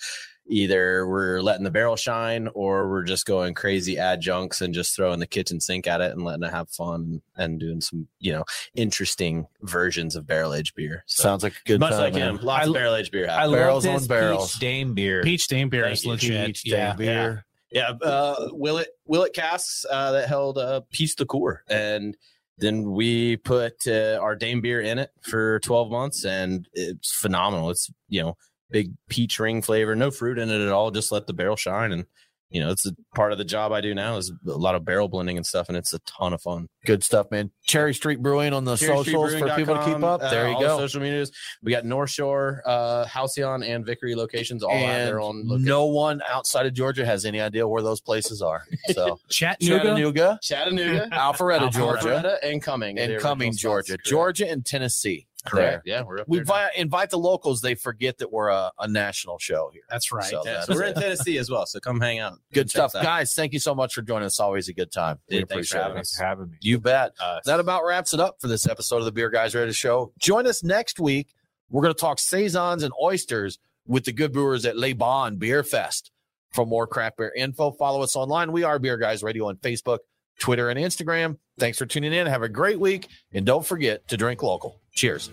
either 0.48 1.06
we're 1.06 1.40
letting 1.40 1.64
the 1.64 1.70
barrel 1.70 1.96
shine 1.96 2.48
or 2.54 2.88
we're 2.88 3.02
just 3.04 3.26
going 3.26 3.54
crazy 3.54 3.98
adjuncts 3.98 4.60
and 4.60 4.72
just 4.74 4.96
throwing 4.96 5.20
the 5.20 5.26
kitchen 5.26 5.60
sink 5.60 5.86
at 5.86 6.00
it 6.00 6.12
and 6.12 6.24
letting 6.24 6.42
it 6.42 6.50
have 6.50 6.70
fun 6.70 7.20
and 7.36 7.60
doing 7.60 7.80
some, 7.80 8.08
you 8.18 8.32
know, 8.32 8.44
interesting 8.74 9.46
versions 9.62 10.16
of 10.16 10.26
barrel 10.26 10.54
aged 10.54 10.74
beer. 10.74 11.04
So 11.06 11.22
Sounds 11.22 11.42
like 11.42 11.52
a 11.54 11.68
good 11.68 11.80
much 11.80 11.92
time, 11.92 12.00
like 12.00 12.14
man. 12.14 12.36
him. 12.36 12.40
Lots 12.42 12.66
I- 12.66 12.68
of 12.68 12.74
barrel 12.74 12.94
aged 12.94 13.12
beer. 13.12 13.26
I 13.28 13.32
happening. 13.32 13.52
Barrels 13.56 13.84
love 13.84 13.94
on 13.94 13.98
this 14.00 14.08
barrels. 14.08 14.52
Peach 14.52 14.60
Dame 14.60 14.94
beer. 14.94 15.22
Peach 15.22 15.46
Dame 15.48 15.68
beer 15.68 15.84
Thank 15.84 15.92
is 15.94 16.04
you. 16.04 16.10
legit. 16.12 16.46
Peach 16.46 16.62
yeah. 16.66 16.88
Dame 16.88 16.96
beer. 16.96 17.44
Yeah, 17.70 17.90
uh, 18.02 18.48
Willett 18.52 18.88
Willett 19.04 19.34
casks 19.34 19.84
uh, 19.90 20.12
that 20.12 20.26
held 20.28 20.56
uh, 20.56 20.80
Peach 20.90 21.16
the 21.16 21.26
Core, 21.26 21.64
and 21.68 22.16
then 22.56 22.90
we 22.92 23.36
put 23.36 23.86
uh, 23.86 24.18
our 24.22 24.34
Dame 24.34 24.62
beer 24.62 24.80
in 24.80 24.98
it 24.98 25.10
for 25.20 25.60
12 25.60 25.90
months, 25.90 26.24
and 26.24 26.66
it's 26.72 27.12
phenomenal. 27.14 27.68
It's 27.68 27.90
you 28.08 28.22
know 28.22 28.36
big 28.70 28.92
peach 29.08 29.38
ring 29.38 29.62
flavor, 29.62 29.94
no 29.96 30.10
fruit 30.10 30.38
in 30.38 30.50
it 30.50 30.60
at 30.60 30.72
all. 30.72 30.90
Just 30.90 31.12
let 31.12 31.26
the 31.26 31.32
barrel 31.32 31.56
shine, 31.56 31.92
and 31.92 32.04
you 32.50 32.60
know 32.60 32.70
it's 32.70 32.86
a 32.86 32.92
part 33.14 33.32
of 33.32 33.36
the 33.38 33.44
job 33.44 33.72
I 33.72 33.82
do 33.82 33.94
now 33.94 34.16
is 34.16 34.32
a 34.46 34.50
lot 34.52 34.74
of 34.74 34.82
barrel 34.84 35.08
blending 35.08 35.36
and 35.36 35.44
stuff, 35.44 35.68
and 35.68 35.76
it's 35.76 35.92
a 35.92 35.98
ton 36.00 36.32
of 36.32 36.40
fun. 36.40 36.68
Good 36.86 37.04
stuff, 37.04 37.30
man. 37.30 37.50
Cherry 37.66 37.92
Street 37.92 38.22
Brewing 38.22 38.54
on 38.54 38.64
the 38.64 38.76
socials 38.76 39.34
for 39.34 39.54
people 39.54 39.76
to 39.76 39.84
keep 39.84 40.02
up. 40.02 40.22
Uh, 40.22 40.30
there 40.30 40.48
you 40.48 40.54
all 40.54 40.60
the 40.60 40.66
go. 40.68 40.78
social 40.78 41.02
medias. 41.02 41.30
We 41.62 41.70
got 41.72 41.84
North 41.84 42.08
Shore, 42.08 42.62
uh, 42.64 43.04
Halcyon, 43.04 43.62
and 43.62 43.84
Vickery 43.84 44.14
locations 44.14 44.62
all 44.62 44.70
have 44.70 44.80
and 44.80 45.08
their 45.08 45.20
own 45.20 45.46
location. 45.46 45.66
no 45.66 45.84
one 45.86 46.22
outside 46.26 46.64
of 46.64 46.72
Georgia 46.72 47.04
has 47.04 47.26
any 47.26 47.40
idea 47.40 47.68
where 47.68 47.82
those 47.82 48.00
places 48.00 48.40
are. 48.42 48.64
So 48.94 49.20
Chattanooga. 49.28 49.78
Chattanooga, 49.84 50.38
Chattanooga, 50.42 51.08
Alpharetta, 51.12 51.70
Georgia, 51.70 52.08
Alpharetta, 52.08 52.36
and 52.42 52.62
Cumming, 52.62 52.98
and 52.98 53.10
They're 53.12 53.20
Cumming, 53.20 53.52
Georgia. 53.52 53.98
Georgia, 54.04 54.48
and 54.48 54.64
Tennessee. 54.64 55.26
Correct. 55.50 55.84
There. 55.84 55.94
Yeah, 55.94 56.02
we're 56.02 56.20
up 56.20 56.28
We 56.28 56.38
there 56.38 56.42
invite, 56.42 56.70
invite 56.76 57.10
the 57.10 57.18
locals. 57.18 57.60
They 57.60 57.74
forget 57.74 58.18
that 58.18 58.32
we're 58.32 58.48
a, 58.48 58.70
a 58.78 58.88
national 58.88 59.38
show 59.38 59.70
here. 59.72 59.82
That's 59.90 60.12
right. 60.12 60.24
So 60.24 60.42
Yeah, 60.44 60.52
that's 60.54 60.66
so 60.66 60.74
we're 60.74 60.84
in. 60.84 60.94
Tennessee 60.94 61.38
as 61.38 61.50
well, 61.50 61.66
so 61.66 61.80
come 61.80 62.00
hang 62.00 62.18
out. 62.18 62.38
Good 62.52 62.70
stuff, 62.70 62.94
out. 62.94 63.02
guys. 63.02 63.34
Thank 63.34 63.52
you 63.52 63.58
so 63.58 63.74
much 63.74 63.94
for 63.94 64.02
joining 64.02 64.26
us. 64.26 64.38
Always 64.40 64.68
a 64.68 64.72
good 64.72 64.92
time. 64.92 65.18
We 65.28 65.38
Dude, 65.38 65.48
thanks 65.48 65.68
for 65.68 65.76
appreciate 65.76 65.82
having 65.82 65.98
us. 66.00 66.16
Having 66.18 66.50
me. 66.50 66.56
You 66.60 66.78
bet. 66.78 67.12
Uh, 67.20 67.40
That 67.44 67.60
about 67.60 67.84
wraps 67.84 68.14
it 68.14 68.20
up 68.20 68.40
for 68.40 68.48
this 68.48 68.66
episode 68.68 68.98
of 68.98 69.04
the 69.04 69.12
Beer 69.12 69.30
Guys 69.30 69.54
Ready 69.54 69.72
Show. 69.72 70.12
Join 70.18 70.46
us 70.46 70.62
next 70.62 71.00
week. 71.00 71.28
We're 71.70 71.82
going 71.82 71.94
to 71.94 72.00
talk 72.00 72.18
saisons 72.18 72.82
and 72.82 72.92
oysters 73.02 73.58
with 73.86 74.04
the 74.04 74.12
good 74.12 74.32
brewers 74.32 74.64
at 74.64 74.76
Le 74.76 74.94
Bon 74.94 75.36
Beer 75.36 75.62
Fest. 75.62 76.10
For 76.54 76.64
more 76.64 76.86
craft 76.86 77.18
beer 77.18 77.32
info, 77.36 77.72
follow 77.72 78.02
us 78.02 78.16
online. 78.16 78.52
We 78.52 78.64
are 78.64 78.78
Beer 78.78 78.96
Guys 78.96 79.22
Radio 79.22 79.48
on 79.48 79.56
Facebook, 79.56 79.98
Twitter, 80.38 80.70
and 80.70 80.78
Instagram. 80.78 81.38
Thanks 81.58 81.78
for 81.78 81.86
tuning 81.86 82.12
in. 82.12 82.26
Have 82.26 82.42
a 82.42 82.48
great 82.48 82.80
week, 82.80 83.08
and 83.32 83.44
don't 83.44 83.66
forget 83.66 84.06
to 84.08 84.16
drink 84.16 84.42
local. 84.42 84.80
Cheers. 84.92 85.30